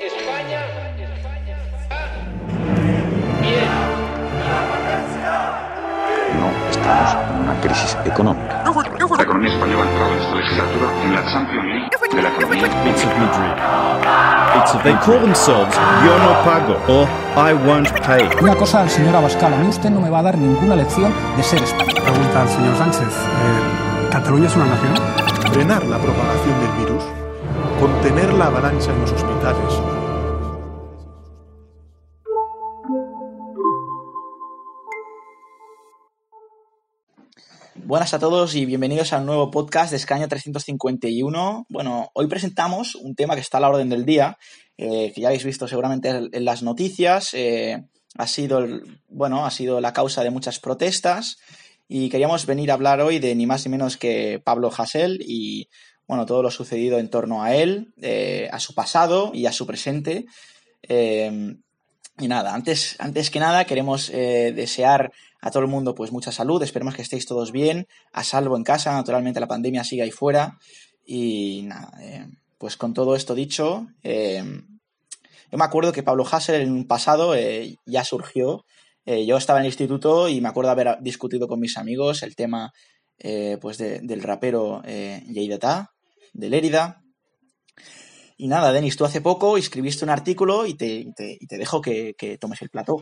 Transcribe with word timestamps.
España, 0.00 0.60
No 6.38 6.70
estamos 6.70 7.16
en 7.30 7.44
una 7.44 7.60
crisis 7.60 7.96
económica. 8.04 8.64
La 9.16 9.22
economía 9.22 9.52
española 9.52 9.84
ha 9.84 9.88
entrado 9.90 10.12
en 10.12 10.18
esta 10.20 10.34
legislatura 10.34 10.86
en 11.04 11.14
la 11.14 11.24
Champions 11.32 11.64
League 11.66 11.88
de 12.14 12.22
la 12.22 12.28
economía. 12.28 12.66
It's 12.66 13.04
of 13.04 13.12
Madrid. 13.18 13.54
It's 14.60 14.74
of, 14.74 14.82
they 14.82 14.94
call 15.04 15.20
themselves 15.20 15.74
Yo 16.04 16.18
no 16.18 16.34
pago 16.44 16.76
or 16.88 17.08
I 17.36 17.54
won't 17.54 17.90
pay. 18.04 18.28
Una 18.42 18.54
cosa 18.56 18.80
al 18.82 18.90
señor 18.90 19.14
Abascal, 19.16 19.54
a 19.54 19.56
mí 19.58 19.68
usted 19.68 19.90
no 19.90 20.00
me 20.00 20.10
va 20.10 20.18
a 20.18 20.22
dar 20.22 20.36
ninguna 20.38 20.74
lección 20.76 21.12
de 21.36 21.42
ser 21.42 21.62
español. 21.62 21.94
Pregunta 22.02 22.42
al 22.42 22.48
señor 22.48 22.76
Sánchez. 22.76 23.00
eh, 23.08 24.08
¿Cataluña 24.10 24.46
es 24.48 24.56
una 24.56 24.66
nación? 24.66 24.94
frenar 25.52 25.84
la 25.86 25.98
propagación 25.98 26.60
del 26.60 26.70
virus, 26.84 27.04
contener 27.84 28.32
la 28.32 28.46
avalancha 28.46 28.90
en 28.94 29.00
los 29.02 29.12
hospitales, 29.12 29.74
Buenas 37.84 38.14
a 38.14 38.18
todos 38.18 38.54
y 38.54 38.64
bienvenidos 38.64 39.12
al 39.12 39.26
nuevo 39.26 39.50
podcast 39.50 39.90
de 39.90 39.98
Escaño 39.98 40.26
351. 40.28 41.66
Bueno, 41.68 42.10
hoy 42.14 42.26
presentamos 42.26 42.94
un 42.94 43.14
tema 43.14 43.34
que 43.34 43.42
está 43.42 43.58
a 43.58 43.60
la 43.60 43.68
orden 43.68 43.90
del 43.90 44.06
día, 44.06 44.38
eh, 44.78 45.12
que 45.14 45.20
ya 45.20 45.28
habéis 45.28 45.44
visto 45.44 45.68
seguramente 45.68 46.08
en 46.08 46.44
las 46.46 46.62
noticias. 46.62 47.34
eh, 47.34 47.84
ha 48.16 48.26
sido, 48.26 48.66
bueno, 49.10 49.44
ha 49.44 49.50
sido 49.50 49.82
la 49.82 49.92
causa 49.92 50.24
de 50.24 50.30
muchas 50.30 50.58
protestas 50.58 51.36
y 51.86 52.08
queríamos 52.08 52.46
venir 52.46 52.70
a 52.70 52.74
hablar 52.74 53.02
hoy 53.02 53.18
de 53.18 53.34
ni 53.34 53.46
más 53.46 53.66
ni 53.66 53.72
menos 53.72 53.98
que 53.98 54.40
Pablo 54.42 54.72
Hasél 54.74 55.20
y, 55.20 55.68
bueno, 56.06 56.26
todo 56.26 56.42
lo 56.42 56.50
sucedido 56.50 56.98
en 56.98 57.08
torno 57.10 57.42
a 57.42 57.54
él, 57.54 57.92
eh, 58.00 58.48
a 58.52 58.60
su 58.60 58.74
pasado 58.74 59.30
y 59.34 59.46
a 59.46 59.52
su 59.52 59.66
presente. 59.66 60.26
Eh, 60.82 61.56
y 62.18 62.28
nada, 62.28 62.54
antes, 62.54 62.94
antes 63.00 63.30
que 63.30 63.40
nada 63.40 63.64
queremos 63.64 64.08
eh, 64.10 64.52
desear 64.54 65.10
a 65.40 65.50
todo 65.50 65.62
el 65.64 65.68
mundo 65.68 65.94
pues 65.94 66.12
mucha 66.12 66.30
salud, 66.30 66.62
esperemos 66.62 66.94
que 66.94 67.02
estéis 67.02 67.26
todos 67.26 67.50
bien, 67.52 67.86
a 68.12 68.22
salvo 68.22 68.56
en 68.56 68.62
casa, 68.62 68.92
naturalmente 68.92 69.40
la 69.40 69.48
pandemia 69.48 69.82
sigue 69.82 70.02
ahí 70.02 70.10
fuera. 70.12 70.58
Y 71.04 71.62
nada, 71.64 71.90
eh, 72.00 72.26
pues 72.56 72.76
con 72.76 72.94
todo 72.94 73.16
esto 73.16 73.34
dicho, 73.34 73.88
eh, 74.02 74.42
yo 75.50 75.58
me 75.58 75.64
acuerdo 75.64 75.92
que 75.92 76.02
Pablo 76.02 76.24
Hasél 76.30 76.62
en 76.62 76.72
un 76.72 76.86
pasado 76.86 77.34
eh, 77.34 77.76
ya 77.86 78.04
surgió, 78.04 78.64
yo 79.06 79.36
estaba 79.36 79.58
en 79.58 79.66
el 79.66 79.68
instituto 79.68 80.30
y 80.30 80.40
me 80.40 80.48
acuerdo 80.48 80.70
haber 80.70 80.96
discutido 81.02 81.46
con 81.46 81.60
mis 81.60 81.76
amigos 81.76 82.22
el 82.22 82.34
tema 82.34 82.72
pues 83.60 83.76
de- 83.76 84.00
del 84.00 84.22
rapero 84.22 84.80
eh, 84.86 85.22
de 86.34 86.50
Lérida, 86.50 87.04
y 88.36 88.48
nada, 88.48 88.72
Denis, 88.72 88.96
tú 88.96 89.04
hace 89.04 89.20
poco 89.20 89.56
escribiste 89.56 90.04
un 90.04 90.10
artículo 90.10 90.66
y 90.66 90.74
te, 90.74 91.12
te, 91.16 91.38
te 91.48 91.56
dejo 91.56 91.80
que, 91.80 92.14
que 92.18 92.36
tomes 92.36 92.60
el 92.62 92.68
plató. 92.68 93.00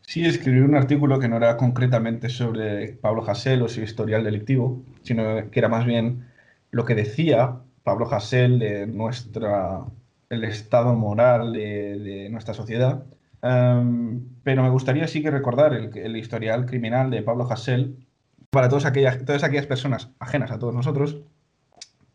Sí, 0.00 0.24
escribí 0.24 0.60
un 0.60 0.74
artículo 0.74 1.18
que 1.18 1.28
no 1.28 1.36
era 1.36 1.56
concretamente 1.56 2.28
sobre 2.28 2.94
Pablo 2.94 3.28
Hasél 3.28 3.62
o 3.62 3.68
su 3.68 3.82
historial 3.82 4.24
delictivo, 4.24 4.82
sino 5.02 5.50
que 5.50 5.58
era 5.58 5.68
más 5.68 5.84
bien 5.84 6.28
lo 6.70 6.84
que 6.84 6.94
decía 6.94 7.60
Pablo 7.82 8.12
Hasél 8.12 8.58
de 8.58 8.86
nuestra, 8.86 9.84
el 10.30 10.44
estado 10.44 10.94
moral 10.94 11.52
de, 11.52 11.98
de 11.98 12.30
nuestra 12.30 12.54
sociedad. 12.54 13.04
Em, 13.42 14.24
pero 14.42 14.62
me 14.62 14.70
gustaría 14.70 15.06
sí 15.08 15.22
que 15.22 15.30
recordar 15.30 15.74
el, 15.74 15.96
el 15.96 16.16
historial 16.16 16.66
criminal 16.66 17.10
de 17.10 17.22
Pablo 17.22 17.46
Hasél 17.50 18.06
para 18.50 18.68
todas 18.68 18.86
aquellas, 18.86 19.24
todas 19.24 19.44
aquellas 19.44 19.66
personas 19.66 20.10
ajenas 20.20 20.50
a 20.52 20.58
todos 20.58 20.74
nosotros 20.74 21.20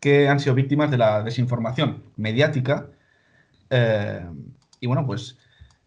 que 0.02 0.28
han 0.28 0.42
sido 0.42 0.56
víctimas 0.56 0.92
de 0.92 0.98
la 0.98 1.24
desinformación 1.24 2.04
mediática. 2.18 2.88
eh, 3.70 4.26
y 4.82 4.88
bueno, 4.88 5.06
pues 5.06 5.38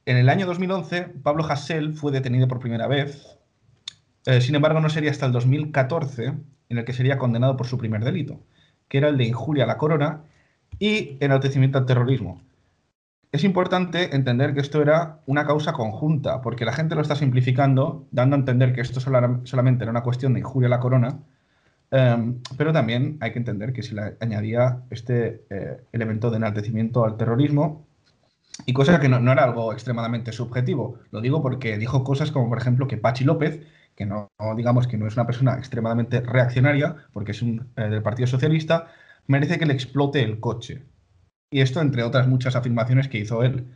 en 0.07 0.17
el 0.17 0.29
año 0.31 0.47
2011, 0.47 1.03
Pablo 1.23 1.45
Hasél 1.45 1.95
fue 1.95 2.12
detenido 2.12 2.48
por 2.48 2.61
primera 2.61 2.86
vez. 2.86 3.39
Eh, 4.27 4.41
sin 4.41 4.55
embargo, 4.55 4.80
no 4.80 4.89
sería 4.91 5.11
hasta 5.11 5.27
el 5.27 5.33
2014 5.33 6.35
en 6.70 6.79
el 6.79 6.85
que 6.85 6.92
sería 6.95 7.19
condenado 7.19 7.57
por 7.57 7.67
su 7.67 7.77
primer 7.79 8.05
delito, 8.05 8.41
que 8.89 8.98
era 8.98 9.08
el 9.08 9.19
de 9.19 9.25
injuria 9.25 9.64
a 9.64 9.67
la 9.67 9.79
corona 9.79 10.23
y 10.79 11.19
enaltecimiento 11.20 11.79
al 11.79 11.86
terrorismo. 11.86 12.42
Es 13.33 13.45
importante 13.45 14.14
entender 14.14 14.55
que 14.55 14.61
esto 14.61 14.81
era 14.81 15.20
una 15.27 15.45
causa 15.46 15.73
conjunta, 15.73 16.41
porque 16.41 16.64
la 16.64 16.73
gente 16.73 16.95
lo 16.95 17.02
está 17.02 17.17
simplificando, 17.17 18.07
dando 18.13 18.36
a 18.36 18.39
entender 18.39 18.73
que 18.73 18.81
esto 18.81 19.01
sola- 19.01 19.41
solamente 19.45 19.85
era 19.85 19.91
una 19.91 20.02
cuestión 20.05 20.35
de 20.35 20.41
injuria 20.41 20.69
a 20.69 20.70
la 20.70 20.81
corona, 20.81 21.19
eh, 21.90 22.34
pero 22.56 22.72
también 22.72 23.18
hay 23.20 23.33
que 23.33 23.39
entender 23.39 23.72
que 23.72 23.83
se 23.83 23.95
le 23.95 24.17
añadía 24.20 24.83
este 24.90 25.45
eh, 25.50 25.83
elemento 25.92 26.30
de 26.30 26.36
enaltecimiento 26.39 27.05
al 27.05 27.17
terrorismo 27.17 27.86
y 28.67 28.72
cosa 28.72 29.00
que 29.00 29.08
no, 29.08 29.33
era 29.33 29.45
algo 29.45 29.72
extremadamente 29.72 30.33
subjetivo. 30.33 30.98
Lo 31.11 31.20
digo 31.20 31.42
porque 31.42 31.78
dijo 31.78 32.05
cosas 32.05 32.30
como, 32.30 32.48
por 32.48 32.58
ejemplo, 32.58 32.86
que 32.86 32.96
Pachi 32.96 33.24
López, 33.24 33.61
que 33.96 34.06
no, 34.06 34.30
no 34.39 34.55
digamos 34.55 34.86
que 34.86 34.96
no 34.96 35.06
es 35.06 35.14
una 35.14 35.27
persona 35.27 35.55
extremadamente 35.55 36.20
reaccionaria, 36.20 36.96
porque 37.12 37.33
es 37.33 37.42
un, 37.42 37.72
eh, 37.77 37.89
del 37.89 38.02
Partido 38.02 38.27
Socialista, 38.27 38.89
merece 39.27 39.58
que 39.58 39.66
le 39.66 39.74
explote 39.74 40.22
el 40.22 40.40
coche. 40.40 40.84
Y 41.51 41.61
esto 41.61 41.80
entre 41.80 42.02
otras 42.02 42.28
muchas 42.28 42.56
afirmaciones 42.56 43.08
que 43.08 43.18
hizo 43.18 43.42
él. 43.42 43.66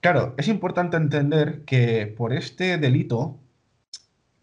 Claro, 0.00 0.34
es 0.38 0.48
importante 0.48 0.96
entender 0.96 1.64
que 1.64 2.06
por 2.06 2.32
este 2.32 2.78
delito, 2.78 3.40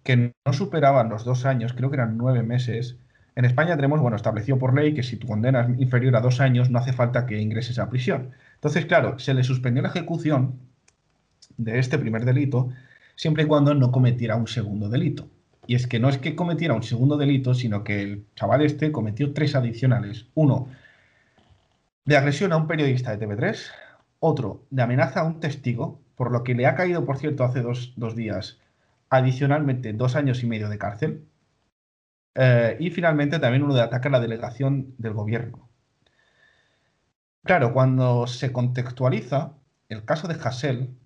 que 0.04 0.34
no 0.46 0.54
superaban 0.54 1.10
los 1.10 1.24
dos 1.26 1.46
años, 1.46 1.74
creo 1.74 1.90
que 1.90 1.96
eran 1.96 2.18
nueve 2.18 2.44
meses, 2.44 2.98
en 3.36 3.46
España 3.46 3.76
tenemos, 3.76 4.00
bueno, 4.00 4.16
establecido 4.16 4.60
por 4.60 4.76
ley 4.76 4.94
que 4.94 5.02
si 5.02 5.18
tu 5.18 5.28
condena 5.28 5.62
es 5.62 5.80
inferior 5.80 6.16
a 6.16 6.22
dos 6.22 6.40
años, 6.40 6.70
no 6.70 6.78
hace 6.78 6.94
falta 6.94 7.26
que 7.26 7.42
ingreses 7.42 7.80
a 7.80 7.90
prisión. 7.90 8.32
Entonces, 8.56 8.86
claro, 8.86 9.18
se 9.18 9.34
le 9.34 9.44
suspendió 9.44 9.82
la 9.82 9.90
ejecución 9.90 10.60
de 11.58 11.80
este 11.80 11.98
primer 11.98 12.26
delito 12.26 12.70
siempre 13.16 13.44
y 13.44 13.48
cuando 13.48 13.74
no 13.74 13.92
cometiera 13.92 14.36
un 14.36 14.48
segundo 14.48 14.90
delito. 14.90 15.28
Y 15.66 15.76
es 15.76 15.88
que 15.88 16.00
no 16.00 16.10
es 16.10 16.18
que 16.18 16.36
cometiera 16.36 16.74
un 16.74 16.84
segundo 16.84 17.18
delito, 17.18 17.54
sino 17.54 17.84
que 17.84 18.02
el 18.02 18.26
chaval 18.36 18.62
este 18.62 18.92
cometió 18.92 19.34
tres 19.34 19.56
adicionales. 19.56 20.28
Uno, 20.36 20.68
de 22.06 22.18
agresión 22.18 22.52
a 22.52 22.58
un 22.58 22.68
periodista 22.68 23.16
de 23.16 23.26
TV3. 23.26 23.58
Otro, 24.20 24.64
de 24.70 24.82
amenaza 24.84 25.22
a 25.22 25.24
un 25.24 25.40
testigo, 25.40 26.00
por 26.16 26.32
lo 26.32 26.44
que 26.44 26.54
le 26.54 26.66
ha 26.66 26.76
caído, 26.76 27.06
por 27.06 27.18
cierto, 27.18 27.44
hace 27.44 27.62
dos, 27.62 27.94
dos 27.96 28.16
días, 28.16 28.60
adicionalmente 29.14 29.94
dos 29.94 30.16
años 30.16 30.42
y 30.42 30.48
medio 30.48 30.70
de 30.70 30.80
cárcel. 30.80 31.28
Eh, 32.34 32.78
y 32.80 32.90
finalmente 32.90 33.38
también 33.38 33.62
uno 33.62 33.76
de 33.76 33.82
ataque 33.82 34.08
a 34.08 34.12
la 34.12 34.20
delegación 34.20 34.96
del 34.98 35.14
gobierno. 35.14 35.70
Claro, 37.44 37.74
cuando 37.74 38.26
se 38.26 38.52
contextualiza 38.52 39.54
el 39.88 40.04
caso 40.04 40.28
de 40.28 40.36
Hassel, 40.44 40.98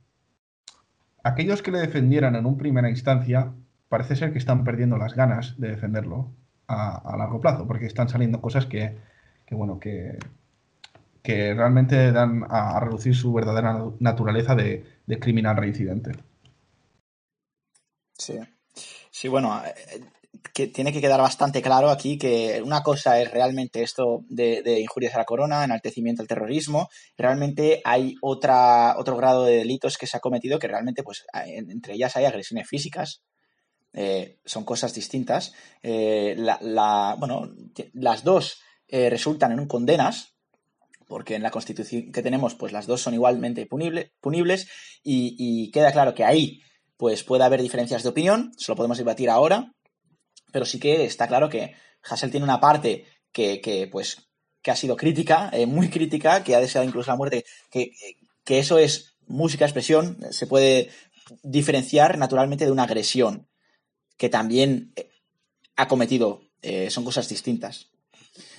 aquellos 1.21 1.61
que 1.61 1.71
le 1.71 1.79
defendieran 1.79 2.35
en 2.35 2.45
un 2.45 2.57
primera 2.57 2.89
instancia 2.89 3.51
parece 3.89 4.15
ser 4.15 4.31
que 4.31 4.39
están 4.39 4.63
perdiendo 4.63 4.97
las 4.97 5.13
ganas 5.13 5.59
de 5.59 5.69
defenderlo 5.69 6.31
a, 6.67 7.15
largo 7.17 7.41
plazo, 7.41 7.67
porque 7.67 7.87
están 7.87 8.07
saliendo 8.07 8.39
cosas 8.39 8.67
que, 8.67 8.95
que, 9.45 9.55
bueno, 9.55 9.79
que, 9.79 10.17
que 11.23 11.53
realmente 11.53 12.13
dan 12.13 12.45
a, 12.49 12.79
reducir 12.79 13.15
su 13.15 13.33
verdadera 13.33 13.83
naturaleza 13.99 14.55
de 14.55 15.19
criminal 15.19 15.57
reincidente. 15.57 16.13
Sí. 18.17 18.39
Sí, 19.11 19.27
bueno, 19.27 19.61
eh, 19.65 20.01
que 20.53 20.67
tiene 20.67 20.91
que 20.93 21.01
quedar 21.01 21.19
bastante 21.21 21.61
claro 21.61 21.89
aquí 21.89 22.17
que 22.17 22.61
una 22.63 22.83
cosa 22.83 23.19
es 23.21 23.31
realmente 23.31 23.81
esto 23.83 24.23
de, 24.29 24.61
de 24.61 24.79
injurias 24.81 25.15
a 25.15 25.19
la 25.19 25.25
corona, 25.25 25.63
enaltecimiento 25.63 26.21
al 26.21 26.27
terrorismo, 26.27 26.89
realmente 27.17 27.81
hay 27.83 28.15
otra, 28.21 28.95
otro 28.97 29.17
grado 29.17 29.43
de 29.45 29.57
delitos 29.57 29.97
que 29.97 30.07
se 30.07 30.17
ha 30.17 30.21
cometido 30.21 30.59
que 30.59 30.67
realmente, 30.67 31.03
pues, 31.03 31.25
en- 31.45 31.71
entre 31.71 31.93
ellas 31.95 32.15
hay 32.15 32.25
agresiones 32.25 32.67
físicas, 32.67 33.21
eh, 33.93 34.39
son 34.45 34.63
cosas 34.65 34.93
distintas. 34.93 35.53
Eh, 35.83 36.35
la, 36.37 36.59
la- 36.61 37.15
bueno, 37.19 37.49
las 37.93 38.23
dos 38.23 38.61
resultan 38.89 39.51
en 39.51 39.59
un 39.59 39.67
condenas, 39.67 40.35
porque 41.07 41.35
en 41.35 41.43
la 41.43 41.51
constitución 41.51 42.11
que 42.11 42.21
tenemos, 42.21 42.55
pues 42.55 42.71
las 42.73 42.87
dos 42.87 43.01
son 43.01 43.13
igualmente 43.13 43.67
punible- 43.67 44.11
punibles, 44.21 44.69
y 45.03 45.71
queda 45.71 45.91
claro 45.91 46.13
que 46.15 46.23
ahí 46.25 46.61
pues 46.97 47.23
puede 47.23 47.43
haber 47.43 47.61
diferencias 47.61 48.03
de 48.03 48.09
opinión, 48.09 48.51
eso 48.57 48.71
lo 48.71 48.75
podemos 48.75 48.97
debatir 48.97 49.29
ahora, 49.29 49.71
pero 50.51 50.65
sí 50.65 50.79
que 50.79 51.05
está 51.05 51.27
claro 51.27 51.49
que 51.49 51.75
Hassel 52.03 52.31
tiene 52.31 52.43
una 52.43 52.59
parte 52.59 53.05
que, 53.31 53.61
que, 53.61 53.87
pues, 53.87 54.27
que 54.61 54.71
ha 54.71 54.75
sido 54.75 54.97
crítica, 54.97 55.49
eh, 55.53 55.67
muy 55.67 55.89
crítica, 55.89 56.43
que 56.43 56.55
ha 56.55 56.59
deseado 56.59 56.87
incluso 56.87 57.11
la 57.11 57.17
muerte, 57.17 57.45
que, 57.69 57.91
que 58.43 58.59
eso 58.59 58.79
es 58.79 59.17
música, 59.27 59.65
expresión, 59.65 60.17
se 60.31 60.47
puede 60.47 60.89
diferenciar 61.43 62.17
naturalmente 62.17 62.65
de 62.65 62.71
una 62.71 62.83
agresión, 62.83 63.47
que 64.17 64.29
también 64.29 64.93
eh, 64.95 65.09
ha 65.75 65.87
cometido, 65.87 66.41
eh, 66.61 66.89
son 66.89 67.03
cosas 67.03 67.29
distintas. 67.29 67.89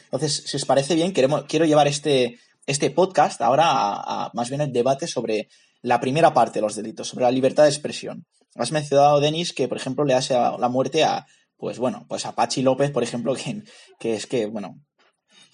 Entonces, 0.05 0.44
si 0.46 0.56
os 0.56 0.64
parece 0.64 0.94
bien, 0.94 1.12
queremos, 1.12 1.44
quiero 1.49 1.64
llevar 1.64 1.88
este, 1.88 2.38
este 2.67 2.90
podcast 2.90 3.40
ahora 3.43 3.70
a, 3.70 4.26
a 4.26 4.31
más 4.35 4.49
bien 4.49 4.61
el 4.61 4.73
debate 4.73 5.06
sobre 5.06 5.49
la 5.83 6.01
primera 6.01 6.35
parte 6.35 6.59
de 6.59 6.63
los 6.63 6.77
delitos, 6.77 7.09
sobre 7.09 7.25
la 7.25 7.31
libertad 7.31 7.65
de 7.65 7.71
expresión. 7.71 8.27
Has 8.55 8.73
mencionado, 8.73 9.21
Denis, 9.21 9.53
que, 9.53 9.69
por 9.69 9.77
ejemplo, 9.77 10.05
le 10.05 10.15
hace 10.15 10.35
la 10.35 10.69
muerte 10.69 11.05
a, 11.05 11.27
pues 11.57 11.79
bueno, 11.79 12.07
pues 12.09 12.27
a 12.27 12.35
Pachi 12.35 12.63
López, 12.63 12.91
por 12.91 13.03
ejemplo, 13.03 13.35
que, 13.37 13.63
que 13.99 14.15
es 14.15 14.27
que, 14.27 14.47
bueno, 14.47 14.81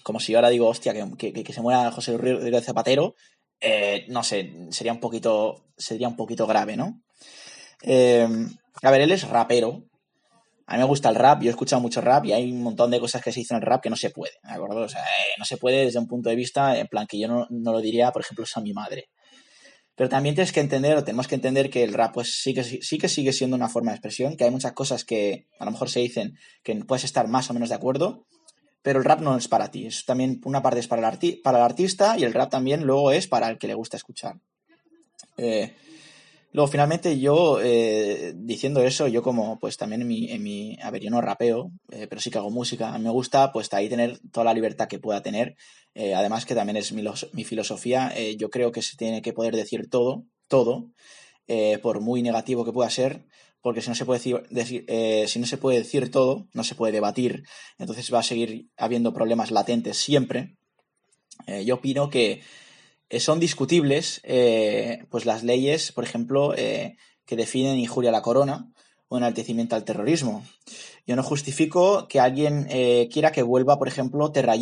como 0.03 0.19
si 0.19 0.31
yo 0.31 0.37
ahora 0.37 0.49
digo, 0.49 0.67
hostia, 0.67 0.93
que, 0.93 1.33
que, 1.33 1.43
que 1.43 1.53
se 1.53 1.61
muera 1.61 1.91
José 1.91 2.17
Rodríguez 2.17 2.63
Zapatero, 2.63 3.15
eh, 3.59 4.05
no 4.09 4.23
sé, 4.23 4.53
sería 4.69 4.93
un 4.93 4.99
poquito, 4.99 5.65
sería 5.77 6.07
un 6.07 6.15
poquito 6.15 6.45
grave, 6.45 6.77
¿no? 6.77 7.01
Eh, 7.81 8.27
a 8.83 8.91
ver, 8.91 9.01
él 9.01 9.11
es 9.11 9.27
rapero. 9.27 9.85
A 10.67 10.73
mí 10.73 10.79
me 10.79 10.85
gusta 10.85 11.09
el 11.09 11.15
rap, 11.15 11.41
yo 11.41 11.49
he 11.49 11.51
escuchado 11.51 11.81
mucho 11.81 12.01
rap 12.01 12.25
y 12.25 12.33
hay 12.33 12.51
un 12.51 12.63
montón 12.63 12.89
de 12.89 12.99
cosas 12.99 13.21
que 13.23 13.31
se 13.31 13.39
dicen 13.39 13.57
en 13.57 13.63
el 13.63 13.67
rap 13.67 13.83
que 13.83 13.89
no 13.89 13.95
se 13.95 14.09
puede, 14.09 14.33
¿de 14.43 14.51
acuerdo? 14.51 14.81
O 14.81 14.89
sea, 14.89 15.01
eh, 15.01 15.33
no 15.37 15.45
se 15.45 15.57
puede 15.57 15.85
desde 15.85 15.99
un 15.99 16.07
punto 16.07 16.29
de 16.29 16.35
vista, 16.35 16.75
en 16.77 16.87
plan, 16.87 17.05
que 17.05 17.19
yo 17.19 17.27
no, 17.27 17.45
no 17.51 17.71
lo 17.71 17.81
diría, 17.81 18.11
por 18.11 18.23
ejemplo, 18.23 18.45
a 18.53 18.61
mi 18.61 18.73
madre. 18.73 19.09
Pero 19.95 20.09
también 20.09 20.35
tienes 20.35 20.51
que 20.51 20.59
entender, 20.59 20.97
o 20.97 21.03
tenemos 21.03 21.27
que 21.27 21.35
entender 21.35 21.69
que 21.69 21.83
el 21.83 21.93
rap 21.93 22.13
pues 22.13 22.41
sí 22.41 22.53
que, 22.53 22.63
sí 22.63 22.97
que 22.97 23.07
sigue 23.07 23.31
siendo 23.31 23.55
una 23.55 23.69
forma 23.69 23.91
de 23.91 23.97
expresión, 23.97 24.35
que 24.35 24.43
hay 24.43 24.51
muchas 24.51 24.73
cosas 24.73 25.05
que 25.05 25.47
a 25.57 25.65
lo 25.65 25.71
mejor 25.71 25.89
se 25.89 26.01
dicen 26.01 26.37
que 26.63 26.75
puedes 26.83 27.05
estar 27.05 27.27
más 27.27 27.49
o 27.49 27.53
menos 27.53 27.69
de 27.69 27.75
acuerdo, 27.75 28.25
pero 28.81 28.99
el 28.99 29.05
rap 29.05 29.21
no 29.21 29.37
es 29.37 29.47
para 29.47 29.71
ti. 29.71 29.87
Es 29.87 30.05
también 30.05 30.41
una 30.43 30.61
parte 30.61 30.79
es 30.79 30.87
para 30.87 30.99
el, 30.99 31.05
arti 31.05 31.37
para 31.37 31.59
el 31.59 31.63
artista 31.63 32.17
y 32.17 32.23
el 32.23 32.33
rap 32.33 32.51
también 32.51 32.83
luego 32.83 33.11
es 33.11 33.27
para 33.27 33.49
el 33.49 33.57
que 33.57 33.67
le 33.67 33.73
gusta 33.73 33.97
escuchar. 33.97 34.35
Eh, 35.37 35.73
luego, 36.55 36.71
finalmente, 36.71 37.19
yo 37.19 37.59
eh, 37.61 38.33
diciendo 38.35 38.81
eso, 38.81 39.07
yo 39.07 39.21
como 39.21 39.59
pues 39.59 39.77
también 39.77 40.01
en 40.01 40.07
mi, 40.07 40.31
en 40.31 40.41
mi 40.41 40.77
a 40.81 40.89
ver, 40.89 41.01
yo 41.01 41.09
no 41.09 41.21
rapeo, 41.21 41.71
eh, 41.91 42.07
pero 42.07 42.21
sí 42.21 42.31
que 42.31 42.37
hago 42.37 42.49
música. 42.49 42.93
A 42.93 42.97
mí 42.97 43.03
me 43.03 43.11
gusta 43.11 43.51
pues 43.51 43.71
ahí 43.73 43.89
tener 43.89 44.19
toda 44.31 44.45
la 44.45 44.53
libertad 44.53 44.87
que 44.87 44.97
pueda 44.97 45.21
tener. 45.21 45.55
Eh, 45.93 46.15
además 46.15 46.45
que 46.45 46.55
también 46.55 46.77
es 46.77 46.93
mi, 46.93 47.03
mi 47.33 47.43
filosofía. 47.43 48.11
Eh, 48.15 48.37
yo 48.37 48.49
creo 48.49 48.71
que 48.71 48.81
se 48.81 48.95
tiene 48.95 49.21
que 49.21 49.33
poder 49.33 49.55
decir 49.55 49.89
todo, 49.89 50.23
todo, 50.47 50.91
por 51.83 52.01
muy 52.01 52.23
negativo 52.23 52.65
que 52.65 52.71
pueda 52.71 52.89
ser, 52.89 53.25
porque 53.61 53.81
si 53.81 53.89
no 53.89 53.95
se 53.95 54.05
puede 54.05 54.19
decir, 54.19 54.47
decir 54.49 54.85
si 55.27 55.39
no 55.39 55.45
se 55.45 55.57
puede 55.57 55.77
decir 55.77 56.09
todo, 56.09 56.47
no 56.53 56.63
se 56.63 56.73
puede 56.73 56.93
debatir, 56.93 57.43
entonces 57.77 58.11
va 58.11 58.19
a 58.19 58.23
seguir 58.23 58.69
habiendo 58.77 59.13
problemas 59.13 59.51
latentes 59.51 59.97
siempre. 59.97 60.55
Yo 61.63 61.75
opino 61.75 62.09
que 62.09 62.41
son 63.19 63.39
discutibles 63.39 64.21
eh, 64.23 65.05
pues 65.09 65.25
las 65.25 65.43
leyes, 65.43 65.91
por 65.91 66.03
ejemplo, 66.03 66.53
eh, 66.55 66.97
que 67.25 67.35
definen 67.35 67.77
injuria 67.77 68.09
a 68.09 68.13
la 68.13 68.21
corona 68.21 68.71
o 69.07 69.17
enaltecimiento 69.17 69.75
al 69.75 69.83
terrorismo. 69.83 70.43
Yo 71.05 71.15
no 71.15 71.23
justifico 71.23 72.07
que 72.07 72.19
alguien 72.19 72.67
eh, 72.69 73.09
quiera 73.11 73.31
que 73.31 73.43
vuelva, 73.43 73.77
por 73.77 73.87
ejemplo, 73.87 74.31
Terra. 74.31 74.55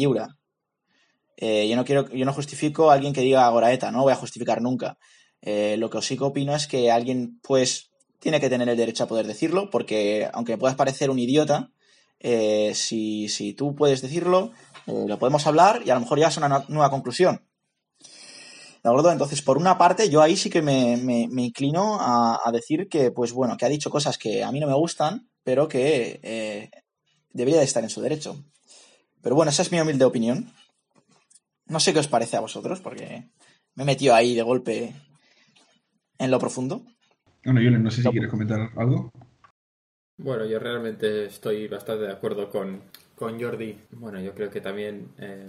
Eh, 1.38 1.68
yo, 1.68 1.76
no 1.76 1.86
quiero, 1.86 2.10
yo 2.10 2.26
no 2.26 2.34
justifico 2.34 2.92
a 2.92 2.94
alguien 2.94 3.14
que 3.14 3.22
diga 3.22 3.46
Agoraeta, 3.46 3.92
no 3.92 4.04
voy 4.04 4.14
a 4.14 4.18
justificar 4.18 4.62
nunca. 4.62 4.98
Eh, 5.42 5.76
lo 5.78 5.90
que 5.90 6.02
sí 6.02 6.18
que 6.18 6.24
opino 6.24 6.56
es 6.56 6.68
que 6.68 6.92
alguien, 6.92 7.40
pues, 7.42 7.92
tiene 8.20 8.40
que 8.40 8.50
tener 8.50 8.70
el 8.70 8.78
derecho 8.78 9.04
a 9.04 9.08
poder 9.08 9.28
decirlo, 9.28 9.70
porque 9.70 10.30
aunque 10.34 10.58
puedas 10.58 10.78
parecer 10.78 11.10
un 11.10 11.20
idiota, 11.20 11.72
eh, 12.20 12.72
si, 12.74 13.28
si, 13.28 13.54
tú 13.54 13.76
puedes 13.76 14.02
decirlo, 14.02 14.52
eh, 14.88 15.06
lo 15.08 15.20
podemos 15.20 15.46
hablar 15.46 15.82
y 15.86 15.90
a 15.90 15.96
lo 15.96 16.02
mejor 16.02 16.18
llegas 16.18 16.38
a 16.38 16.46
una 16.46 16.66
nueva 16.70 16.90
conclusión. 16.90 17.46
¿De 18.84 18.90
acuerdo? 18.90 19.12
Entonces, 19.12 19.42
por 19.42 19.58
una 19.58 19.78
parte, 19.78 20.10
yo 20.10 20.22
ahí 20.22 20.36
sí 20.36 20.50
que 20.50 20.62
me, 20.62 20.98
me, 20.98 21.30
me 21.32 21.44
inclino 21.44 21.98
a, 22.02 22.42
a, 22.44 22.52
decir 22.52 22.90
que, 22.90 23.12
pues 23.12 23.32
bueno, 23.32 23.56
que 23.56 23.66
ha 23.66 23.70
dicho 23.70 23.90
cosas 23.90 24.18
que 24.18 24.44
a 24.44 24.52
mí 24.52 24.60
no 24.60 24.68
me 24.68 24.74
gustan, 24.74 25.30
pero 25.44 25.70
que 25.70 26.20
eh, 26.22 26.70
debería 27.32 27.60
de 27.60 27.66
estar 27.66 27.82
en 27.82 27.90
su 27.90 28.02
derecho. 28.02 28.44
Pero 29.22 29.36
bueno, 29.36 29.52
esa 29.52 29.62
es 29.62 29.72
mi 29.72 29.80
humilde 29.80 30.04
opinión. 30.04 30.52
No 31.68 31.80
sé 31.80 31.94
qué 31.94 32.00
os 32.00 32.10
parece 32.10 32.36
a 32.36 32.42
vosotros, 32.42 32.82
porque 32.82 33.30
me 33.76 33.84
he 33.84 33.86
metido 33.86 34.16
ahí 34.16 34.36
de 34.36 34.42
golpe 34.42 34.94
en 36.18 36.30
lo 36.30 36.40
profundo. 36.40 36.82
Bueno, 37.46 37.62
Julen, 37.62 37.84
no 37.84 37.92
sé 37.92 38.02
si 38.02 38.10
quieres 38.10 38.30
comentar 38.30 38.70
algo. 38.76 39.12
Bueno, 40.18 40.46
yo 40.46 40.60
realmente 40.60 41.26
estoy 41.26 41.70
bastante 41.70 42.04
de 42.04 42.12
acuerdo 42.12 42.50
con, 42.50 42.82
con 43.16 43.42
Jordi. 43.42 43.78
Bueno, 43.92 44.20
yo 44.20 44.34
creo 44.34 44.50
que 44.50 44.60
también 44.60 45.14
eh, 45.20 45.48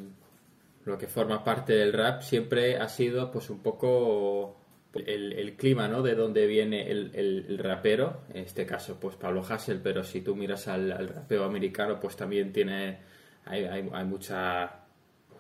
lo 0.84 0.98
que 0.98 1.06
forma 1.06 1.42
parte 1.44 1.72
del 1.72 1.92
rap 1.92 2.22
siempre 2.22 2.76
ha 2.76 2.88
sido 2.88 3.30
pues 3.30 3.50
un 3.50 3.60
poco 3.60 4.56
el, 4.94 5.32
el 5.32 5.56
clima, 5.56 5.88
¿no? 5.88 6.02
De 6.02 6.14
donde 6.14 6.46
viene 6.46 6.90
el, 6.90 7.10
el, 7.14 7.58
rapero, 7.58 8.22
en 8.32 8.44
este 8.44 8.66
caso 8.66 8.98
pues 9.00 9.16
Pablo 9.16 9.44
Hassel, 9.48 9.80
pero 9.82 10.04
si 10.04 10.20
tú 10.20 10.36
miras 10.36 10.68
al, 10.68 10.92
al 10.92 11.08
rapeo 11.08 11.44
americano 11.44 11.98
pues 11.98 12.16
también 12.16 12.52
tiene, 12.52 12.98
hay, 13.46 13.64
hay, 13.64 13.88
hay 13.92 14.04
mucha 14.04 14.80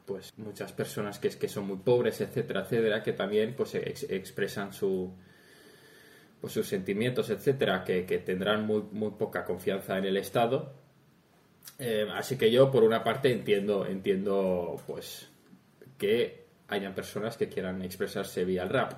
pues 0.06 0.32
muchas 0.36 0.72
personas 0.72 1.18
que, 1.18 1.30
que 1.30 1.48
son 1.48 1.66
muy 1.66 1.78
pobres, 1.78 2.20
etcétera, 2.20 2.62
etcétera, 2.62 3.02
que 3.02 3.12
también 3.12 3.54
pues 3.54 3.74
ex, 3.74 4.02
expresan 4.10 4.72
su, 4.72 5.14
pues, 6.40 6.52
sus 6.52 6.66
sentimientos, 6.66 7.30
etcétera, 7.30 7.84
que, 7.84 8.04
que, 8.04 8.18
tendrán 8.18 8.66
muy, 8.66 8.82
muy 8.92 9.12
poca 9.12 9.44
confianza 9.44 9.96
en 9.96 10.04
el 10.04 10.18
Estado. 10.18 10.74
Eh, 11.78 12.06
así 12.12 12.36
que 12.36 12.50
yo, 12.50 12.70
por 12.70 12.84
una 12.84 13.02
parte, 13.02 13.32
entiendo, 13.32 13.86
entiendo 13.86 14.78
pues 14.86 15.30
que 16.04 16.44
hayan 16.68 16.94
personas 16.94 17.38
que 17.38 17.48
quieran 17.48 17.80
expresarse 17.80 18.44
vía 18.44 18.62
el 18.62 18.68
rap. 18.68 18.92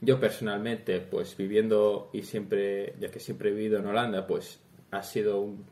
Yo 0.00 0.18
personalmente, 0.18 1.00
pues 1.00 1.36
viviendo 1.36 2.08
y 2.14 2.22
siempre, 2.22 2.94
ya 2.98 3.10
que 3.10 3.20
siempre 3.20 3.50
he 3.50 3.52
vivido 3.52 3.78
en 3.78 3.86
Holanda, 3.86 4.26
pues 4.26 4.58
ha 4.90 5.02
sido 5.02 5.40
un, 5.40 5.66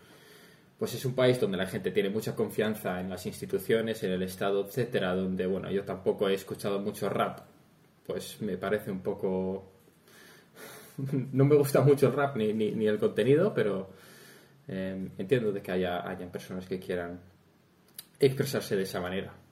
pues 0.78 0.92
es 0.92 1.06
un 1.06 1.14
país 1.14 1.40
donde 1.40 1.56
la 1.56 1.66
gente 1.66 1.90
tiene 1.90 2.10
mucha 2.10 2.34
confianza 2.34 3.00
en 3.00 3.08
las 3.08 3.24
instituciones, 3.24 4.02
en 4.02 4.12
el 4.12 4.22
Estado, 4.22 4.66
etcétera, 4.66 5.14
donde, 5.14 5.46
bueno, 5.46 5.70
yo 5.70 5.84
tampoco 5.84 6.28
he 6.28 6.34
escuchado 6.34 6.80
mucho 6.80 7.08
rap, 7.08 7.40
pues 8.06 8.42
me 8.42 8.58
parece 8.58 8.90
un 8.90 9.00
poco... 9.00 9.72
no 11.32 11.46
me 11.46 11.56
gusta 11.56 11.80
mucho 11.80 12.08
el 12.08 12.12
rap 12.12 12.36
ni, 12.36 12.52
ni, 12.52 12.86
el 12.86 12.98
contenido, 12.98 13.54
pero 13.54 13.88
eh, 14.68 15.08
entiendo 15.16 15.50
de 15.50 15.62
que 15.62 15.72
haya 15.72 16.06
hayan 16.06 16.30
personas 16.30 16.66
que 16.66 16.78
quieran 16.78 17.20
expresarse 18.20 18.76
de 18.76 18.82
esa 18.82 19.00
manera. 19.00 19.43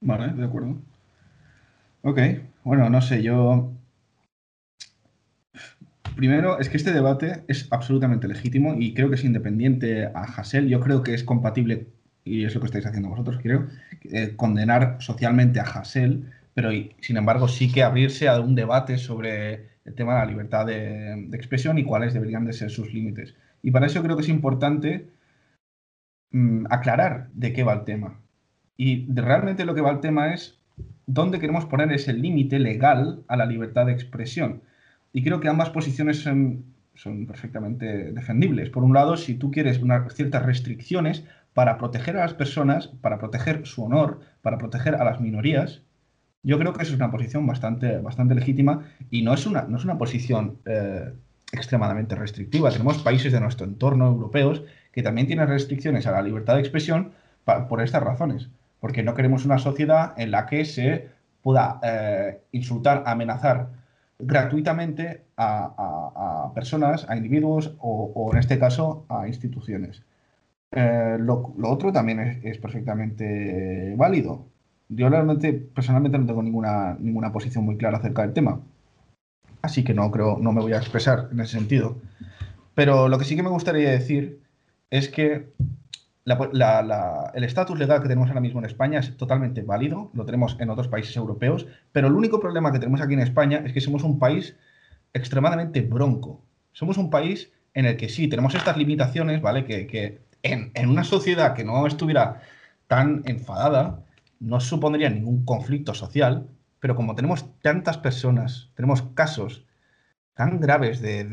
Vale, 0.00 0.32
de 0.32 0.44
acuerdo. 0.44 0.76
Ok, 2.02 2.20
bueno, 2.64 2.88
no 2.90 3.00
sé, 3.00 3.22
yo 3.22 3.72
primero 6.16 6.58
es 6.58 6.68
que 6.68 6.76
este 6.76 6.92
debate 6.92 7.44
es 7.48 7.68
absolutamente 7.70 8.26
legítimo 8.28 8.74
y 8.76 8.92
creo 8.94 9.08
que 9.08 9.14
es 9.14 9.24
independiente 9.24 10.06
a 10.06 10.22
Hassel. 10.22 10.68
Yo 10.68 10.80
creo 10.80 11.02
que 11.02 11.14
es 11.14 11.24
compatible, 11.24 11.86
y 12.24 12.44
es 12.44 12.54
lo 12.54 12.60
que 12.60 12.66
estáis 12.66 12.86
haciendo 12.86 13.08
vosotros, 13.08 13.38
creo, 13.42 13.66
eh, 14.04 14.34
condenar 14.36 14.96
socialmente 15.00 15.60
a 15.60 15.64
Hassel, 15.64 16.30
pero 16.54 16.70
sin 17.00 17.16
embargo 17.16 17.48
sí 17.48 17.70
que 17.70 17.82
abrirse 17.82 18.28
a 18.28 18.40
un 18.40 18.54
debate 18.54 18.98
sobre 18.98 19.68
el 19.84 19.94
tema 19.94 20.14
de 20.14 20.20
la 20.20 20.26
libertad 20.26 20.66
de, 20.66 21.26
de, 21.28 21.36
expresión 21.36 21.78
y 21.78 21.84
cuáles 21.84 22.14
deberían 22.14 22.44
de 22.44 22.52
ser 22.52 22.70
sus 22.70 22.92
límites. 22.92 23.36
Y 23.62 23.70
para 23.70 23.86
eso 23.86 24.02
creo 24.02 24.16
que 24.16 24.22
es 24.22 24.28
importante 24.28 25.08
mmm, 26.32 26.66
aclarar 26.70 27.28
de 27.32 27.52
qué 27.52 27.62
va 27.62 27.74
el 27.74 27.84
tema. 27.84 28.18
Y 28.80 29.12
realmente 29.12 29.64
lo 29.64 29.74
que 29.74 29.80
va 29.80 29.90
el 29.90 30.00
tema 30.00 30.32
es 30.32 30.56
dónde 31.06 31.40
queremos 31.40 31.66
poner 31.66 31.90
ese 31.92 32.12
límite 32.12 32.60
legal 32.60 33.24
a 33.26 33.36
la 33.36 33.44
libertad 33.44 33.86
de 33.86 33.92
expresión. 33.92 34.62
Y 35.12 35.24
creo 35.24 35.40
que 35.40 35.48
ambas 35.48 35.70
posiciones 35.70 36.22
son, 36.22 36.64
son, 36.94 37.26
perfectamente 37.26 38.12
defendibles. 38.12 38.70
Por 38.70 38.84
un 38.84 38.94
lado, 38.94 39.16
si 39.16 39.34
tú 39.34 39.50
quieres 39.50 39.80
ciertas 40.14 40.46
restricciones 40.46 41.24
para 41.54 41.76
proteger 41.76 42.16
a 42.16 42.20
las 42.20 42.34
personas, 42.34 42.86
para 42.86 43.18
proteger 43.18 43.66
su 43.66 43.82
honor, 43.82 44.20
para 44.42 44.58
proteger 44.58 44.94
a 44.94 45.04
las 45.04 45.20
minorías, 45.20 45.82
yo 46.44 46.56
creo 46.56 46.72
que 46.72 46.84
eso 46.84 46.92
es 46.92 47.00
una 47.00 47.10
posición 47.10 47.46
bastante, 47.48 47.98
bastante 47.98 48.36
legítima 48.36 48.84
y 49.10 49.22
no 49.22 49.34
es 49.34 49.44
una, 49.44 49.62
no 49.62 49.76
es 49.76 49.84
una 49.84 49.98
posición 49.98 50.58
eh, 50.66 51.12
extremadamente 51.50 52.14
restrictiva. 52.14 52.70
Tenemos 52.70 52.98
países 52.98 53.32
de 53.32 53.40
nuestro 53.40 53.66
entorno 53.66 54.06
europeos 54.06 54.62
que 54.92 55.02
también 55.02 55.26
tienen 55.26 55.48
restricciones 55.48 56.06
a 56.06 56.12
la 56.12 56.22
libertad 56.22 56.54
de 56.54 56.60
expresión 56.60 57.10
por 57.68 57.80
estas 57.80 58.02
razones. 58.02 58.50
Porque 58.80 59.02
no 59.02 59.14
queremos 59.14 59.44
una 59.44 59.58
sociedad 59.58 60.14
en 60.16 60.30
la 60.30 60.46
que 60.46 60.64
se 60.64 61.08
pueda 61.42 61.80
eh, 61.82 62.40
insultar, 62.52 63.04
amenazar 63.06 63.70
gratuitamente 64.18 65.24
a, 65.36 66.50
personas, 66.54 67.08
a 67.08 67.16
individuos 67.16 67.76
o, 67.80 68.30
en 68.32 68.38
este 68.38 68.58
caso 68.58 69.06
a 69.08 69.28
instituciones. 69.28 70.02
Eh, 70.72 71.16
lo, 71.18 71.54
lo, 71.56 71.70
otro 71.70 71.92
también 71.92 72.20
es, 72.20 72.44
es, 72.44 72.58
perfectamente 72.58 73.94
válido. 73.96 74.46
Yo 74.88 75.08
realmente, 75.08 75.52
personalmente, 75.52 76.18
no 76.18 76.26
tengo 76.26 76.42
ninguna, 76.42 76.96
ninguna 76.98 77.32
posición 77.32 77.64
muy 77.64 77.76
clara 77.76 77.98
acerca 77.98 78.22
del 78.22 78.32
tema. 78.32 78.60
Así 79.62 79.84
que 79.84 79.94
no 79.94 80.10
creo, 80.10 80.38
no 80.38 80.52
me 80.52 80.60
voy 80.60 80.72
a 80.72 80.78
expresar 80.78 81.28
en 81.32 81.40
ese 81.40 81.58
sentido. 81.58 81.96
Pero 82.74 83.08
lo 83.08 83.18
que 83.18 83.24
sí 83.24 83.36
que 83.36 83.42
me 83.42 83.50
gustaría 83.50 83.90
decir 83.90 84.40
es 84.90 85.08
que 85.08 85.52
el 86.32 87.44
estatus 87.44 87.78
legal 87.78 88.02
que 88.02 88.08
tenemos 88.08 88.28
ahora 88.28 88.40
mismo 88.40 88.60
en 88.60 88.66
España 88.66 89.00
es 89.00 89.16
totalmente 89.16 89.62
válido, 89.62 90.10
lo 90.14 90.24
tenemos 90.24 90.56
en 90.60 90.70
otros 90.70 90.88
países 90.88 91.16
europeos, 91.16 91.66
pero 91.92 92.08
el 92.08 92.14
único 92.14 92.40
problema 92.40 92.72
que 92.72 92.78
tenemos 92.78 93.00
aquí 93.00 93.14
en 93.14 93.20
España 93.20 93.62
es 93.64 93.72
que 93.72 93.80
somos 93.80 94.02
un 94.02 94.18
país 94.18 94.56
extremadamente 95.12 95.80
bronco. 95.82 96.42
Somos 96.72 96.98
un 96.98 97.10
país 97.10 97.50
en 97.74 97.86
el 97.86 97.96
que 97.96 98.08
sí, 98.08 98.28
tenemos 98.28 98.54
estas 98.54 98.76
limitaciones, 98.76 99.40
¿vale? 99.40 99.64
Que, 99.64 100.20
en, 100.42 100.88
una 100.88 101.04
sociedad 101.04 101.54
que 101.54 101.64
no 101.64 101.86
estuviera 101.86 102.42
tan 102.86 103.22
enfadada, 103.26 104.04
no 104.40 104.60
supondría 104.60 105.10
ningún 105.10 105.44
conflicto 105.44 105.94
social, 105.94 106.48
pero 106.80 106.94
como 106.94 107.14
tenemos 107.14 107.60
tantas 107.60 107.98
personas, 107.98 108.70
tenemos 108.74 109.02
casos 109.14 109.66
tan 110.34 110.60
graves 110.60 111.00
de 111.00 111.24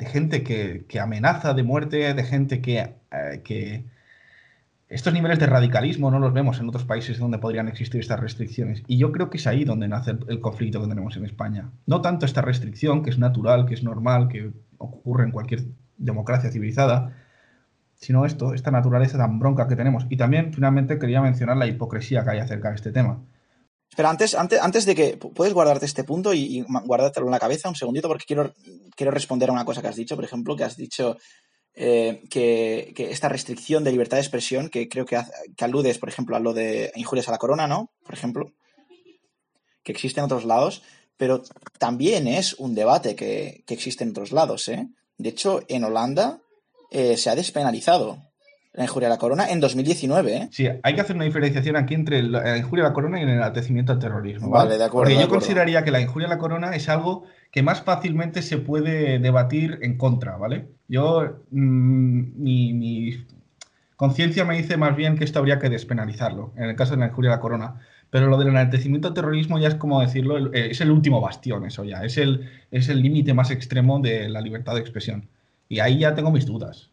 de 0.00 0.06
gente 0.06 0.42
que, 0.42 0.86
que, 0.88 0.98
amenaza 0.98 1.52
de 1.52 1.62
muerte, 1.62 2.14
de 2.14 2.24
gente 2.24 2.62
que, 2.62 2.78
eh, 3.12 3.42
que, 3.44 3.84
estos 4.88 5.12
niveles 5.12 5.38
de 5.38 5.46
radicalismo 5.46 6.10
no 6.10 6.18
los 6.18 6.32
vemos 6.32 6.58
en 6.58 6.68
otros 6.68 6.84
países 6.84 7.18
donde 7.18 7.38
podrían 7.38 7.68
existir 7.68 8.00
estas 8.00 8.18
restricciones. 8.18 8.82
Y 8.88 8.96
yo 8.96 9.12
creo 9.12 9.28
que 9.30 9.36
es 9.36 9.46
ahí 9.46 9.64
donde 9.64 9.86
nace 9.86 10.16
el, 10.26 10.40
conflicto 10.40 10.80
que 10.80 10.88
tenemos 10.88 11.16
en 11.16 11.26
España. 11.26 11.70
No 11.86 12.00
tanto 12.00 12.26
esta 12.26 12.40
restricción, 12.40 13.04
que 13.04 13.10
es 13.10 13.18
natural, 13.18 13.66
que 13.66 13.74
es 13.74 13.84
normal, 13.84 14.26
que 14.26 14.50
ocurre 14.78 15.24
en 15.24 15.30
cualquier 15.30 15.66
democracia 15.98 16.50
civilizada, 16.50 17.14
sino 17.94 18.24
esto, 18.24 18.54
esta 18.54 18.70
naturaleza 18.70 19.18
tan 19.18 19.38
bronca 19.38 19.68
que 19.68 19.76
tenemos. 19.76 20.06
Y 20.08 20.16
también, 20.16 20.52
finalmente, 20.54 20.98
quería 20.98 21.20
mencionar 21.20 21.58
la 21.58 21.66
hipocresía 21.66 22.24
que 22.24 22.30
hay 22.30 22.38
acerca 22.38 22.70
de 22.70 22.76
este 22.76 22.90
tema. 22.90 23.20
Espera, 23.90 24.08
antes, 24.08 24.34
antes, 24.34 24.60
antes 24.60 24.86
de 24.86 24.94
que 24.94 25.16
puedes 25.16 25.52
guardarte 25.52 25.84
este 25.84 26.04
punto 26.04 26.32
y, 26.32 26.58
y 26.58 26.64
guardártelo 26.84 27.26
en 27.26 27.32
la 27.32 27.40
cabeza 27.40 27.68
un 27.68 27.74
segundito 27.74 28.08
porque 28.08 28.24
quiero, 28.24 28.54
quiero 28.96 29.10
responder 29.10 29.50
a 29.50 29.52
una 29.52 29.64
cosa 29.64 29.82
que 29.82 29.88
has 29.88 29.96
dicho. 29.96 30.14
Por 30.14 30.24
ejemplo, 30.24 30.56
que 30.56 30.64
has 30.64 30.76
dicho 30.76 31.16
eh, 31.74 32.22
que, 32.30 32.92
esta 33.10 33.28
restricción 33.28 33.82
de 33.82 33.90
libertad 33.90 34.16
de 34.16 34.22
expresión, 34.22 34.68
que 34.68 34.88
creo 34.88 35.06
que, 35.06 35.20
que 35.56 35.64
aludes, 35.64 35.98
por 35.98 36.08
ejemplo, 36.08 36.36
a 36.36 36.40
lo 36.40 36.52
de 36.52 36.92
injurias 36.94 37.28
a 37.28 37.32
la 37.32 37.38
corona, 37.38 37.66
¿no? 37.66 37.90
Por 38.04 38.14
ejemplo, 38.14 38.52
que 39.82 39.92
existe 39.92 40.20
en 40.20 40.26
otros 40.26 40.44
lados, 40.44 40.82
pero 41.16 41.42
también 41.78 42.28
es 42.28 42.54
un 42.54 42.74
debate 42.74 43.16
que, 43.16 43.64
que 43.66 43.74
existe 43.74 44.04
en 44.04 44.10
otros 44.10 44.30
lados, 44.30 44.68
¿eh? 44.68 44.88
De 45.18 45.28
hecho, 45.28 45.62
en 45.68 45.84
Holanda 45.84 46.40
eh, 46.90 47.16
se 47.16 47.28
ha 47.28 47.34
despenalizado 47.34 48.29
la 48.72 48.84
injuria 48.84 49.08
a 49.08 49.10
la 49.10 49.18
corona 49.18 49.50
en 49.50 49.58
2019, 49.60 50.36
¿eh? 50.36 50.48
Sí, 50.52 50.68
hay 50.82 50.94
que 50.94 51.00
hacer 51.00 51.16
una 51.16 51.24
diferenciación 51.24 51.76
aquí 51.76 51.94
entre 51.94 52.22
la 52.22 52.56
injuria 52.56 52.84
a 52.84 52.88
la 52.88 52.94
corona 52.94 53.18
y 53.18 53.24
el 53.24 53.30
enaltecimiento 53.30 53.92
al 53.92 53.98
terrorismo. 53.98 54.48
Vale, 54.50 54.78
de 54.78 54.84
acuerdo, 54.84 54.90
Porque 54.92 55.14
de 55.14 55.18
yo 55.20 55.24
acuerdo. 55.26 55.40
consideraría 55.40 55.82
que 55.84 55.90
la 55.90 56.00
injuria 56.00 56.26
a 56.28 56.30
la 56.30 56.38
corona 56.38 56.74
es 56.76 56.88
algo 56.88 57.24
que 57.50 57.62
más 57.64 57.82
fácilmente 57.82 58.42
se 58.42 58.58
puede 58.58 59.18
debatir 59.18 59.80
en 59.82 59.98
contra, 59.98 60.36
¿vale? 60.36 60.68
Yo, 60.86 61.40
mm, 61.50 62.42
mi, 62.42 62.72
mi 62.72 63.26
conciencia 63.96 64.44
me 64.44 64.56
dice 64.56 64.76
más 64.76 64.96
bien 64.96 65.16
que 65.18 65.24
esto 65.24 65.38
habría 65.40 65.58
que 65.58 65.68
despenalizarlo, 65.68 66.52
en 66.56 66.64
el 66.70 66.76
caso 66.76 66.92
de 66.92 67.00
la 67.00 67.06
injuria 67.06 67.32
a 67.32 67.34
la 67.36 67.40
corona. 67.40 67.74
Pero 68.08 68.26
lo 68.28 68.38
del 68.38 68.48
enaltecimiento 68.48 69.08
al 69.08 69.14
terrorismo 69.14 69.58
ya 69.58 69.68
es 69.68 69.74
como 69.76 70.00
decirlo, 70.00 70.36
el- 70.36 70.50
eh, 70.54 70.68
es 70.70 70.80
el 70.80 70.90
último 70.90 71.20
bastión, 71.20 71.64
eso 71.64 71.84
ya, 71.84 72.02
es 72.04 72.16
el 72.18 72.48
es 72.70 72.88
el 72.88 73.02
límite 73.02 73.34
más 73.34 73.50
extremo 73.50 74.00
de 74.00 74.28
la 74.28 74.40
libertad 74.40 74.74
de 74.74 74.80
expresión. 74.80 75.28
Y 75.68 75.78
ahí 75.80 75.98
ya 76.00 76.14
tengo 76.14 76.30
mis 76.32 76.46
dudas. 76.46 76.89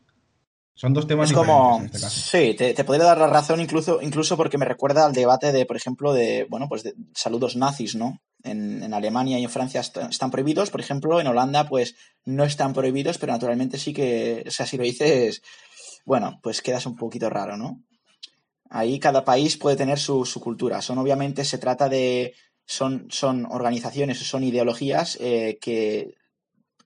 Son 0.79 0.93
dos 0.93 1.07
temas 1.07 1.29
Es 1.31 1.35
como, 1.35 1.77
en 1.79 1.85
este 1.85 1.99
caso. 1.99 2.19
sí, 2.21 2.53
te, 2.53 2.73
te 2.75 2.83
podría 2.83 3.05
dar 3.05 3.17
la 3.17 3.25
razón 3.27 3.59
incluso, 3.59 3.99
incluso 4.01 4.37
porque 4.37 4.59
me 4.59 4.65
recuerda 4.65 5.05
al 5.07 5.13
debate 5.13 5.51
de, 5.51 5.65
por 5.65 5.75
ejemplo, 5.75 6.13
de, 6.13 6.45
bueno, 6.49 6.69
pues 6.69 6.83
de 6.83 6.93
saludos 7.15 7.55
nazis, 7.55 7.95
¿no? 7.95 8.19
En, 8.43 8.83
en 8.83 8.93
Alemania 8.93 9.39
y 9.39 9.43
en 9.43 9.49
Francia 9.49 9.81
est- 9.81 9.97
están 9.97 10.29
prohibidos, 10.29 10.69
por 10.69 10.79
ejemplo, 10.79 11.19
en 11.19 11.25
Holanda 11.25 11.67
pues 11.67 11.95
no 12.25 12.43
están 12.43 12.73
prohibidos, 12.73 13.17
pero 13.17 13.33
naturalmente 13.33 13.79
sí 13.79 13.91
que, 13.91 14.43
o 14.47 14.51
sea, 14.51 14.67
si 14.67 14.77
lo 14.77 14.83
dices, 14.83 15.41
bueno, 16.05 16.39
pues 16.43 16.61
quedas 16.61 16.85
un 16.85 16.95
poquito 16.95 17.27
raro, 17.29 17.57
¿no? 17.57 17.81
Ahí 18.69 18.99
cada 18.99 19.25
país 19.25 19.57
puede 19.57 19.77
tener 19.77 19.97
su, 19.97 20.25
su 20.25 20.39
cultura. 20.39 20.81
Son 20.83 20.99
obviamente, 20.99 21.43
se 21.43 21.57
trata 21.57 21.89
de, 21.89 22.35
son, 22.67 23.07
son 23.09 23.47
organizaciones, 23.49 24.19
son 24.19 24.43
ideologías 24.43 25.17
eh, 25.19 25.57
que, 25.59 26.13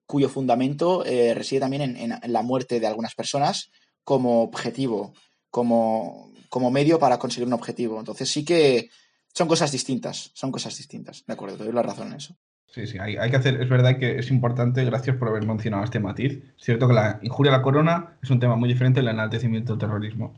cuyo 0.06 0.30
fundamento 0.30 1.06
eh, 1.06 1.34
reside 1.34 1.60
también 1.62 1.82
en- 1.84 2.12
en 2.22 2.34
la 2.34 2.42
muerte 2.42 2.80
de 2.80 2.88
algunas 2.88 3.16
personas 3.16 3.70
como 4.04 4.44
objetivo, 4.44 5.14
como, 5.50 6.32
como 6.50 6.72
medio 6.72 7.00
para 7.00 7.20
conseguir 7.20 7.48
un 7.48 7.54
objetivo. 7.54 8.00
Entonces 8.00 8.30
sí 8.30 8.46
que 8.46 8.90
son 9.34 9.48
cosas 9.48 9.72
distintas, 9.72 10.32
son 10.34 10.52
cosas 10.52 10.78
distintas. 10.78 11.24
De 11.26 11.34
acuerdo, 11.34 11.58
te 11.58 11.64
doy 11.64 11.74
la 11.74 11.84
razón 11.84 12.08
en 12.08 12.14
eso. 12.16 12.36
Sí, 12.68 12.88
sí, 12.88 12.98
hay, 13.00 13.30
que 13.30 13.36
hacer, 13.36 13.62
es 13.62 13.68
verdad 13.68 13.98
que 13.98 14.18
es 14.18 14.32
importante, 14.32 14.86
gracias 14.86 15.18
por 15.18 15.28
haber 15.28 15.46
mencionado 15.46 15.84
este 15.84 16.00
matiz. 16.00 16.42
Es 16.58 16.64
cierto 16.64 16.88
que 16.88 16.94
la 16.94 17.20
injuria 17.22 17.54
a 17.54 17.58
la 17.58 17.64
corona 17.64 18.18
es 18.24 18.30
un 18.30 18.40
tema 18.40 18.56
muy 18.56 18.70
diferente 18.70 19.02
del 19.02 19.10
enaltecimiento 19.10 19.74
del 19.74 19.80
terrorismo. 19.80 20.34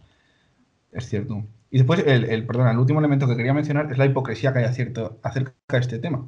Es 0.92 1.08
cierto. 1.08 1.46
Y 1.70 1.78
después, 1.78 2.04
el, 2.06 2.46
perdón, 2.46 2.70
el 2.70 2.78
último 2.80 3.00
elemento 3.00 3.28
que 3.28 3.36
quería 3.36 3.54
mencionar 3.54 3.92
es 3.92 3.98
la 4.00 4.06
hipocresía 4.06 4.52
que 4.52 4.60
hay 4.60 4.66
acerca 4.66 5.14
de 5.24 5.80
este 5.80 6.00
tema. 6.00 6.28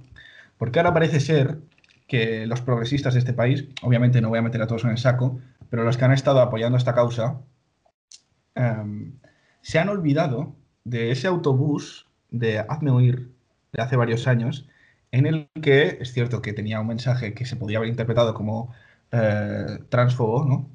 Porque 0.58 0.80
ahora 0.80 0.94
parece 0.94 1.20
ser 1.20 1.60
que 2.08 2.46
los 2.48 2.62
progresistas 2.62 3.14
de 3.14 3.20
este 3.20 3.34
país, 3.34 3.68
obviamente 3.84 4.22
no 4.22 4.30
voy 4.30 4.40
a 4.40 4.44
meter 4.44 4.62
a 4.62 4.68
todos 4.68 4.84
en 4.86 4.92
el 4.92 4.98
saco, 4.98 5.40
pero 5.70 5.84
los 5.84 5.98
que 5.98 6.06
han 6.06 6.12
estado 6.14 6.42
apoyando 6.42 6.78
esta 6.78 6.94
causa, 6.96 7.42
em, 8.56 9.20
se 9.62 9.80
han 9.80 9.90
olvidado 9.90 10.56
de 10.84 11.12
ese 11.12 11.28
autobús 11.28 12.08
de 12.30 12.60
Hazme 12.60 12.92
Oír 12.92 13.32
de 13.74 13.82
hace 13.82 13.96
varios 13.96 14.28
años, 14.28 14.68
en 15.12 15.26
el 15.26 15.50
que 15.62 15.98
es 16.02 16.14
cierto 16.14 16.42
que 16.42 16.54
tenía 16.54 16.80
un 16.80 16.88
mensaje 16.88 17.34
que 17.34 17.46
se 17.46 17.56
podía 17.56 17.78
haber 17.78 17.90
interpretado 17.90 18.34
como 18.34 18.74
eh, 19.12 19.80
transfobo, 19.90 20.46
¿no? 20.46 20.70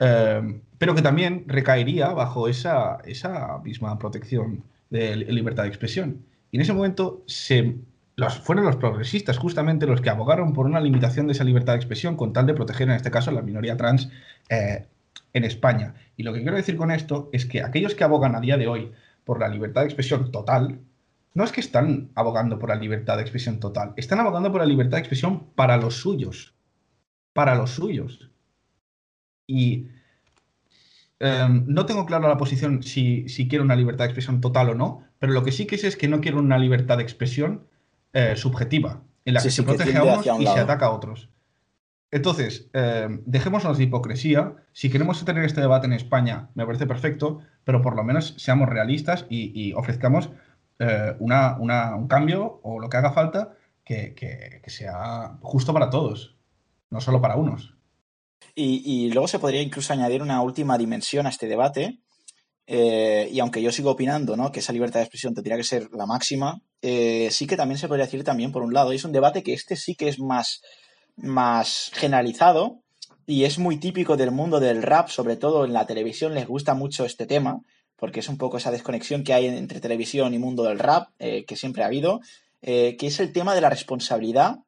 Eh, 0.00 0.62
pero 0.78 0.94
que 0.94 1.02
también 1.02 1.44
recaería 1.48 2.08
bajo 2.10 2.48
esa, 2.48 2.98
esa 3.06 3.58
misma 3.60 3.98
protección 3.98 4.64
de 4.90 5.16
li- 5.16 5.26
libertad 5.26 5.64
de 5.64 5.70
expresión. 5.70 6.24
Y 6.50 6.56
en 6.58 6.62
ese 6.62 6.72
momento 6.74 7.24
se, 7.26 7.76
los, 8.18 8.40
fueron 8.40 8.64
los 8.64 8.74
progresistas 8.74 9.38
justamente 9.38 9.86
los 9.86 10.00
que 10.00 10.10
abogaron 10.10 10.52
por 10.52 10.66
una 10.66 10.80
limitación 10.80 11.28
de 11.28 11.34
esa 11.34 11.44
libertad 11.44 11.74
de 11.74 11.76
expresión 11.76 12.16
con 12.16 12.32
tal 12.32 12.46
de 12.46 12.54
proteger 12.54 12.88
en 12.88 12.96
este 12.96 13.12
caso 13.12 13.30
a 13.30 13.32
la 13.32 13.42
minoría 13.42 13.76
trans 13.76 14.10
eh, 14.48 14.86
en 15.32 15.44
España. 15.44 15.94
Y 16.16 16.24
lo 16.24 16.32
que 16.32 16.42
quiero 16.42 16.56
decir 16.56 16.76
con 16.76 16.90
esto 16.90 17.30
es 17.32 17.46
que 17.46 17.62
aquellos 17.62 17.94
que 17.94 18.02
abogan 18.02 18.34
a 18.34 18.40
día 18.40 18.56
de 18.56 18.66
hoy 18.66 18.90
por 19.22 19.38
la 19.38 19.46
libertad 19.46 19.82
de 19.82 19.86
expresión 19.86 20.32
total, 20.32 20.80
no 21.34 21.44
es 21.44 21.52
que 21.52 21.60
están 21.60 22.10
abogando 22.16 22.58
por 22.58 22.70
la 22.70 22.74
libertad 22.74 23.18
de 23.18 23.22
expresión 23.22 23.60
total, 23.60 23.94
están 23.96 24.18
abogando 24.18 24.50
por 24.50 24.62
la 24.62 24.66
libertad 24.66 24.96
de 24.96 25.02
expresión 25.02 25.50
para 25.54 25.76
los 25.76 25.94
suyos. 25.94 26.54
Para 27.32 27.54
los 27.54 27.70
suyos. 27.70 28.28
Y 29.46 29.86
em, 31.20 31.64
no 31.68 31.86
tengo 31.86 32.04
clara 32.04 32.26
la 32.26 32.36
posición 32.36 32.82
si, 32.82 33.28
si 33.28 33.46
quiero 33.46 33.64
una 33.64 33.76
libertad 33.76 34.06
de 34.06 34.10
expresión 34.10 34.40
total 34.40 34.70
o 34.70 34.74
no, 34.74 35.04
pero 35.20 35.32
lo 35.32 35.44
que 35.44 35.52
sí 35.52 35.66
que 35.66 35.78
sé 35.78 35.86
es 35.86 35.96
que 35.96 36.08
no 36.08 36.20
quiero 36.20 36.40
una 36.40 36.58
libertad 36.58 36.96
de 36.96 37.04
expresión 37.04 37.68
eh, 38.12 38.36
subjetiva, 38.36 39.02
en 39.24 39.34
la 39.34 39.40
Sí, 39.40 39.46
que 39.46 39.50
sí, 39.50 39.56
se 39.56 39.62
que 39.62 39.66
protege 39.68 39.96
a 39.98 40.02
unos 40.04 40.26
un 40.26 40.42
y 40.42 40.46
se 40.46 40.58
ataca 40.60 40.86
a 40.86 40.90
otros. 40.92 41.28
Entonces, 42.10 42.70
eh, 42.72 43.06
dejémonos 43.26 43.76
de 43.76 43.84
hipocresía. 43.84 44.54
Si 44.72 44.88
queremos 44.90 45.22
tener 45.24 45.44
este 45.44 45.60
debate 45.60 45.86
en 45.86 45.92
España, 45.92 46.48
me 46.54 46.64
parece 46.64 46.86
perfecto, 46.86 47.40
pero 47.64 47.82
por 47.82 47.94
lo 47.96 48.02
menos 48.02 48.34
seamos 48.38 48.68
realistas 48.68 49.26
y, 49.28 49.52
y 49.54 49.72
ofrezcamos 49.74 50.30
eh, 50.78 51.16
una- 51.18 51.56
una- 51.58 51.96
un 51.96 52.06
cambio 52.08 52.60
o 52.62 52.78
lo 52.80 52.88
que 52.88 52.96
haga 52.96 53.12
falta 53.12 53.52
que, 53.84 54.14
que- 54.14 54.60
que 54.62 54.70
sea 54.70 55.36
justo 55.42 55.72
para 55.74 55.90
todos, 55.90 56.36
no 56.90 57.00
solo 57.00 57.20
para 57.20 57.34
unos. 57.36 57.74
Y, 58.54 58.82
y 58.84 59.10
luego 59.12 59.28
se 59.28 59.38
podría 59.40 59.60
incluso 59.60 59.92
añadir 59.92 60.22
una 60.22 60.40
última 60.40 60.78
dimensión 60.78 61.26
a 61.26 61.30
este 61.30 61.46
debate. 61.48 62.00
eh, 62.66 63.28
y 63.32 63.40
aunque 63.40 63.62
yo 63.62 63.72
sigo 63.72 63.90
opinando 63.90 64.36
¿no? 64.36 64.52
que 64.52 64.60
esa 64.60 64.72
libertad 64.72 65.00
de 65.00 65.04
expresión 65.04 65.34
tendría 65.34 65.56
que 65.56 65.64
ser 65.64 65.88
la 65.92 66.06
máxima, 66.06 66.60
eh, 66.82 67.28
sí 67.30 67.46
que 67.46 67.56
también 67.56 67.78
se 67.78 67.88
podría 67.88 68.06
decir 68.06 68.24
también 68.24 68.52
por 68.52 68.62
un 68.62 68.72
lado, 68.72 68.92
y 68.92 68.96
es 68.96 69.04
un 69.04 69.12
debate 69.12 69.42
que 69.42 69.52
este 69.52 69.76
sí 69.76 69.94
que 69.94 70.08
es 70.08 70.18
más, 70.18 70.62
más 71.16 71.90
generalizado 71.94 72.80
y 73.26 73.44
es 73.44 73.58
muy 73.58 73.76
típico 73.76 74.16
del 74.16 74.30
mundo 74.30 74.58
del 74.60 74.82
rap, 74.82 75.08
sobre 75.08 75.36
todo 75.36 75.64
en 75.64 75.72
la 75.72 75.86
televisión 75.86 76.34
les 76.34 76.46
gusta 76.46 76.74
mucho 76.74 77.04
este 77.04 77.26
tema, 77.26 77.60
porque 77.96 78.20
es 78.20 78.28
un 78.28 78.38
poco 78.38 78.56
esa 78.56 78.70
desconexión 78.70 79.24
que 79.24 79.34
hay 79.34 79.46
entre 79.46 79.80
televisión 79.80 80.32
y 80.32 80.38
mundo 80.38 80.62
del 80.62 80.78
rap, 80.78 81.10
eh, 81.18 81.44
que 81.44 81.56
siempre 81.56 81.82
ha 81.82 81.86
habido, 81.86 82.20
eh, 82.62 82.96
que 82.96 83.08
es 83.08 83.20
el 83.20 83.32
tema 83.32 83.54
de 83.54 83.60
la 83.60 83.70
responsabilidad 83.70 84.60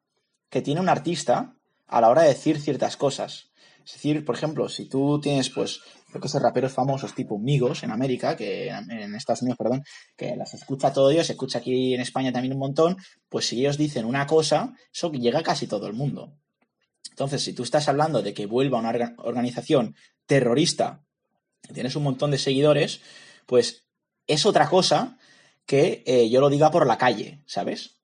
que 0.49 0.61
tiene 0.61 0.81
un 0.81 0.89
artista 0.89 1.55
a 1.87 2.01
la 2.01 2.09
hora 2.09 2.21
de 2.21 2.29
decir 2.29 2.59
ciertas 2.59 2.97
cosas. 2.97 3.51
Es 3.85 3.93
decir, 3.93 4.23
por 4.25 4.35
ejemplo, 4.35 4.69
si 4.69 4.87
tú 4.87 5.19
tienes, 5.19 5.49
pues, 5.49 5.81
yo 6.13 6.19
que 6.19 6.27
sé, 6.27 6.39
raperos 6.39 6.71
famosos 6.73 7.13
tipo 7.15 7.39
Migos 7.39 7.83
en 7.83 7.91
América, 7.91 8.35
que 8.35 8.69
en 8.69 9.15
Estados 9.15 9.41
Unidos, 9.41 9.57
perdón, 9.57 9.83
que 10.17 10.35
las 10.35 10.53
escucha 10.53 10.91
todo 10.91 11.09
Dios, 11.09 11.27
se 11.27 11.33
escucha 11.33 11.59
aquí 11.59 11.93
en 11.93 12.01
España 12.01 12.31
también 12.31 12.53
un 12.53 12.59
montón, 12.59 12.97
pues 13.29 13.45
si 13.47 13.59
ellos 13.59 13.77
dicen 13.77 14.05
una 14.05 14.27
cosa, 14.27 14.73
eso 14.93 15.11
llega 15.11 15.39
a 15.39 15.43
casi 15.43 15.67
todo 15.67 15.87
el 15.87 15.93
mundo. 15.93 16.33
Entonces, 17.09 17.43
si 17.43 17.53
tú 17.53 17.63
estás 17.63 17.87
hablando 17.87 18.21
de 18.21 18.33
que 18.33 18.45
vuelva 18.45 18.79
una 18.79 18.91
orga- 18.91 19.15
organización 19.17 19.95
terrorista, 20.25 21.03
tienes 21.73 21.95
un 21.95 22.03
montón 22.03 22.31
de 22.31 22.37
seguidores, 22.37 23.01
pues 23.45 23.85
es 24.27 24.45
otra 24.45 24.69
cosa 24.69 25.17
que 25.65 26.03
eh, 26.05 26.29
yo 26.29 26.41
lo 26.41 26.49
diga 26.49 26.71
por 26.71 26.87
la 26.87 26.97
calle, 26.97 27.41
¿sabes? 27.45 28.01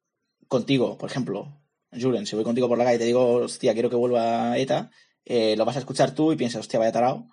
Contigo, 0.48 0.98
por 0.98 1.10
ejemplo, 1.10 1.62
Julen, 1.92 2.26
si 2.26 2.36
voy 2.36 2.44
contigo 2.46 2.68
por 2.68 2.78
la 2.78 2.84
calle 2.84 2.98
y 2.98 3.00
te 3.00 3.06
digo, 3.06 3.34
hostia, 3.36 3.74
quiero 3.74 3.90
que 3.90 3.96
vuelva 3.96 4.58
ETA, 4.58 4.92
eh, 5.26 5.56
lo 5.58 5.66
vas 5.66 5.76
a 5.76 5.80
escuchar 5.80 6.14
tú 6.14 6.32
y 6.32 6.36
piensas, 6.36 6.62
hostia, 6.62 6.80
vaya 6.80 6.92
tarao. 6.92 7.28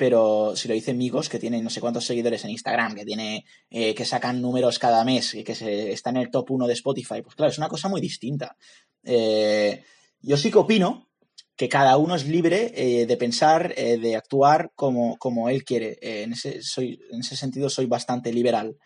Pero 0.00 0.56
si 0.56 0.66
lo 0.66 0.72
dice 0.72 0.94
Migos, 0.94 1.28
que 1.28 1.38
tiene 1.38 1.60
no 1.60 1.68
sé 1.68 1.78
cuántos 1.78 2.06
seguidores 2.06 2.42
en 2.46 2.52
Instagram, 2.52 2.94
que 2.94 3.04
tiene 3.04 3.44
eh, 3.68 3.94
que 3.94 4.06
sacan 4.06 4.40
números 4.40 4.78
cada 4.78 5.04
mes, 5.04 5.36
que 5.44 5.54
se, 5.54 5.92
está 5.92 6.08
en 6.08 6.16
el 6.16 6.30
top 6.30 6.52
1 6.52 6.66
de 6.66 6.72
Spotify, 6.72 7.20
pues 7.20 7.34
claro, 7.34 7.52
es 7.52 7.58
una 7.58 7.68
cosa 7.68 7.90
muy 7.90 8.00
distinta. 8.00 8.56
Eh, 9.04 9.84
yo 10.22 10.38
sí 10.38 10.50
que 10.50 10.56
opino 10.56 11.10
que 11.54 11.68
cada 11.68 11.98
uno 11.98 12.14
es 12.14 12.26
libre 12.26 12.72
eh, 12.74 13.04
de 13.04 13.16
pensar, 13.18 13.74
de 13.74 14.16
actuar 14.16 14.72
como, 14.74 15.18
como 15.18 15.50
él 15.50 15.64
quiere. 15.64 15.98
En, 16.00 16.32
ese, 16.32 16.62
soy, 16.62 16.98
en 17.10 17.20
ese 17.20 17.36
sentido 17.36 17.68
soy 17.68 17.84
bastante 17.84 18.32
liberal. 18.32 18.78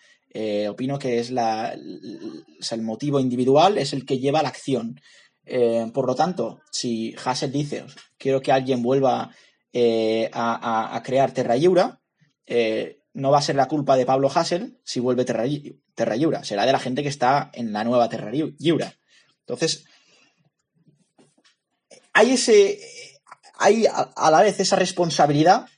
Opino 0.69 0.99
que 0.99 1.21
es 1.21 1.31
la, 1.31 1.75
el, 1.75 2.83
motivo 2.83 3.21
individual 3.21 3.79
es 3.79 3.93
el 3.93 4.05
que 4.05 4.19
lleva 4.19 4.41
a 4.41 4.43
la 4.43 4.49
acción. 4.49 5.01
Por 5.45 6.09
lo 6.09 6.17
tanto, 6.17 6.59
si 6.73 7.15
Hassel 7.25 7.53
dice, 7.53 7.85
quiero 8.19 8.43
que 8.43 8.51
alguien 8.51 8.83
vuelva 8.83 9.31
eh, 9.77 10.31
a, 10.33 11.03
crear 11.05 11.33
Terra 11.33 11.57
Lliure, 11.57 11.97
eh, 12.47 13.01
no 13.13 13.33
va 13.33 13.39
a 13.39 13.43
ser 13.43 13.57
la 13.57 13.67
culpa 13.67 13.97
de 13.97 14.07
Pablo 14.07 14.31
Hassel 14.33 14.79
si 14.85 15.01
vuelve 15.01 15.25
Terra, 15.25 15.45
Terra 15.97 16.15
será 16.45 16.65
de 16.65 16.71
la 16.71 16.79
gente 16.79 17.03
que 17.03 17.09
está 17.09 17.51
en 17.53 17.73
la 17.73 17.83
nueva 17.83 18.09
Terra 18.09 18.31
Lliure. 18.31 18.95
Entonces, 19.41 19.85
hay 22.13 22.31
ese. 22.31 22.79
Hay 23.57 23.87
a, 23.87 24.31
la 24.31 24.43
vez 24.43 24.61
esa 24.61 24.77
responsabilidad 24.77 25.69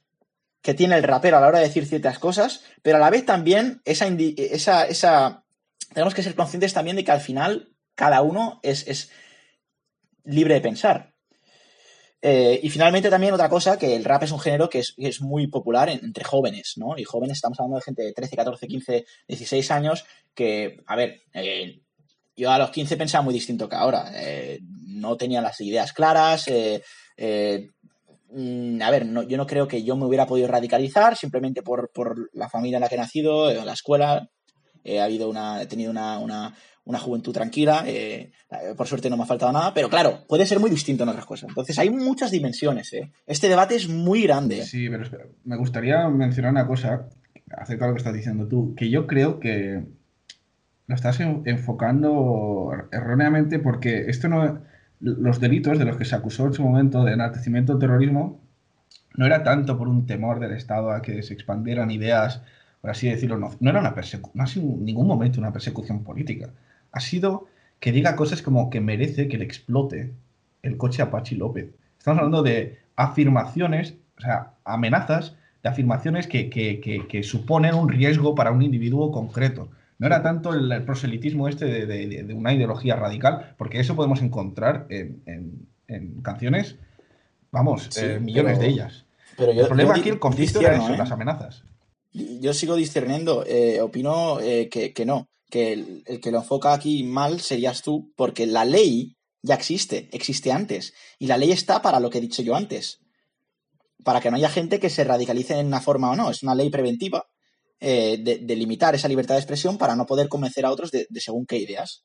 que 0.61 0.75
tiene 0.75 0.97
el 0.97 1.03
rapero 1.03 1.39
a 1.39 1.41
la 1.41 1.47
hora 1.47 1.61
de 1.61 1.69
decir 1.69 1.87
ciertas 1.87 2.19
cosas, 2.19 2.65
pero 2.83 2.99
a 2.99 3.01
la 3.01 3.11
vez 3.11 3.25
también 3.25 3.81
esa, 3.87 4.09
esa, 4.09 4.87
esa 4.87 5.45
tenemos 5.95 6.15
que 6.15 6.23
ser 6.23 6.35
conscientes 6.35 6.75
también 6.75 6.97
de 6.97 7.05
que 7.05 7.13
al 7.13 7.21
final 7.21 7.75
cada 7.95 8.21
uno 8.21 8.61
es, 8.63 8.87
es 8.89 9.11
libre 10.25 10.55
de 10.55 10.61
pensar. 10.61 11.16
Eh, 12.29 12.59
y 12.61 12.71
finalmente 12.71 13.09
también 13.09 13.35
otra 13.35 13.49
cosa, 13.49 13.79
que 13.79 13.95
el 13.95 14.05
rap 14.05 14.25
es 14.25 14.33
un 14.33 14.41
género 14.41 14.69
que 14.69 14.81
es, 14.81 14.95
que 14.97 15.07
es 15.07 15.21
muy 15.21 15.47
popular 15.47 15.89
en- 15.89 16.05
entre 16.05 16.25
jóvenes, 16.25 16.73
¿no? 16.77 16.99
Y 16.99 17.05
jóvenes, 17.05 17.37
estamos 17.39 17.61
hablando 17.61 17.77
de 17.77 17.83
gente 17.83 18.03
de 18.03 18.13
13, 18.13 18.35
14, 18.35 18.67
15, 18.67 19.05
16 19.29 19.71
años, 19.71 20.05
que, 20.35 20.83
a 20.87 20.97
ver, 20.97 21.23
eh, 21.33 21.83
yo 22.37 22.51
a 22.51 22.59
los 22.59 22.71
15 22.71 22.97
pensaba 22.97 23.23
muy 23.23 23.33
distinto 23.33 23.69
que 23.69 23.77
ahora. 23.77 24.11
Eh, 24.15 24.59
no 24.89 25.17
tenía 25.17 25.41
las 25.41 25.61
ideas 25.61 25.93
claras. 25.93 26.47
mm, 28.29 28.83
a 28.83 28.91
ver, 28.91 29.07
no- 29.07 29.23
yo 29.23 29.37
no 29.37 29.47
creo 29.47 29.69
que 29.69 29.83
yo 29.85 29.97
me 29.97 30.05
hubiera 30.05 30.27
podido 30.27 30.49
radicalizar 30.49 31.17
simplemente 31.17 31.63
por, 31.63 31.91
por 31.93 32.29
la 32.35 32.49
familia 32.49 32.79
en 32.79 32.83
la 32.83 32.89
que 32.89 32.97
he 32.97 32.99
nacido, 32.99 33.51
eh, 33.51 33.65
la 33.65 33.73
escuela. 33.73 34.29
He, 34.85 35.01
habido 35.01 35.29
una, 35.29 35.63
he 35.63 35.67
tenido 35.67 35.91
una, 35.93 36.19
una 36.87 36.99
juventud 36.99 37.33
tranquila. 37.33 37.85
eh, 37.87 38.31
eh, 38.51 38.75
por 38.77 38.87
suerte 38.87 39.11
no 39.11 39.17
me 39.17 39.23
ha 39.25 39.27
faltado 39.27 39.53
nada. 39.53 39.75
Pero 39.75 39.89
claro, 39.91 40.25
puede 40.29 40.47
ser 40.47 40.59
muy 40.61 40.71
distinto 40.71 41.03
en 41.03 41.11
otras 41.11 41.27
cosas. 41.27 41.49
Entonces 41.51 41.79
hay 41.79 41.91
muchas 41.91 42.31
dimensiones. 42.31 42.93
¿eh? 42.95 43.13
Este 43.27 43.49
debate 43.49 43.75
es 43.77 43.89
muy 43.89 44.23
grande. 44.23 44.65
Sí, 44.65 44.89
pero 44.89 45.05
me 45.45 45.57
gustaría 45.57 46.09
mencionar 46.09 46.51
una 46.53 46.67
cosa 46.67 47.09
acerca 47.57 47.85
de 47.85 47.91
lo 47.91 47.95
que 47.95 47.99
estás 47.99 48.15
diciendo 48.15 48.49
tú, 48.49 48.75
que 48.75 48.89
yo 48.91 49.07
creo 49.07 49.39
que 49.39 49.85
lo 50.89 50.95
estás 50.95 51.21
en- 51.21 51.43
enfocando 51.45 52.71
erróneamente 52.93 53.59
porque 53.59 54.07
esto 54.09 54.29
no, 54.29 54.61
los 55.01 55.41
delitos 55.41 55.79
de 55.79 55.85
los 55.85 55.97
que 55.97 56.05
se 56.05 56.15
acusó 56.15 56.47
en 56.47 56.55
su 56.55 56.63
momento 56.63 57.05
de 57.05 57.13
enaltecimiento 57.13 57.73
del 57.73 57.81
terrorismo 57.81 58.41
no 59.15 59.27
era 59.27 59.43
tanto 59.43 59.77
por 59.79 59.89
un 59.89 60.07
temor 60.07 60.41
del 60.41 60.53
Estado 60.53 60.91
a 60.91 61.03
que 61.03 61.23
se 61.23 61.35
expandieran 61.35 61.91
ideas, 61.91 62.43
por 62.81 62.91
así 62.91 63.09
decirlo, 63.09 63.39
no, 63.39 63.51
no 63.61 63.71
era 63.71 63.81
una 63.81 63.95
persecución, 63.95 64.33
no 64.37 64.45
ha 64.45 64.47
sido 64.47 64.67
en 64.67 64.85
ningún 64.85 65.07
momento 65.07 65.41
una 65.41 65.53
persecución 65.53 66.05
política. 66.05 66.51
Ha 66.93 67.01
sido 67.01 67.47
que 67.81 67.93
diga 67.93 68.17
cosas 68.17 68.43
como 68.43 68.71
que 68.71 68.81
merece 68.81 69.29
que 69.29 69.39
le 69.39 69.45
explote 69.45 70.13
el 70.63 70.77
coche 70.77 71.03
Apache 71.03 71.37
López. 71.37 71.69
Estamos 71.99 72.19
hablando 72.19 72.43
de 72.43 72.79
afirmaciones, 72.97 73.95
o 74.19 74.21
sea, 74.23 74.53
amenazas 74.65 75.35
de 75.63 75.69
afirmaciones 75.69 76.27
que, 76.27 76.49
que- 76.51 76.81
que- 76.81 77.07
que 77.07 77.23
suponen 77.23 77.75
un 77.75 77.89
riesgo 77.89 78.35
para 78.35 78.51
un 78.53 78.63
individuo 78.63 79.11
concreto. 79.13 79.69
No 79.99 80.07
era 80.07 80.23
tanto 80.23 80.53
el, 80.55 80.71
el 80.71 80.83
proselitismo 80.85 81.49
este 81.49 81.65
de, 81.67 81.87
de- 81.87 82.35
una 82.35 82.53
ideología 82.55 82.97
radical, 82.97 83.55
porque 83.59 83.81
eso 83.81 83.97
podemos 83.97 84.23
encontrar 84.23 84.87
en, 84.91 85.23
en- 85.27 85.67
en 85.89 86.21
canciones, 86.23 86.77
vamos, 87.51 87.89
Sí, 87.91 88.01
eh, 88.05 88.21
millones 88.21 88.59
pero- 88.59 88.63
de 88.63 88.69
ellas. 88.69 89.05
Pero 89.37 89.53
yo, 89.53 89.63
el 89.63 89.67
problema 89.69 89.95
yo 89.95 90.01
aquí, 90.01 90.09
el 90.09 90.19
conflicto 90.19 90.61
era 90.61 90.77
eso, 90.77 90.95
¿eh? 90.95 90.97
las 90.97 91.11
amenazas. 91.11 91.63
Yo 92.13 92.55
sigo 92.55 92.75
discerniendo, 92.77 93.45
eh, 93.47 93.83
opino 93.83 94.39
que, 94.39 94.93
que 94.95 95.05
no, 95.05 95.29
que 95.51 95.73
el, 95.73 96.05
que 96.21 96.31
lo 96.31 96.39
enfoca 96.39 96.73
aquí 96.73 97.03
mal 97.05 97.41
serías 97.41 97.83
tú, 97.83 98.13
porque 98.17 98.47
la 98.47 98.65
ley 98.65 99.17
ya 99.43 99.55
existe, 99.55 100.09
existe 100.13 100.53
antes, 100.53 100.95
y 101.19 101.27
la 101.27 101.39
ley 101.39 101.53
está 101.53 101.83
para 101.83 102.01
lo 102.01 102.11
que 102.11 102.19
he 102.19 102.21
dicho 102.21 102.43
yo 102.43 102.57
antes, 102.57 103.01
para 104.03 104.21
que 104.21 104.31
no 104.31 104.37
haya 104.37 104.51
gente 104.51 104.81
que 104.81 104.91
se 104.91 105.05
radicalice 105.05 105.59
en 105.59 105.67
una 105.67 105.81
forma 105.81 106.11
o 106.11 106.17
no, 106.17 106.31
es 106.31 106.43
una 106.43 106.55
ley 106.55 106.71
preventiva 106.71 107.27
eh, 107.81 108.19
de, 108.21 108.39
de 108.39 108.57
limitar 108.57 108.95
esa 108.95 109.09
libertad 109.09 109.35
de 109.35 109.41
expresión 109.41 109.79
para 109.79 109.95
no 109.95 110.07
poder 110.07 110.29
convencer 110.29 110.65
a 110.65 110.71
otros 110.71 110.91
de, 110.91 111.07
de 111.09 111.21
según 111.21 111.47
qué 111.47 111.59
ideas. 111.59 112.05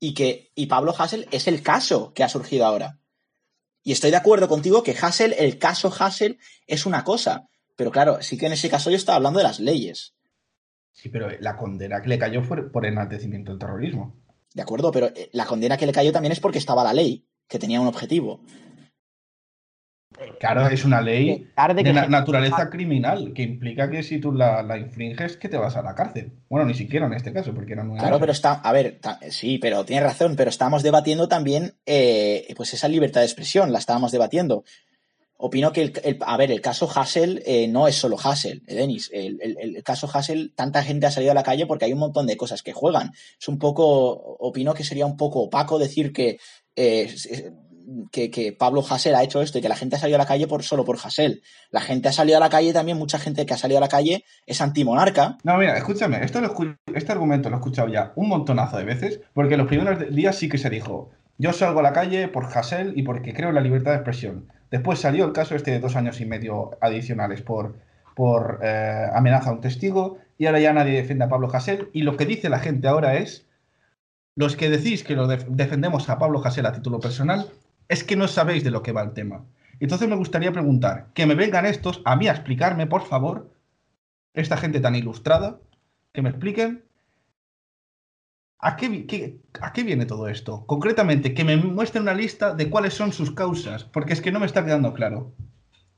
Y 0.00 0.14
que 0.14 0.50
y 0.56 0.66
Pablo 0.66 0.94
Hassel 0.98 1.28
es 1.30 1.46
el 1.46 1.62
caso 1.62 2.12
que 2.12 2.24
ha 2.24 2.28
surgido 2.28 2.66
ahora. 2.66 2.98
Y 3.84 3.92
estoy 3.92 4.10
de 4.10 4.16
acuerdo 4.16 4.48
contigo 4.48 4.82
que 4.82 4.96
Hassel, 5.00 5.34
el 5.38 5.58
caso 5.58 5.92
Hassel, 5.96 6.38
es 6.66 6.86
una 6.86 7.04
cosa, 7.04 7.48
pero 7.76 7.90
claro, 7.90 8.22
sí 8.22 8.36
que 8.36 8.46
en 8.46 8.52
ese 8.52 8.68
caso 8.68 8.90
yo 8.90 8.96
estaba 8.96 9.16
hablando 9.16 9.38
de 9.38 9.44
las 9.44 9.60
leyes. 9.60 10.14
Sí, 10.92 11.08
pero 11.08 11.28
la 11.40 11.56
condena 11.56 12.00
que 12.02 12.08
le 12.08 12.18
cayó 12.18 12.42
fue 12.42 12.70
por 12.70 12.86
enaltecimiento 12.86 13.50
del 13.50 13.58
terrorismo. 13.58 14.14
De 14.54 14.62
acuerdo, 14.62 14.90
pero 14.92 15.06
eh, 15.06 15.30
la 15.32 15.46
condena 15.46 15.76
que 15.76 15.86
le 15.86 15.92
cayó 15.92 16.12
también 16.12 16.32
es 16.32 16.40
porque 16.40 16.58
estaba 16.58 16.84
la 16.84 16.92
ley, 16.92 17.26
que 17.48 17.58
tenía 17.58 17.80
un 17.80 17.86
objetivo. 17.86 18.40
Claro, 20.38 20.68
es 20.68 20.84
una 20.84 21.00
ley 21.00 21.50
Tarde 21.54 21.82
de 21.82 21.92
na- 21.92 22.06
naturaleza 22.06 22.68
criminal, 22.68 23.32
que 23.34 23.42
implica 23.42 23.88
que 23.90 24.02
si 24.02 24.20
tú 24.20 24.30
la, 24.32 24.62
la 24.62 24.76
infringes, 24.76 25.38
que 25.38 25.48
te 25.48 25.56
vas 25.56 25.74
a 25.76 25.82
la 25.82 25.94
cárcel. 25.94 26.32
Bueno, 26.50 26.66
ni 26.66 26.74
siquiera 26.74 27.06
en 27.06 27.14
este 27.14 27.32
caso, 27.32 27.54
porque 27.54 27.72
era 27.72 27.82
nueve 27.82 28.00
Claro, 28.00 28.20
pero 28.20 28.30
está, 28.30 28.52
a 28.54 28.72
ver, 28.72 29.00
sí, 29.30 29.58
pero 29.58 29.84
tienes 29.86 30.04
razón, 30.04 30.36
pero 30.36 30.50
estábamos 30.50 30.82
debatiendo 30.82 31.28
también, 31.28 31.74
eh, 31.86 32.46
pues 32.56 32.74
esa 32.74 32.88
libertad 32.88 33.22
de 33.22 33.26
expresión, 33.26 33.72
la 33.72 33.78
estábamos 33.78 34.12
debatiendo. 34.12 34.64
Opino 35.44 35.72
que, 35.72 35.82
el, 35.82 35.92
el- 36.04 36.18
a 36.24 36.36
ver, 36.36 36.52
el 36.52 36.60
caso 36.60 36.88
Hassel 36.94 37.42
eh, 37.44 37.66
no 37.66 37.88
es 37.88 37.96
solo 37.96 38.16
Hassel, 38.16 38.62
eh, 38.68 38.76
Denis. 38.76 39.10
El, 39.12 39.40
el- 39.42 39.82
caso 39.82 40.08
Hassel, 40.12 40.52
tanta 40.54 40.84
gente 40.84 41.06
ha 41.06 41.10
salido 41.10 41.32
a 41.32 41.34
la 41.34 41.42
calle 41.42 41.66
porque 41.66 41.84
hay 41.84 41.92
un 41.92 41.98
montón 41.98 42.28
de 42.28 42.36
cosas 42.36 42.62
que 42.62 42.72
juegan. 42.72 43.10
Es 43.40 43.48
un 43.48 43.58
poco, 43.58 44.10
opino 44.38 44.72
que 44.72 44.84
sería 44.84 45.04
un 45.04 45.16
poco 45.16 45.40
opaco 45.40 45.80
decir 45.80 46.12
que, 46.12 46.38
eh, 46.76 47.12
que, 48.12 48.52
Pablo 48.56 48.84
Hassel 48.88 49.16
ha 49.16 49.24
hecho 49.24 49.42
esto 49.42 49.58
y 49.58 49.62
que 49.62 49.68
la 49.68 49.74
gente 49.74 49.96
ha 49.96 49.98
salido 49.98 50.16
a 50.16 50.22
la 50.22 50.26
calle 50.26 50.46
por, 50.46 50.62
solo 50.62 50.84
por 50.84 50.96
Hassel. 51.02 51.42
La 51.72 51.80
gente 51.80 52.08
ha 52.08 52.12
salido 52.12 52.36
a 52.36 52.40
la 52.40 52.48
calle 52.48 52.72
también, 52.72 52.96
mucha 52.96 53.18
gente 53.18 53.44
que 53.44 53.54
ha 53.54 53.58
salido 53.58 53.78
a 53.78 53.80
la 53.80 53.88
calle 53.88 54.24
es 54.46 54.60
antimonarca. 54.60 55.38
No, 55.42 55.56
mira, 55.58 55.76
escúchame, 55.76 56.24
esto 56.24 56.40
este 56.94 57.10
argumento 57.12 57.50
lo 57.50 57.56
he 57.56 57.58
escuchado 57.58 57.88
ya 57.88 58.12
un 58.14 58.28
montonazo 58.28 58.76
de 58.78 58.84
veces, 58.84 59.20
porque 59.34 59.56
los 59.56 59.66
primeros 59.66 60.14
días 60.14 60.36
sí 60.36 60.48
que 60.48 60.58
se 60.58 60.70
dijo, 60.70 61.10
yo 61.36 61.52
salgo 61.52 61.80
a 61.80 61.82
la 61.82 61.92
calle 61.92 62.28
por 62.28 62.44
Hassel 62.46 62.92
y 62.96 63.02
porque 63.02 63.34
creo 63.34 63.48
en 63.48 63.56
la 63.56 63.60
libertad 63.60 63.90
de 63.90 63.96
expresión. 63.96 64.52
Después 64.72 64.98
salió 64.98 65.24
el 65.26 65.32
caso 65.32 65.54
este 65.54 65.70
de 65.70 65.78
dos 65.78 65.94
años 65.94 66.20
y 66.20 66.24
medio 66.24 66.76
adicionales 66.80 67.42
por, 67.42 67.76
por 68.16 68.58
eh, 68.62 69.06
amenaza 69.14 69.50
a 69.50 69.52
un 69.52 69.60
testigo, 69.60 70.18
y 70.38 70.46
ahora 70.46 70.58
ya 70.60 70.72
nadie 70.72 70.96
defiende 70.96 71.26
a 71.26 71.28
Pablo 71.28 71.48
Hassel, 71.52 71.90
y 71.92 72.02
lo 72.02 72.16
que 72.16 72.26
dice 72.26 72.48
la 72.48 72.58
gente 72.58 72.88
ahora 72.88 73.14
es, 73.14 73.46
los 74.34 74.56
que 74.56 74.70
decís 74.70 75.04
que 75.04 75.14
lo 75.14 75.28
def- 75.28 75.46
defendemos 75.46 76.08
a 76.08 76.18
Pablo 76.18 76.42
Hassel 76.44 76.66
a 76.66 76.72
título 76.72 76.98
personal, 76.98 77.50
es 77.88 78.02
que 78.02 78.16
no 78.16 78.26
sabéis 78.26 78.64
de 78.64 78.70
lo 78.70 78.82
que 78.82 78.92
va 78.92 79.02
el 79.02 79.12
tema. 79.12 79.44
Entonces 79.78 80.08
me 80.08 80.16
gustaría 80.16 80.52
preguntar, 80.52 81.08
que 81.12 81.26
me 81.26 81.34
vengan 81.34 81.66
estos 81.66 82.00
a 82.06 82.16
mí 82.16 82.28
a 82.28 82.32
explicarme, 82.32 82.86
por 82.86 83.02
favor, 83.02 83.50
esta 84.32 84.56
gente 84.56 84.80
tan 84.80 84.94
ilustrada, 84.94 85.58
que 86.14 86.22
me 86.22 86.30
expliquen 86.30 86.82
a 88.62 88.76
qué, 88.76 88.88
vi- 88.88 89.06
qué- 89.06 89.36
a 89.60 89.72
qué 89.72 89.82
viene 89.82 90.06
todo 90.06 90.28
esto. 90.28 90.64
Concretamente, 90.66 91.34
que 91.34 91.44
me 91.44 91.56
muestren 91.56 92.04
una 92.04 92.14
lista 92.14 92.54
de 92.54 92.70
cuáles 92.70 92.94
son 92.94 93.12
sus 93.12 93.32
causas, 93.32 93.84
porque 93.84 94.14
es 94.14 94.20
que 94.22 94.32
no 94.32 94.40
me 94.40 94.46
está 94.46 94.64
quedando 94.64 94.94
claro. 94.94 95.34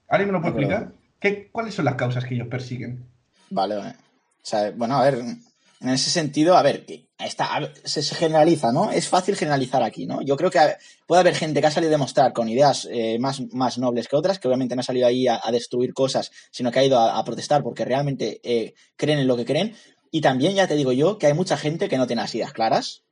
¿Alguien 0.08 0.28
me 0.28 0.32
lo 0.32 0.40
puede 0.40 0.54
explicar? 0.54 0.92
¿Qué, 1.20 1.48
¿Cuáles 1.52 1.74
son 1.74 1.84
las 1.84 1.94
causas 1.94 2.24
que 2.24 2.34
ellos 2.34 2.48
persiguen? 2.48 3.06
Vale, 3.50 3.76
vale. 3.76 3.90
O 3.90 4.46
sea, 4.46 4.70
bueno, 4.72 4.96
a 4.96 5.04
ver, 5.04 5.14
en 5.80 5.88
ese 5.88 6.10
sentido, 6.10 6.56
a 6.56 6.62
ver, 6.62 6.84
que 6.84 7.06
está, 7.18 7.54
a 7.54 7.60
ver, 7.60 7.72
se, 7.84 8.02
generaliza, 8.14 8.72
¿no? 8.72 8.90
Es 8.90 9.08
fácil 9.08 9.34
generalizar 9.36 9.82
aquí, 9.82 10.06
¿no? 10.06 10.20
Yo 10.22 10.36
creo 10.36 10.50
que 10.50 10.58
puede 11.06 11.20
haber 11.20 11.34
gente 11.34 11.60
que 11.60 11.66
ha 11.66 11.70
salido 11.70 11.90
a 11.90 11.96
demostrar 11.96 12.32
con 12.34 12.48
ideas 12.48 12.86
eh, 12.90 13.18
más, 13.18 13.40
más 13.52 13.78
nobles 13.78 14.08
que 14.08 14.16
otras, 14.16 14.38
que 14.38 14.48
obviamente 14.48 14.74
no 14.74 14.80
ha 14.80 14.84
salido 14.84 15.06
ahí 15.06 15.26
a, 15.26 15.40
a 15.42 15.50
destruir 15.50 15.94
cosas, 15.94 16.30
sino 16.50 16.70
que 16.70 16.78
ha 16.80 16.84
ido 16.84 16.98
a, 16.98 17.18
a 17.18 17.24
protestar 17.24 17.62
porque 17.62 17.84
realmente 17.86 18.40
eh, 18.42 18.74
creen 18.96 19.18
en 19.20 19.26
lo 19.26 19.36
que 19.36 19.44
creen. 19.46 19.74
Y 20.14 20.20
también, 20.20 20.54
ya 20.54 20.68
te 20.68 20.76
digo 20.76 20.92
yo, 20.92 21.18
que 21.18 21.26
hay 21.26 21.34
mucha 21.34 21.56
gente 21.56 21.88
que 21.88 21.98
no 21.98 22.06
tiene 22.06 22.22
las 22.22 22.32
ideas 22.36 22.52
claras, 22.52 23.02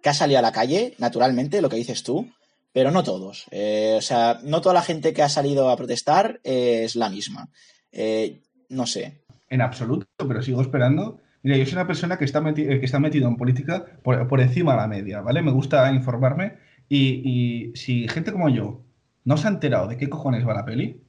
que 0.00 0.10
ha 0.10 0.14
salido 0.14 0.38
a 0.38 0.42
la 0.42 0.52
calle, 0.52 0.94
naturalmente, 0.96 1.60
lo 1.60 1.68
que 1.68 1.74
dices 1.74 2.04
tú, 2.04 2.30
pero 2.72 2.92
no 2.92 3.02
todos. 3.02 3.46
Eh, 3.50 3.96
o 3.98 4.00
sea, 4.00 4.38
no 4.44 4.60
toda 4.60 4.72
la 4.76 4.82
gente 4.82 5.12
que 5.12 5.24
ha 5.24 5.28
salido 5.28 5.70
a 5.70 5.76
protestar 5.76 6.38
eh, 6.44 6.82
es 6.84 6.94
la 6.94 7.10
misma. 7.10 7.48
Eh, 7.90 8.42
no 8.68 8.86
sé. 8.86 9.24
En 9.48 9.60
absoluto, 9.60 10.06
pero 10.16 10.40
sigo 10.40 10.62
esperando. 10.62 11.18
Mira, 11.42 11.56
yo 11.56 11.64
soy 11.64 11.74
una 11.74 11.88
persona 11.88 12.16
que 12.16 12.24
está, 12.24 12.54
que 12.54 12.78
está 12.80 13.00
metido 13.00 13.26
en 13.26 13.38
política 13.38 13.84
por, 14.04 14.28
por 14.28 14.40
encima 14.40 14.74
de 14.74 14.78
la 14.82 14.86
media, 14.86 15.22
¿vale? 15.22 15.42
Me 15.42 15.50
gusta 15.50 15.92
informarme 15.92 16.58
y, 16.88 17.22
y 17.24 17.76
si 17.76 18.06
gente 18.06 18.30
como 18.30 18.50
yo 18.50 18.84
no 19.24 19.36
se 19.36 19.48
ha 19.48 19.50
enterado 19.50 19.88
de 19.88 19.96
qué 19.96 20.08
cojones 20.08 20.46
va 20.46 20.54
la 20.54 20.64
peli, 20.64 21.02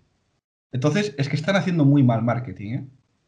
entonces 0.71 1.13
es 1.19 1.29
que 1.29 1.35
están 1.35 1.55
haciendo 1.55 1.85
muy 1.85 2.01
mal 2.01 2.23
marketing, 2.23 2.71
¿eh? 2.71 2.87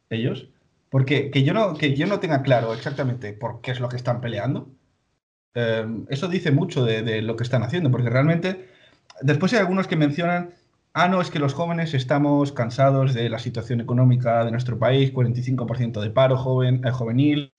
Ellos. 0.09 0.49
Porque 0.89 1.29
que 1.31 1.43
yo 1.43 1.53
no, 1.53 1.75
que 1.75 1.95
yo 1.95 2.07
no 2.07 2.19
tenga 2.19 2.41
claro 2.41 2.73
exactamente 2.73 3.33
por 3.33 3.61
qué 3.61 3.71
es 3.71 3.79
lo 3.79 3.89
que 3.89 3.95
están 3.95 4.21
peleando, 4.21 4.69
eh, 5.55 5.85
eso 6.09 6.27
dice 6.27 6.51
mucho 6.51 6.83
de, 6.85 7.21
lo 7.21 7.35
que 7.35 7.43
están 7.43 7.63
haciendo, 7.63 7.91
porque 7.91 8.09
realmente 8.09 8.69
después 9.21 9.53
hay 9.53 9.59
algunos 9.59 9.87
que 9.87 9.95
mencionan, 9.95 10.53
ah, 10.93 11.07
no, 11.07 11.21
es 11.21 11.31
que 11.31 11.39
los 11.39 11.53
jóvenes 11.53 11.93
estamos 11.93 12.51
cansados 12.51 13.13
de 13.13 13.29
la 13.29 13.39
situación 13.39 13.81
económica 13.81 14.45
de 14.45 14.51
nuestro 14.51 14.79
país, 14.79 15.13
45% 15.13 16.01
de 16.01 16.09
paro 16.11 16.37
joven, 16.37 16.81
eh, 16.85 16.91
juvenil, 16.91 17.53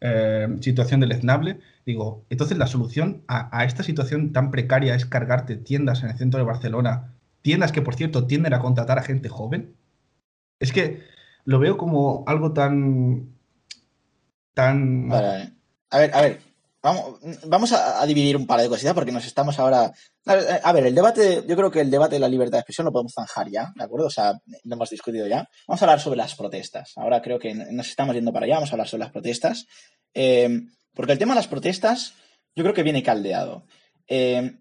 eh, 0.00 0.48
situación 0.60 1.00
deleznable. 1.00 1.60
Digo, 1.86 2.24
entonces 2.30 2.58
la 2.58 2.66
solución 2.66 3.22
a, 3.28 3.56
a 3.58 3.64
esta 3.64 3.82
situación 3.82 4.32
tan 4.32 4.50
precaria 4.50 4.94
es 4.94 5.06
cargarte 5.06 5.56
tiendas 5.56 6.02
en 6.02 6.10
el 6.10 6.16
centro 6.18 6.38
de 6.38 6.46
Barcelona, 6.46 7.14
tiendas 7.42 7.72
que 7.72 7.82
por 7.82 7.94
cierto 7.94 8.26
tienden 8.26 8.54
a 8.54 8.60
contratar 8.60 8.98
a 8.98 9.02
gente 9.02 9.28
joven. 9.28 9.74
Es 10.60 10.72
que 10.72 11.02
lo 11.44 11.58
veo 11.58 11.76
como 11.76 12.24
algo 12.26 12.52
tan... 12.52 13.36
tan... 14.54 15.08
Vale. 15.08 15.52
A 15.90 15.98
ver, 15.98 16.14
a 16.14 16.20
ver. 16.20 16.40
Vamos, 16.82 17.20
vamos 17.44 17.72
a, 17.72 18.06
dividir 18.06 18.38
un 18.38 18.46
par 18.46 18.58
de 18.60 18.68
cositas 18.68 18.94
porque 18.94 19.12
nos 19.12 19.26
estamos 19.26 19.58
ahora. 19.58 19.92
A 20.24 20.34
ver, 20.34 20.60
a 20.62 20.72
ver, 20.72 20.86
el 20.86 20.94
debate, 20.94 21.44
yo 21.46 21.54
creo 21.54 21.70
que 21.70 21.80
el 21.80 21.90
debate 21.90 22.14
de 22.14 22.20
la 22.20 22.28
libertad 22.28 22.56
de 22.56 22.60
expresión 22.60 22.86
lo 22.86 22.92
podemos 22.92 23.12
zanjar 23.12 23.50
ya, 23.50 23.70
¿de 23.74 23.84
acuerdo? 23.84 24.06
O 24.06 24.10
sea, 24.10 24.40
lo 24.64 24.74
hemos 24.74 24.88
discutido 24.88 25.26
ya. 25.26 25.46
Vamos 25.68 25.82
a 25.82 25.84
hablar 25.84 26.00
sobre 26.00 26.16
las 26.16 26.34
protestas. 26.34 26.92
Ahora 26.96 27.20
creo 27.20 27.38
que 27.38 27.54
nos 27.54 27.88
estamos 27.88 28.14
yendo 28.14 28.32
para 28.32 28.46
allá, 28.46 28.54
vamos 28.54 28.70
a 28.70 28.74
hablar 28.74 28.88
sobre 28.88 29.04
las 29.04 29.12
protestas. 29.12 29.66
Eh, 30.14 30.62
porque 30.94 31.12
el 31.12 31.18
tema 31.18 31.34
de 31.34 31.40
las 31.40 31.48
protestas, 31.48 32.14
yo 32.54 32.64
creo 32.64 32.74
que 32.74 32.82
viene 32.82 33.02
caldeado. 33.02 33.64
Eh, 34.08 34.58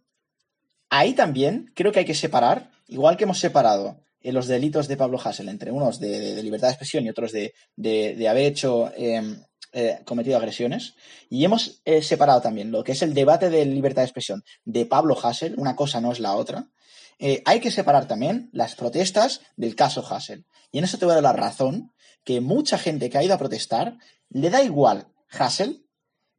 ahí 0.89 1.13
también 1.13 1.71
creo 1.73 1.93
que 1.93 1.99
hay 1.99 2.05
que 2.05 2.15
separar, 2.15 2.69
igual 2.87 3.15
que 3.15 3.23
hemos 3.23 3.39
separado 3.39 4.01
eh, 4.21 4.31
los 4.31 4.47
delitos 4.47 4.87
de 4.87 4.97
Pablo 4.97 5.19
Hassel 5.23 5.49
entre 5.49 5.71
unos 5.71 5.99
de, 5.99 6.41
libertad 6.43 6.67
de 6.67 6.73
expresión 6.73 7.05
y 7.05 7.09
otros 7.09 7.31
de, 7.31 7.53
de- 7.75 8.27
haber 8.27 8.45
hecho 8.45 8.91
eh, 8.95 9.21
eh, 9.73 9.99
cometido 10.05 10.37
agresiones. 10.37 10.95
Y 11.29 11.45
hemos 11.45 11.81
eh, 11.85 12.01
separado 12.01 12.41
también 12.41 12.71
lo 12.71 12.83
que 12.83 12.93
es 12.93 13.01
el 13.01 13.13
debate 13.13 13.49
de 13.49 13.65
libertad 13.65 14.01
de 14.01 14.07
expresión 14.07 14.43
de 14.65 14.85
Pablo 14.85 15.17
Hassel, 15.21 15.55
una 15.57 15.75
cosa 15.75 16.01
no 16.01 16.11
es 16.11 16.19
la 16.19 16.35
otra. 16.35 16.69
Eh, 17.19 17.41
hay 17.45 17.59
que 17.59 17.69
separar 17.71 18.07
también 18.07 18.49
las 18.53 18.75
protestas 18.75 19.41
del 19.57 19.75
caso 19.75 20.05
Hassel. 20.09 20.45
Y 20.71 20.77
en 20.77 20.85
eso 20.85 20.97
te 20.97 21.05
voy 21.05 21.11
a 21.13 21.15
dar 21.21 21.23
la 21.23 21.33
razón 21.33 21.91
que 22.23 22.41
mucha 22.41 22.77
gente 22.77 23.09
que 23.09 23.17
ha 23.17 23.23
ido 23.23 23.33
a 23.33 23.37
protestar 23.39 23.97
le 24.29 24.49
da 24.49 24.63
igual 24.63 25.07
Hassel, 25.29 25.85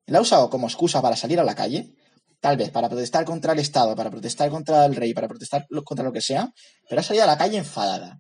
la 0.07 0.19
ha 0.19 0.23
usado 0.23 0.51
como 0.51 0.67
excusa 0.67 1.03
para 1.03 1.17
salir 1.17 1.39
a 1.39 1.45
la 1.45 1.55
calle, 1.55 1.95
tal 2.41 2.57
vez 2.57 2.71
para 2.71 2.89
protestar 2.89 3.25
contra 3.25 3.53
el 3.53 3.59
Estado, 3.59 3.95
para 3.95 4.11
protestar 4.11 4.51
contra 4.51 4.85
el 4.87 4.97
rey, 4.97 5.15
para 5.15 5.29
protestar 5.29 5.67
contra 5.85 6.05
lo 6.05 6.13
que 6.13 6.21
sea, 6.21 6.53
pero 6.89 7.01
ha 7.01 7.05
salido 7.05 7.25
a 7.25 7.29
la 7.29 7.39
calle 7.39 7.59
enfadada. 7.59 8.19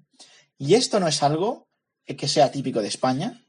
Y 0.58 0.74
esto 0.74 1.00
no 1.00 1.08
es 1.08 1.22
algo 1.22 1.68
que 2.04 2.28
sea 2.28 2.50
típico 2.50 2.82
de 2.82 2.88
España. 2.88 3.42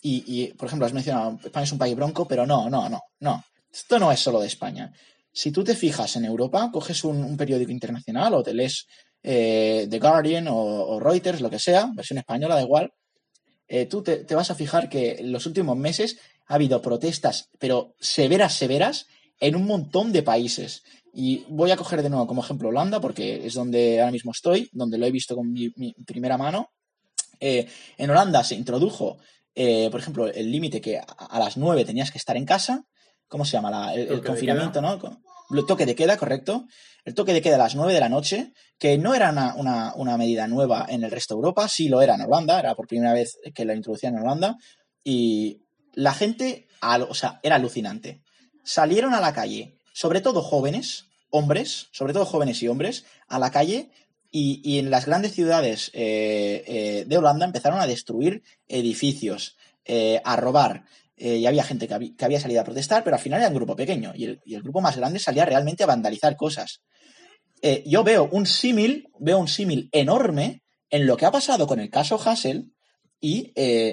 Y, 0.00 0.52
por 0.54 0.66
ejemplo, 0.66 0.86
has 0.86 0.92
mencionado, 0.92 1.38
España 1.44 1.64
es 1.64 1.72
un 1.72 1.78
país 1.78 1.94
bronco, 1.94 2.26
pero 2.26 2.46
no, 2.46 2.70
no, 2.70 2.88
no, 2.88 3.00
no. 3.20 3.44
Esto 3.70 3.98
no 3.98 4.10
es 4.12 4.20
solo 4.20 4.40
de 4.40 4.46
España. 4.46 4.92
Si 5.32 5.50
tú 5.52 5.62
te 5.62 5.74
fijas 5.74 6.16
en 6.16 6.24
Europa, 6.24 6.70
coges 6.72 7.04
un, 7.04 7.36
periódico 7.36 7.72
internacional 7.72 8.34
o 8.34 8.42
te 8.42 8.54
lees 8.54 8.86
eh, 9.22 9.86
The 9.90 9.98
Guardian 9.98 10.48
o, 10.48 10.56
o 10.56 11.00
Reuters, 11.00 11.40
lo 11.40 11.50
que 11.50 11.58
sea, 11.58 11.90
versión 11.94 12.18
española, 12.18 12.54
da 12.54 12.62
igual, 12.62 12.92
eh, 13.66 13.86
tú 13.86 14.02
te, 14.02 14.24
te 14.24 14.34
vas 14.34 14.50
a 14.50 14.54
fijar 14.54 14.88
que 14.88 15.16
en 15.18 15.30
los 15.32 15.46
últimos 15.46 15.76
meses 15.76 16.18
ha 16.46 16.54
habido 16.54 16.80
protestas, 16.80 17.50
pero 17.58 17.94
severas, 18.00 18.54
severas, 18.54 19.06
en 19.40 19.56
un 19.56 19.66
montón 19.66 20.12
de 20.12 20.22
países. 20.22 20.82
Y 21.12 21.44
voy 21.48 21.70
a 21.70 21.76
coger 21.76 22.02
de 22.02 22.10
nuevo 22.10 22.26
como 22.26 22.42
ejemplo 22.42 22.68
Holanda, 22.68 23.00
porque 23.00 23.46
es 23.46 23.54
donde 23.54 24.00
ahora 24.00 24.12
mismo 24.12 24.32
estoy, 24.32 24.68
donde 24.72 24.98
lo 24.98 25.06
he 25.06 25.10
visto 25.10 25.34
con 25.34 25.50
mi, 25.52 25.70
mi 25.76 25.92
primera 26.06 26.36
mano. 26.38 26.70
Eh, 27.40 27.68
en 27.96 28.10
Holanda 28.10 28.42
se 28.44 28.54
introdujo, 28.54 29.18
eh, 29.54 29.88
por 29.90 30.00
ejemplo, 30.00 30.26
el 30.28 30.50
límite 30.50 30.80
que 30.80 30.98
a, 30.98 31.02
a 31.02 31.38
las 31.38 31.56
9 31.56 31.84
tenías 31.84 32.10
que 32.10 32.18
estar 32.18 32.36
en 32.36 32.44
casa. 32.44 32.84
¿Cómo 33.28 33.44
se 33.44 33.52
llama? 33.52 33.70
La- 33.70 33.94
el, 33.94 34.08
confinamiento, 34.22 34.80
¿no? 34.80 34.88
El 35.50 35.66
toque 35.66 35.86
de 35.86 35.94
queda, 35.94 36.16
correcto. 36.16 36.66
El 37.04 37.14
toque 37.14 37.32
de 37.32 37.40
queda 37.40 37.54
a 37.56 37.58
las 37.58 37.74
9 37.74 37.94
de 37.94 38.00
la 38.00 38.08
noche, 38.08 38.52
que 38.78 38.98
no 38.98 39.14
era 39.14 39.30
una, 39.30 39.54
una- 39.54 39.94
una 39.96 40.16
medida 40.18 40.46
nueva 40.46 40.86
en 40.88 41.04
el 41.04 41.10
resto 41.10 41.34
de 41.34 41.38
Europa, 41.38 41.68
sí 41.68 41.88
lo 41.88 42.02
era 42.02 42.14
en 42.16 42.22
Holanda, 42.22 42.58
era 42.60 42.74
por 42.74 42.86
primera 42.86 43.12
vez 43.12 43.38
que 43.54 43.64
la 43.64 43.74
introducían 43.74 44.14
en 44.14 44.22
Holanda. 44.22 44.56
Y 45.04 45.62
la 45.94 46.12
gente, 46.12 46.68
o 46.82 47.14
sea, 47.14 47.40
era 47.42 47.56
alucinante. 47.56 48.22
Salieron 48.68 49.14
a 49.14 49.20
la 49.22 49.32
calle, 49.32 49.78
sobre 49.94 50.20
todo 50.20 50.42
jóvenes, 50.42 51.06
hombres, 51.30 51.88
sobre 51.90 52.12
todo 52.12 52.26
jóvenes 52.26 52.62
y 52.62 52.68
hombres, 52.68 53.06
a 53.26 53.38
la 53.38 53.50
calle 53.50 53.88
y, 54.30 54.60
y 54.62 54.78
en 54.78 54.90
las 54.90 55.06
grandes 55.06 55.32
ciudades 55.32 55.90
eh, 55.94 56.64
eh, 56.66 57.04
de 57.06 57.16
Holanda 57.16 57.46
empezaron 57.46 57.80
a 57.80 57.86
destruir 57.86 58.42
edificios, 58.68 59.56
eh, 59.86 60.20
a 60.22 60.36
robar. 60.36 60.84
Y 61.16 61.46
había 61.46 61.64
gente 61.64 61.88
que, 61.88 61.94
habí- 61.94 62.14
que 62.14 62.26
había 62.26 62.40
salido 62.40 62.60
a 62.60 62.64
protestar, 62.64 63.02
pero 63.04 63.16
al 63.16 63.22
final 63.22 63.40
era 63.40 63.48
un 63.48 63.54
grupo 63.54 63.74
pequeño. 63.74 64.12
Y 64.14 64.24
el, 64.24 64.40
y 64.44 64.54
el 64.54 64.62
grupo 64.62 64.82
más 64.82 64.98
grande 64.98 65.18
salía 65.18 65.46
realmente 65.46 65.82
a 65.82 65.86
vandalizar 65.86 66.36
cosas. 66.36 66.82
Yo 67.86 68.04
veo 68.04 68.28
un 68.30 68.44
símil, 68.46 69.08
veo 69.18 69.38
un 69.38 69.48
símil 69.48 69.88
enorme 69.92 70.62
en 70.90 71.06
lo 71.06 71.16
que 71.16 71.24
ha 71.24 71.32
pasado 71.32 71.66
con 71.66 71.80
el 71.80 71.88
caso 71.90 72.20
Hassel 72.22 72.70
y 73.18 73.52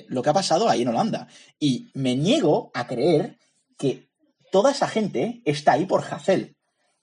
lo 0.10 0.22
que 0.22 0.30
ha 0.30 0.34
pasado 0.34 0.70
ahí 0.70 0.82
en 0.84 0.90
Holanda. 0.90 1.28
Y 1.60 1.90
me 1.96 2.16
niego 2.16 2.70
a 2.76 2.86
creer 2.86 3.40
que 3.78 4.05
toda 4.56 4.72
esa 4.72 4.88
gente 4.88 5.42
está 5.44 5.74
ahí 5.74 5.86
por 5.86 6.02
Hassel. 6.02 6.56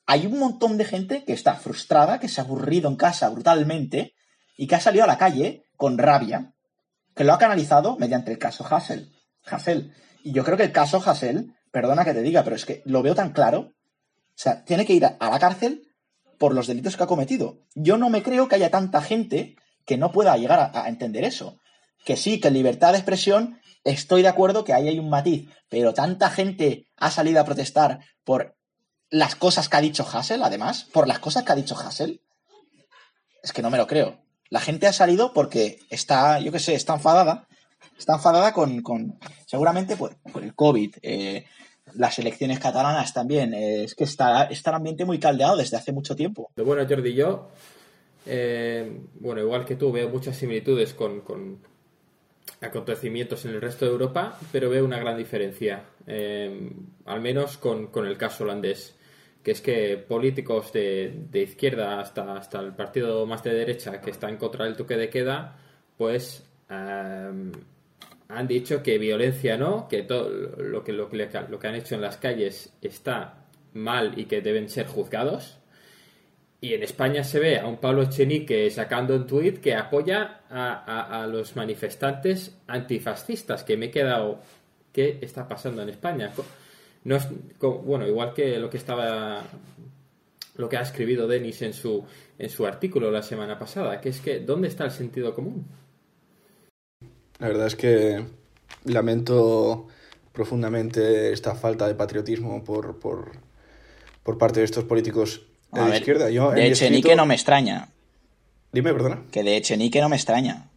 Hay 0.06 0.24
un 0.24 0.38
montón 0.38 0.78
de 0.78 0.86
gente 0.86 1.22
que 1.22 1.34
está 1.34 1.54
frustrada, 1.56 2.18
que 2.18 2.26
se 2.26 2.40
ha 2.40 2.44
aburrido 2.44 2.88
en 2.88 2.96
casa 2.96 3.28
brutalmente 3.28 4.14
y 4.56 4.66
que 4.66 4.74
ha 4.74 4.80
salido 4.80 5.04
a 5.04 5.06
la 5.06 5.18
calle 5.18 5.66
con 5.76 5.98
rabia, 5.98 6.54
que 7.14 7.24
lo 7.24 7.34
ha 7.34 7.38
canalizado 7.38 7.98
mediante 7.98 8.32
el 8.32 8.38
caso 8.38 8.64
Hassel. 8.64 9.12
Hassel. 9.44 9.92
Y 10.24 10.32
yo 10.32 10.44
creo 10.44 10.56
que 10.56 10.62
el 10.62 10.72
caso 10.72 11.02
Hassel, 11.04 11.54
perdona 11.70 12.06
que 12.06 12.14
te 12.14 12.22
diga, 12.22 12.42
pero 12.42 12.56
es 12.56 12.64
que 12.64 12.80
lo 12.86 13.02
veo 13.02 13.14
tan 13.14 13.34
claro. 13.34 13.58
O 13.60 13.74
sea, 14.34 14.64
tiene 14.64 14.86
que 14.86 14.94
ir 14.94 15.04
a 15.04 15.18
la 15.20 15.38
cárcel 15.38 15.82
por 16.38 16.54
los 16.54 16.66
delitos 16.66 16.96
que 16.96 17.02
ha 17.02 17.06
cometido. 17.06 17.58
Yo 17.74 17.98
no 17.98 18.08
me 18.08 18.22
creo 18.22 18.48
que 18.48 18.54
haya 18.54 18.70
tanta 18.70 19.02
gente 19.02 19.56
que 19.84 19.98
no 19.98 20.10
pueda 20.10 20.38
llegar 20.38 20.70
a 20.72 20.88
entender 20.88 21.24
eso. 21.24 21.58
Que 22.06 22.16
sí, 22.16 22.40
que 22.40 22.50
libertad 22.50 22.92
de 22.92 22.98
expresión, 22.98 23.60
estoy 23.84 24.22
de 24.22 24.28
acuerdo 24.28 24.64
que 24.64 24.72
ahí 24.72 24.88
hay 24.88 24.98
un 24.98 25.10
matiz, 25.10 25.48
pero 25.68 25.94
tanta 25.94 26.30
gente 26.30 26.86
ha 26.96 27.10
salido 27.10 27.40
a 27.40 27.44
protestar 27.44 28.00
por 28.24 28.56
las 29.10 29.36
cosas 29.36 29.68
que 29.68 29.76
ha 29.76 29.80
dicho 29.80 30.06
Hassel, 30.10 30.42
además, 30.42 30.84
por 30.92 31.06
las 31.06 31.18
cosas 31.18 31.44
que 31.44 31.52
ha 31.52 31.56
dicho 31.56 31.76
Hassel, 31.76 32.20
es 33.42 33.52
que 33.52 33.62
no 33.62 33.70
me 33.70 33.78
lo 33.78 33.86
creo. 33.86 34.18
La 34.48 34.60
gente 34.60 34.86
ha 34.86 34.92
salido 34.92 35.32
porque 35.32 35.80
está, 35.90 36.38
yo 36.40 36.52
qué 36.52 36.58
sé, 36.58 36.74
está 36.74 36.94
enfadada. 36.94 37.46
Está 37.98 38.14
enfadada 38.14 38.52
con, 38.52 38.82
con 38.82 39.18
seguramente 39.46 39.96
por, 39.96 40.16
por 40.32 40.42
el 40.42 40.54
COVID, 40.54 40.96
eh, 41.02 41.44
las 41.94 42.18
elecciones 42.18 42.58
catalanas 42.58 43.12
también. 43.12 43.54
eh, 43.54 43.84
es 43.84 43.94
que 43.94 44.04
está, 44.04 44.44
está 44.44 44.70
el 44.70 44.76
ambiente 44.76 45.04
muy 45.04 45.18
caldeado 45.18 45.56
desde 45.56 45.76
hace 45.76 45.92
mucho 45.92 46.16
tiempo. 46.16 46.50
Bueno, 46.56 46.86
Jordi, 46.88 47.14
yo, 47.14 47.50
eh, 48.26 49.00
bueno, 49.14 49.40
igual 49.40 49.64
que 49.64 49.76
tú, 49.76 49.92
veo 49.92 50.08
muchas 50.08 50.36
similitudes 50.36 50.94
con, 50.94 51.20
con 51.20 51.60
acontecimientos 52.62 53.44
en 53.44 53.52
el 53.52 53.60
resto 53.60 53.84
de 53.84 53.90
Europa, 53.90 54.38
pero 54.50 54.70
veo 54.70 54.84
una 54.84 54.98
gran 54.98 55.18
diferencia, 55.18 55.84
eh, 56.06 56.70
al 57.04 57.20
menos 57.20 57.58
con, 57.58 57.88
con 57.88 58.06
el 58.06 58.16
caso 58.16 58.44
holandés, 58.44 58.96
que 59.42 59.50
es 59.50 59.60
que 59.60 59.96
políticos 59.96 60.72
de, 60.72 61.12
de 61.30 61.42
izquierda 61.42 62.00
hasta, 62.00 62.36
hasta 62.36 62.60
el 62.60 62.74
partido 62.74 63.26
más 63.26 63.42
de 63.42 63.52
derecha 63.52 64.00
que 64.00 64.10
está 64.10 64.28
en 64.28 64.36
contra 64.36 64.64
del 64.64 64.76
toque 64.76 64.96
de 64.96 65.10
queda, 65.10 65.58
pues 65.96 66.48
eh, 66.70 67.52
han 68.28 68.48
dicho 68.48 68.82
que 68.82 68.98
violencia 68.98 69.56
no, 69.56 69.88
que 69.88 70.02
todo 70.04 70.28
lo 70.30 70.82
que, 70.82 70.92
lo, 70.92 71.08
que, 71.08 71.28
lo 71.48 71.58
que 71.58 71.66
han 71.68 71.74
hecho 71.74 71.96
en 71.96 72.00
las 72.00 72.16
calles 72.16 72.72
está 72.80 73.46
mal 73.74 74.18
y 74.18 74.24
que 74.26 74.40
deben 74.40 74.68
ser 74.68 74.86
juzgados. 74.86 75.58
Y 76.62 76.74
en 76.74 76.84
España 76.84 77.24
se 77.24 77.40
ve 77.40 77.58
a 77.58 77.66
un 77.66 77.78
Pablo 77.78 78.02
Echenique 78.02 78.70
sacando 78.70 79.16
un 79.16 79.26
tuit 79.26 79.58
que 79.58 79.74
apoya 79.74 80.42
a, 80.48 81.26
los 81.28 81.56
manifestantes 81.56 82.56
antifascistas, 82.68 83.64
que 83.64 83.76
me 83.76 83.86
he 83.86 83.90
quedado... 83.90 84.40
¿Qué 84.92 85.18
está 85.22 85.48
pasando 85.48 85.82
en 85.82 85.88
España? 85.88 86.32
No 87.02 87.16
es, 87.16 87.26
bueno, 87.60 88.06
igual 88.06 88.32
que 88.32 88.60
lo 88.60 88.70
que 88.70 88.76
estaba... 88.76 89.42
Lo 90.54 90.68
que 90.68 90.76
ha 90.76 90.82
escribido 90.82 91.26
Denis 91.26 91.62
en 91.62 91.72
su, 91.72 92.04
en 92.38 92.48
su 92.48 92.64
artículo 92.64 93.10
la 93.10 93.22
semana 93.22 93.58
pasada, 93.58 94.00
que 94.00 94.10
es 94.10 94.20
que 94.20 94.38
¿dónde 94.38 94.68
está 94.68 94.84
el 94.84 94.92
sentido 94.92 95.34
común? 95.34 95.66
La 97.40 97.48
verdad 97.48 97.66
es 97.66 97.74
que 97.74 98.24
lamento 98.84 99.88
profundamente 100.30 101.32
esta 101.32 101.56
falta 101.56 101.88
de 101.88 101.96
patriotismo 101.96 102.62
por, 102.62 103.00
por, 103.00 103.32
por 104.22 104.38
parte 104.38 104.60
de 104.60 104.66
estos 104.66 104.84
políticos 104.84 105.46
de 105.72 105.80
A 105.80 105.84
la 105.84 105.90
ver, 105.90 105.98
izquierda. 106.00 106.30
Yo, 106.30 106.50
de 106.52 106.66
Echenique 106.68 106.98
escrito- 107.08 107.16
no 107.16 107.26
me 107.26 107.34
extraña. 107.34 107.88
Dime, 108.72 108.92
perdona. 108.92 109.22
Que 109.30 109.42
de 109.42 109.56
Echenique 109.56 110.00
no 110.00 110.08
me 110.08 110.16
extraña. 110.16 110.68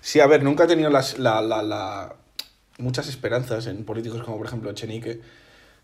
Sí, 0.00 0.20
a 0.20 0.26
ver, 0.26 0.42
nunca 0.42 0.64
he 0.64 0.66
tenido 0.66 0.90
las, 0.90 1.18
la, 1.18 1.40
la- 1.42 1.62
la- 1.62 2.16
muchas 2.78 3.08
esperanzas 3.08 3.66
en 3.66 3.84
políticos 3.84 4.22
como, 4.22 4.36
por 4.38 4.46
ejemplo, 4.46 4.70
Echenique. 4.70 5.20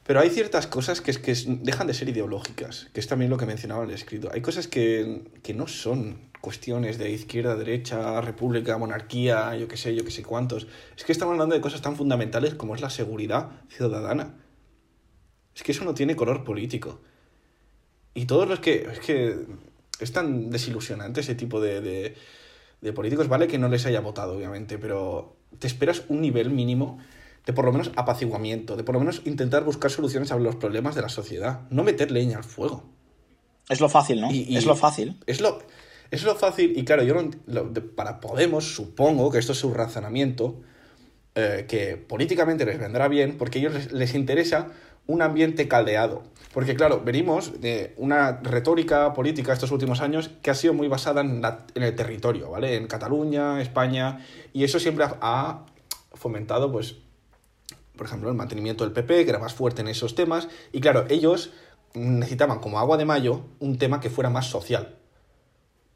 Pero 0.07 0.20
hay 0.20 0.29
ciertas 0.29 0.66
cosas 0.66 1.00
que, 1.00 1.11
es, 1.11 1.18
que 1.18 1.35
dejan 1.62 1.87
de 1.87 1.94
ser 1.94 2.09
ideológicas, 2.11 2.88
que 2.92 3.00
es 3.00 3.07
también 3.07 3.31
lo 3.31 3.38
que 3.38 3.46
mencionaba 3.46 3.85
en 3.85 3.88
el 3.90 3.94
escrito. 3.94 4.29
Hay 4.33 4.42
cosas 4.42 4.68
que, 4.68 5.22
que 5.42 5.55
no 5.55 5.66
son 5.66 6.31
cuestiones 6.42 6.98
de 6.98 7.11
izquierda, 7.11 7.57
derecha, 7.57 8.20
república, 8.20 8.77
monarquía, 8.77 9.57
yo 9.57 9.66
qué 9.66 9.79
sé, 9.79 9.94
yo 9.94 10.05
qué 10.05 10.11
sé 10.11 10.22
cuántos. 10.22 10.66
Es 10.94 11.05
que 11.05 11.12
estamos 11.12 11.33
hablando 11.33 11.55
de 11.55 11.62
cosas 11.62 11.81
tan 11.81 11.96
fundamentales 11.96 12.55
como 12.55 12.74
es 12.74 12.83
la 12.83 12.90
seguridad 12.90 13.48
ciudadana. 13.70 14.35
Es 15.55 15.62
que 15.62 15.72
eso 15.72 15.85
no 15.87 15.94
tiene 15.94 16.16
color 16.16 16.44
político. 16.44 17.00
Y 18.14 18.27
todos 18.27 18.48
los 18.48 18.61
que... 18.61 18.87
Es 18.92 19.00
que 19.00 19.37
es 20.00 20.12
tan 20.12 20.50
desilusionante 20.50 21.20
ese 21.20 21.35
tipo 21.35 21.61
de, 21.61 21.81
de, 21.81 22.14
de 22.81 22.92
políticos. 22.92 23.29
Vale 23.29 23.46
que 23.46 23.59
no 23.59 23.68
les 23.68 23.87
haya 23.87 24.00
votado, 24.00 24.37
obviamente, 24.37 24.79
pero 24.79 25.37
te 25.59 25.66
esperas 25.66 26.03
un 26.09 26.20
nivel 26.20 26.50
mínimo 26.50 26.98
de 27.46 27.53
por 27.53 27.64
lo 27.64 27.72
menos 27.72 27.92
apaciguamiento, 27.96 28.77
de 28.77 28.85
por 28.85 28.94
lo 28.94 29.00
menos 29.00 29.22
intentar 29.24 29.64
buscar 29.64 29.90
soluciones 29.90 30.33
a 30.33 30.38
los 30.38 30.57
problemas 30.57 30.94
de 30.94 31.03
la 31.03 31.09
sociedad. 31.09 31.61
No 31.70 31.85
meter 31.85 32.11
leña 32.11 32.38
al 32.38 32.44
fuego. 32.44 32.85
Es 33.68 33.81
lo 33.81 33.88
fácil, 33.88 34.20
¿no? 34.20 34.31
Y- 34.31 34.46
y- 34.48 34.57
Es 34.57 34.66
lo 34.66 34.77
fácil. 34.77 35.18
Es 35.27 35.40
lo, 35.40 35.59
Es 36.11 36.22
lo 36.22 36.35
fácil, 36.37 36.77
y 36.79 36.85
claro, 36.85 37.03
yo 37.03 37.14
no- 37.14 37.31
lo- 37.46 37.64
de- 37.70 37.81
para 37.81 38.20
Podemos 38.20 38.74
supongo 38.74 39.31
que 39.33 39.38
esto 39.38 39.53
es 39.53 39.59
su 39.59 39.72
razonamiento, 39.74 40.61
eh, 41.35 41.64
que 41.68 41.96
políticamente 41.96 42.64
les 42.64 42.79
vendrá 42.79 43.09
bien, 43.09 43.37
porque 43.38 43.59
a 43.59 43.61
ellos 43.62 43.74
les, 43.74 43.92
les 43.92 44.14
interesa 44.14 44.68
un 45.06 45.22
ambiente 45.22 45.68
caldeado. 45.68 46.22
Porque 46.52 46.76
claro, 46.76 47.02
venimos 47.04 47.60
de 47.60 47.94
una 47.96 48.40
retórica 48.42 49.12
política 49.12 49.52
estos 49.52 49.72
últimos 49.72 50.00
años 50.00 50.30
que 50.40 50.50
ha 50.50 50.54
sido 50.54 50.72
muy 50.72 50.86
basada 50.86 51.20
en, 51.20 51.42
el 51.74 51.96
territorio, 51.96 52.50
¿vale? 52.50 52.76
En 52.76 52.86
Cataluña, 52.86 53.60
España, 53.60 54.24
y 54.52 54.62
eso 54.62 54.78
siempre 54.78 55.04
ha, 55.04 55.16
ha 55.20 55.66
fomentado, 56.12 56.70
pues, 56.70 56.96
por 57.96 58.06
ejemplo, 58.06 58.28
el 58.28 58.36
mantenimiento 58.36 58.84
del 58.84 58.92
PP, 58.92 59.24
que 59.24 59.30
era 59.30 59.40
más 59.40 59.52
fuerte 59.52 59.82
en 59.82 59.88
esos 59.88 60.14
temas, 60.14 60.48
y 60.72 60.80
claro, 60.80 61.06
ellos 61.08 61.50
necesitaban 61.94 62.60
como 62.60 62.78
agua 62.78 62.96
de 62.96 63.04
mayo 63.04 63.42
un 63.58 63.78
tema 63.78 64.00
que 64.00 64.10
fuera 64.10 64.30
más 64.30 64.46
social, 64.46 64.96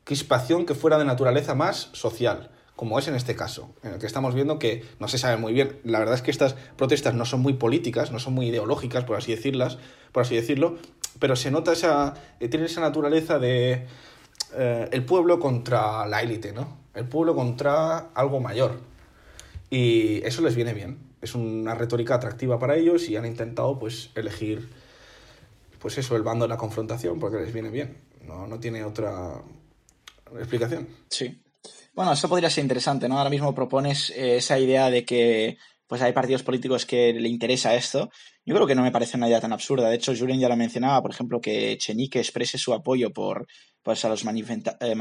crispación 0.02 0.66
que 0.66 0.74
fuera 0.74 0.98
de 0.98 1.04
naturaleza 1.04 1.54
más 1.54 1.90
social, 1.92 2.50
como 2.78 2.96
es 2.96 3.08
en 3.08 3.16
este 3.16 3.34
caso, 3.34 3.74
en 3.82 3.94
el 3.94 3.98
que 3.98 4.06
estamos 4.06 4.36
viendo 4.36 4.60
que 4.60 4.84
no 5.00 5.08
se 5.08 5.18
sabe 5.18 5.36
muy 5.36 5.52
bien. 5.52 5.80
La 5.82 5.98
verdad 5.98 6.14
es 6.14 6.22
que 6.22 6.30
estas 6.30 6.54
protestas 6.76 7.12
no 7.12 7.24
son 7.24 7.40
muy 7.40 7.54
políticas, 7.54 8.12
no 8.12 8.20
son 8.20 8.34
muy 8.34 8.46
ideológicas, 8.46 9.02
por 9.02 9.16
así 9.16 9.34
decirlas, 9.34 9.78
por 10.12 10.22
así 10.22 10.36
decirlo, 10.36 10.78
pero 11.18 11.34
se 11.34 11.50
nota 11.50 11.72
esa, 11.72 12.14
eh, 12.38 12.46
tiene 12.46 12.66
esa 12.66 12.80
naturaleza 12.80 13.40
de 13.40 13.84
eh, 14.54 14.88
el 14.92 15.04
pueblo 15.04 15.40
contra 15.40 16.06
la 16.06 16.22
élite, 16.22 16.52
¿no? 16.52 16.78
El 16.94 17.08
pueblo 17.08 17.34
contra 17.34 18.10
algo 18.14 18.38
mayor. 18.38 18.78
Y 19.70 20.24
eso 20.24 20.40
les 20.42 20.54
viene 20.54 20.72
bien. 20.72 20.98
Es 21.20 21.34
una 21.34 21.74
retórica 21.74 22.14
atractiva 22.14 22.60
para 22.60 22.76
ellos 22.76 23.08
y 23.08 23.16
han 23.16 23.26
intentado 23.26 23.76
pues 23.80 24.10
elegir 24.14 24.68
pues 25.80 25.98
eso, 25.98 26.14
el 26.14 26.22
bando 26.22 26.44
de 26.44 26.50
la 26.50 26.56
confrontación, 26.56 27.18
porque 27.18 27.38
les 27.38 27.52
viene 27.52 27.70
bien. 27.70 27.96
No, 28.24 28.46
no 28.46 28.60
tiene 28.60 28.84
otra 28.84 29.42
explicación. 30.36 30.86
Sí. 31.08 31.42
Bueno, 31.98 32.12
eso 32.12 32.28
podría 32.28 32.48
ser 32.48 32.62
interesante, 32.62 33.08
¿no? 33.08 33.18
Ahora 33.18 33.28
mismo 33.28 33.52
propones 33.52 34.10
eh, 34.10 34.36
esa 34.36 34.56
idea 34.56 34.88
de 34.88 35.04
que 35.04 35.58
pues 35.84 36.00
hay 36.00 36.12
partidos 36.12 36.44
políticos 36.44 36.86
que 36.86 37.12
le 37.12 37.28
interesa 37.28 37.74
esto. 37.74 38.10
Yo 38.44 38.54
creo 38.54 38.68
que 38.68 38.76
no 38.76 38.84
me 38.84 38.92
parece 38.92 39.16
una 39.16 39.26
idea 39.26 39.40
tan 39.40 39.52
absurda. 39.52 39.88
De 39.88 39.96
hecho, 39.96 40.14
Julen 40.16 40.38
ya 40.38 40.48
lo 40.48 40.54
mencionaba, 40.56 41.02
por 41.02 41.10
ejemplo, 41.10 41.40
que 41.40 41.76
Chenique 41.76 42.20
exprese 42.20 42.56
su 42.56 42.72
apoyo 42.72 43.12
por 43.12 43.48
pues, 43.82 44.04
a 44.04 44.10
los 44.10 44.24
eh, 44.24 44.94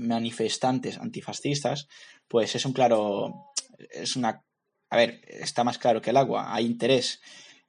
manifestantes 0.00 0.98
antifascistas, 0.98 1.86
pues 2.26 2.56
es 2.56 2.66
un 2.66 2.72
claro, 2.72 3.52
es 3.88 4.16
una, 4.16 4.42
a 4.90 4.96
ver, 4.96 5.20
está 5.28 5.62
más 5.62 5.78
claro 5.78 6.02
que 6.02 6.10
el 6.10 6.16
agua, 6.16 6.52
hay 6.52 6.66
interés. 6.66 7.20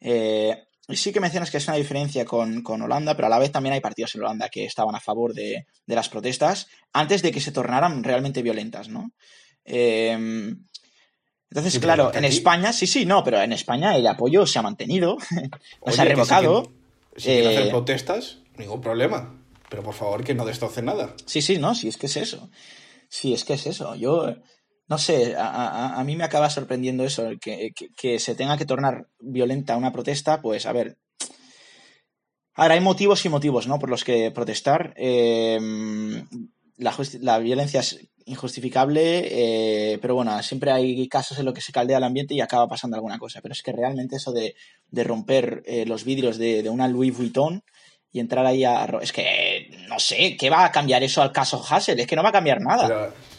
Eh, 0.02 0.67
sí 0.90 1.12
que 1.12 1.20
mencionas 1.20 1.52
que 1.52 1.58
es 1.58 1.68
una 1.68 1.78
diferencia 1.78 2.24
con, 2.26 2.62
con 2.62 2.82
Holanda, 2.82 3.16
pero 3.16 3.28
a 3.28 3.30
la 3.30 3.40
vez 3.40 3.52
también 3.52 3.74
hay 3.74 3.82
partidos 3.82 4.16
en 4.16 4.22
Holanda 4.22 4.50
que 4.50 4.66
estaban 4.66 4.96
a 4.96 5.00
favor 5.00 5.34
de, 5.34 5.66
de 5.86 5.96
las 5.96 6.08
protestas 6.10 6.68
antes 6.94 7.22
de 7.22 7.32
que 7.32 7.42
se 7.42 7.52
tornaran 7.52 8.04
realmente 8.04 8.42
violentas, 8.42 8.88
¿no? 8.88 9.12
Eh, 9.66 10.12
entonces, 11.50 11.74
Sí, 11.74 11.80
claro, 11.80 12.12
en 12.14 12.26
aquí- 12.26 12.36
España, 12.36 12.74
sí, 12.74 12.88
sí, 12.88 13.06
no, 13.06 13.24
pero 13.24 13.42
en 13.42 13.54
España 13.54 13.96
el 13.96 14.06
apoyo 14.08 14.46
se 14.46 14.60
ha 14.60 14.62
mantenido, 14.62 15.18
no 15.86 15.92
se 15.94 16.02
ha 16.02 16.04
si 16.04 16.10
revocado. 16.10 16.64
quieren- 16.64 16.78
Si 17.18 17.24
quieren 17.30 17.52
Eh, 17.52 17.58
hacer 17.58 17.70
protestas, 17.72 18.38
ningún 18.58 18.80
problema. 18.82 19.34
Pero 19.70 19.82
por 19.84 19.94
favor, 19.96 20.24
que 20.24 20.34
no 20.36 20.46
destrocen 20.46 20.86
nada. 20.86 21.14
Sí, 21.26 21.42
sí, 21.42 21.58
no, 21.58 21.74
sí, 21.76 21.88
es 21.90 21.98
que 21.98 22.06
es 22.06 22.16
eso. 22.18 22.50
Sí, 23.10 23.34
es 23.34 23.44
que 23.44 23.54
es 23.54 23.66
eso. 23.68 23.96
Yo, 23.96 24.36
no 24.88 24.98
sé, 24.98 25.36
a, 25.36 25.48
a- 25.48 26.00
a 26.00 26.04
mí 26.04 26.16
me 26.16 26.24
acaba 26.24 26.50
sorprendiendo 26.50 27.04
eso, 27.04 27.30
que, 27.42 27.72
que- 27.96 28.20
se 28.20 28.36
tenga 28.36 28.58
que 28.58 28.66
tornar 28.66 29.08
violenta 29.20 29.78
una 29.78 29.92
protesta, 29.92 30.42
pues 30.42 30.66
a 30.66 30.72
ver. 30.74 30.98
Ahora, 32.54 32.74
hay 32.74 32.80
motivos 32.82 33.24
y 33.26 33.30
motivos, 33.30 33.68
¿no? 33.68 33.78
Por 33.80 33.90
los 33.90 34.04
que 34.04 34.32
protestar. 34.32 34.94
Eh, 34.98 35.60
la, 36.78 36.96
la 37.22 37.38
violencia 37.40 37.82
es 37.82 38.00
injustificable, 38.26 39.28
eh, 39.94 40.00
pero 40.02 40.16
bueno, 40.16 40.42
siempre 40.42 40.72
hay 40.72 41.08
casos 41.08 41.38
en 41.40 41.46
los 41.46 41.54
que 41.54 41.62
se 41.62 41.72
caldea 41.72 41.98
el 41.98 42.04
ambiente 42.04 42.34
y 42.34 42.42
acaba 42.42 42.68
pasando 42.68 42.96
alguna 42.96 43.20
cosa. 43.20 43.42
Pero 43.42 43.54
es 43.54 43.62
que 43.62 43.72
realmente 43.72 44.16
eso 44.16 44.32
de, 44.32 44.56
de 44.90 45.04
romper 45.04 45.62
eh, 45.66 45.86
los 45.86 46.04
vidrios 46.04 46.38
de, 46.38 46.64
de 46.64 46.70
una 46.70 46.88
Louis 46.88 47.16
Vuitton 47.16 47.64
y 48.12 48.20
entrar 48.20 48.46
ahí 48.46 48.64
a... 48.64 48.86
Es 49.02 49.12
que, 49.14 49.70
no 49.88 50.00
sé, 50.00 50.36
¿qué 50.36 50.50
va 50.50 50.66
a 50.66 50.72
cambiar 50.72 51.04
eso 51.04 51.22
al 51.22 51.32
caso 51.32 51.64
Hassel? 51.70 52.00
Es 52.00 52.08
que 52.08 52.16
no 52.16 52.24
va 52.24 52.30
a 52.30 52.34
cambiar 52.34 52.60
nada. 52.62 52.88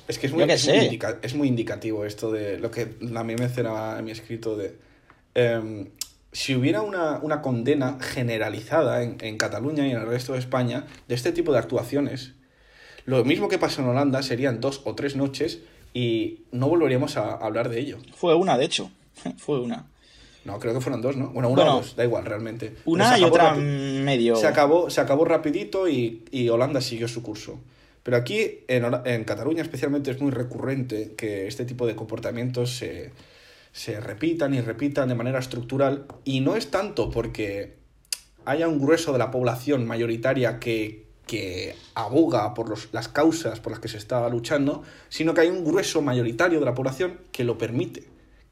Es 0.09 0.19
que 0.19 0.27
es 0.27 0.33
muy, 0.33 0.47
qué 0.47 0.55
es 0.55 0.67
muy 0.67 0.77
sé. 0.79 0.85
indica- 0.87 1.19
es 1.23 1.35
muy 1.35 1.49
indicativo 1.49 2.05
esto 2.05 2.33
de 2.33 2.59
lo 2.59 2.71
que 2.71 2.97
a 3.15 3.25
mí 3.25 3.35
mencionaba 3.37 3.99
en 3.99 4.05
mi 4.05 4.11
escrito 4.11 4.57
de... 4.57 4.77
em, 5.35 5.89
si 6.33 6.55
hubiera 6.55 6.83
una, 6.83 7.19
una 7.23 7.41
condena 7.41 7.99
generalizada 8.01 9.03
en, 9.03 9.17
en 9.21 9.39
Cataluña 9.39 9.87
y 9.87 9.93
en 9.93 9.99
el 9.99 10.07
resto 10.07 10.33
de 10.35 10.39
España 10.39 10.87
de 11.09 11.15
este 11.15 11.33
tipo 11.33 11.53
de 11.53 11.59
actuaciones, 11.59 12.33
lo 13.07 13.25
mismo 13.25 13.49
que 13.49 13.59
pasó 13.59 13.81
en 13.83 13.89
Holanda 13.89 14.23
serían 14.23 14.61
dos 14.61 14.83
o 14.85 14.95
tres 14.95 15.17
noches 15.17 15.61
y 15.95 16.43
no 16.53 16.69
volveríamos 16.69 17.17
a 17.17 17.33
hablar 17.35 17.69
de 17.71 17.81
ello. 17.81 17.99
Fue 18.15 18.35
una, 18.35 18.59
de 18.59 18.65
hecho. 18.67 18.91
Fue 19.39 19.59
una. 19.61 19.87
No, 20.45 20.59
creo 20.61 20.73
que 20.75 20.81
fueron 20.81 21.03
dos, 21.03 21.17
¿no? 21.17 21.29
Bueno, 21.31 21.49
una 21.49 21.63
Bueno, 21.63 21.77
o 21.77 21.81
dos, 21.81 21.97
da 21.97 22.05
igual 22.05 22.25
realmente. 22.25 22.75
Una 22.85 23.19
y 23.19 23.25
otra 23.25 23.55
medio... 23.55 24.37
Se 24.37 24.47
acabó, 24.47 24.89
se 24.91 25.01
acabó 25.01 25.25
rapidito 25.25 25.89
y, 25.89 26.25
y 26.31 26.49
Holanda 26.49 26.81
siguió 26.81 27.09
su 27.09 27.23
curso. 27.23 27.59
Pero 28.03 28.17
aquí, 28.17 28.61
en, 28.69 28.85
en 29.05 29.25
Cataluña 29.25 29.63
especialmente, 29.63 30.11
es 30.11 30.21
muy 30.21 30.31
recurrente 30.31 31.15
que 31.17 31.47
este 31.47 31.65
tipo 31.65 31.87
de 31.87 31.95
comportamientos 31.97 32.77
se, 32.77 33.11
se 33.73 34.01
repitan 34.01 34.55
y 34.55 34.61
repitan 34.61 35.09
de 35.09 35.15
manera 35.15 35.39
estructural. 35.39 36.07
Y 36.25 36.41
no 36.41 36.57
es 36.57 36.71
tanto 36.71 37.11
porque 37.11 37.77
haya 38.45 38.67
un 38.69 38.81
grueso 38.81 39.13
de 39.13 39.19
la 39.19 39.31
población 39.31 39.87
mayoritaria 39.87 40.59
que, 40.59 41.07
que 41.27 41.75
aboga 41.95 42.55
por 42.55 42.71
los- 42.71 42.89
las 42.93 43.09
causas 43.09 43.61
por 43.61 43.73
las 43.73 43.81
que 43.81 43.89
se 43.89 43.99
está 43.99 44.27
luchando, 44.31 44.83
sino 45.11 45.35
que 45.35 45.43
hay 45.43 45.49
un 45.49 45.65
grueso 45.65 46.01
mayoritario 46.01 46.59
de 46.61 46.65
la 46.65 46.75
población 46.75 47.19
que 47.33 47.45
lo 47.45 47.59
permite, 47.59 48.05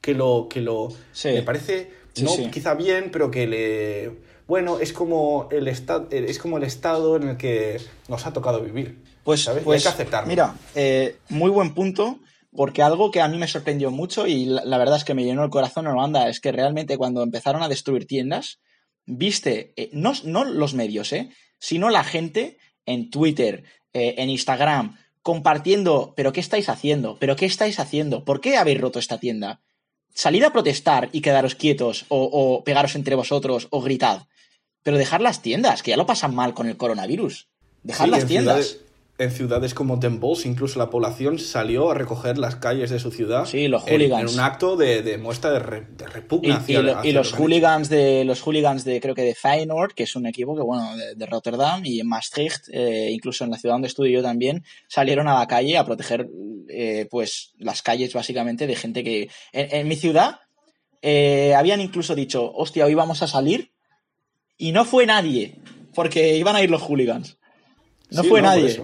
que 0.02 0.12
lo, 0.12 0.48
que 0.50 0.60
lo 0.60 0.88
Sí. 1.12 1.30
le 1.30 1.42
parece 1.42 1.90
Sí, 2.12 2.24
no 2.24 2.30
sí. 2.30 2.50
quizá 2.50 2.74
bien, 2.74 3.10
pero 3.10 3.30
que 3.30 3.46
le 3.46 4.12
bueno 4.46 4.78
es 4.80 4.92
como 4.92 5.48
el 5.50 5.66
estado 5.68 6.08
es 6.10 6.38
como 6.38 6.56
el 6.58 6.62
estado 6.64 7.16
en 7.16 7.28
el 7.30 7.36
que 7.36 7.78
nos 8.08 8.26
ha 8.26 8.32
tocado 8.32 8.60
vivir. 8.62 8.98
Pues, 9.26 9.42
¿sabes? 9.42 9.62
Pues 9.64 9.84
hay 9.84 9.90
que 9.92 9.94
aceptarlo. 9.94 10.28
mira, 10.28 10.54
eh, 10.74 11.18
muy 11.28 11.50
buen 11.50 11.74
punto, 11.74 12.20
porque 12.54 12.80
algo 12.82 13.10
que 13.10 13.20
a 13.20 13.28
mí 13.28 13.36
me 13.36 13.46
sorprendió 13.48 13.90
mucho 13.90 14.26
y 14.26 14.46
la, 14.46 14.64
la 14.64 14.78
verdad 14.78 14.96
es 14.96 15.04
que 15.04 15.12
me 15.12 15.24
llenó 15.24 15.44
el 15.44 15.50
corazón 15.50 15.86
en 15.86 15.92
Holanda 15.92 16.28
es 16.30 16.40
que 16.40 16.50
realmente 16.52 16.96
cuando 16.96 17.22
empezaron 17.22 17.62
a 17.62 17.68
destruir 17.68 18.06
tiendas, 18.06 18.60
viste, 19.04 19.74
eh, 19.76 19.90
no, 19.92 20.14
no 20.24 20.44
los 20.44 20.72
medios, 20.72 21.12
eh, 21.12 21.28
sino 21.58 21.90
la 21.90 22.02
gente 22.04 22.56
en 22.86 23.10
Twitter, 23.10 23.64
eh, 23.92 24.14
en 24.18 24.30
Instagram, 24.30 24.96
compartiendo, 25.22 26.14
pero 26.16 26.32
¿qué 26.32 26.40
estáis 26.40 26.68
haciendo? 26.68 27.18
¿Pero 27.18 27.36
qué 27.36 27.46
estáis 27.46 27.78
haciendo? 27.80 28.24
¿Por 28.24 28.40
qué 28.40 28.56
habéis 28.56 28.80
roto 28.80 28.98
esta 28.98 29.18
tienda? 29.18 29.60
Salid 30.14 30.44
a 30.44 30.52
protestar 30.52 31.10
y 31.12 31.20
quedaros 31.20 31.56
quietos 31.56 32.06
o, 32.08 32.22
o 32.32 32.64
pegaros 32.64 32.94
entre 32.94 33.16
vosotros 33.16 33.66
o 33.70 33.82
gritad. 33.82 34.22
Pero 34.82 34.96
dejar 34.98 35.20
las 35.20 35.42
tiendas, 35.42 35.82
que 35.82 35.90
ya 35.90 35.96
lo 35.96 36.06
pasan 36.06 36.34
mal 36.34 36.54
con 36.54 36.68
el 36.68 36.76
coronavirus. 36.76 37.48
Dejar 37.82 38.06
Sí, 38.06 38.10
las 38.12 38.22
en 38.22 38.28
tiendas. 38.28 38.66
ciudades- 38.66 38.85
en 39.18 39.30
ciudades 39.30 39.72
como 39.72 39.96
Den 39.96 40.20
Bosch, 40.20 40.44
incluso 40.44 40.78
la 40.78 40.90
población 40.90 41.38
salió 41.38 41.90
a 41.90 41.94
recoger 41.94 42.36
las 42.36 42.56
calles 42.56 42.90
de 42.90 42.98
su 42.98 43.10
ciudad. 43.10 43.46
Sí, 43.46 43.66
los 43.66 43.86
en- 43.86 43.94
hooligans. 43.94 44.32
En, 44.34 44.38
un 44.38 44.44
acto 44.44 44.76
de, 44.76 45.02
de 45.02 45.16
muestra 45.16 45.50
de, 45.52 45.58
re- 45.58 45.86
de 45.96 46.04
Y, 46.04 46.08
repugna. 46.08 46.48
y 46.48 46.52
hacia- 46.52 46.82
lo- 46.82 46.90
y 46.90 46.94
hacia 46.94 47.12
los 47.14 47.32
hooligans 47.32 47.88
de 47.88 48.24
los 48.26 48.42
hooligans 48.42 48.84
de 48.84 49.00
creo 49.00 49.14
que 49.14 49.22
de 49.22 49.34
Feyenoord, 49.34 49.94
que 49.94 50.02
es 50.02 50.16
un 50.16 50.26
equipo 50.26 50.54
que 50.54 50.60
bueno 50.62 50.94
de, 50.96 51.14
de 51.14 51.26
Rotterdam 51.26 51.80
y 51.86 52.00
en 52.00 52.08
Maastricht, 52.08 52.68
eh, 52.70 53.08
incluso 53.10 53.44
en 53.44 53.50
la 53.52 53.58
ciudad 53.58 53.74
donde 53.76 53.88
estudio 53.88 54.18
yo 54.20 54.22
también, 54.22 54.64
salieron 54.86 55.28
a 55.28 55.38
la 55.38 55.46
calle 55.46 55.78
a 55.78 55.86
proteger 55.86 56.28
eh, 56.68 57.06
pues 57.10 57.52
las 57.58 57.80
calles 57.80 58.12
básicamente 58.12 58.66
de 58.66 58.76
gente 58.76 59.02
que 59.02 59.30
en, 59.52 59.74
en 59.76 59.88
mi 59.88 59.96
ciudad 59.96 60.40
eh, 61.00 61.54
habían 61.56 61.80
incluso 61.80 62.14
dicho, 62.14 62.52
hostia, 62.54 62.84
hoy 62.84 62.94
vamos 62.94 63.22
a 63.22 63.28
salir 63.28 63.70
y 64.58 64.72
no 64.72 64.84
fue 64.84 65.06
nadie 65.06 65.54
porque 65.94 66.36
iban 66.36 66.54
a 66.56 66.62
ir 66.62 66.70
los 66.70 66.82
hooligans. 66.82 67.38
No 68.10 68.22
Sí, 68.22 68.28
fue 68.28 68.40
nadie. 68.40 68.80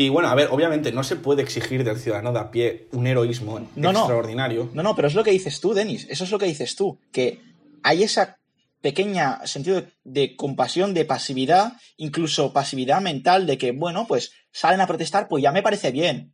Y 0.00 0.08
bueno, 0.08 0.30
a 0.30 0.34
ver, 0.34 0.48
obviamente 0.50 0.92
no 0.92 1.04
se 1.04 1.16
puede 1.16 1.42
exigir 1.42 1.84
del 1.84 1.98
ciudadano 1.98 2.32
de 2.32 2.38
a 2.38 2.50
pie 2.50 2.88
un 2.92 3.06
heroísmo 3.06 3.60
No, 3.76 3.92
no. 3.92 3.98
extraordinario. 3.98 4.70
No, 4.72 4.82
no, 4.82 4.96
pero 4.96 5.08
es 5.08 5.14
lo 5.14 5.22
que 5.22 5.30
dices 5.30 5.60
tú, 5.60 5.74
Denis. 5.74 6.06
Eso 6.08 6.24
es 6.24 6.30
lo 6.30 6.38
que 6.38 6.46
dices 6.46 6.74
tú. 6.74 6.98
Que 7.12 7.40
hay 7.82 8.02
esa 8.02 8.38
pequeña 8.80 9.44
sentido 9.46 9.80
de, 9.82 9.88
de 10.04 10.36
compasión, 10.36 10.94
de 10.94 11.04
pasividad, 11.04 11.74
incluso 11.98 12.52
pasividad 12.54 13.02
mental, 13.02 13.46
de 13.46 13.58
que, 13.58 13.72
bueno, 13.72 14.06
pues 14.08 14.32
salen 14.52 14.80
a 14.80 14.86
protestar, 14.86 15.28
pues 15.28 15.42
ya 15.42 15.52
me 15.52 15.62
parece 15.62 15.90
bien 15.90 16.32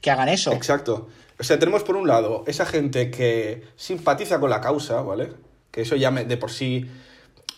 que 0.00 0.10
hagan 0.10 0.28
eso. 0.28 0.52
Exacto. 0.52 1.08
O 1.38 1.44
sea, 1.44 1.60
tenemos 1.60 1.84
por 1.84 1.94
un 1.96 2.08
lado 2.08 2.42
esa 2.48 2.66
gente 2.66 3.12
que 3.12 3.62
simpatiza 3.76 4.40
con 4.40 4.50
la 4.50 4.60
causa, 4.60 5.02
¿vale? 5.02 5.34
Que 5.70 5.82
eso 5.82 5.94
ya 5.94 6.10
me- 6.10 6.24
de 6.24 6.36
por 6.36 6.50
sí, 6.50 6.84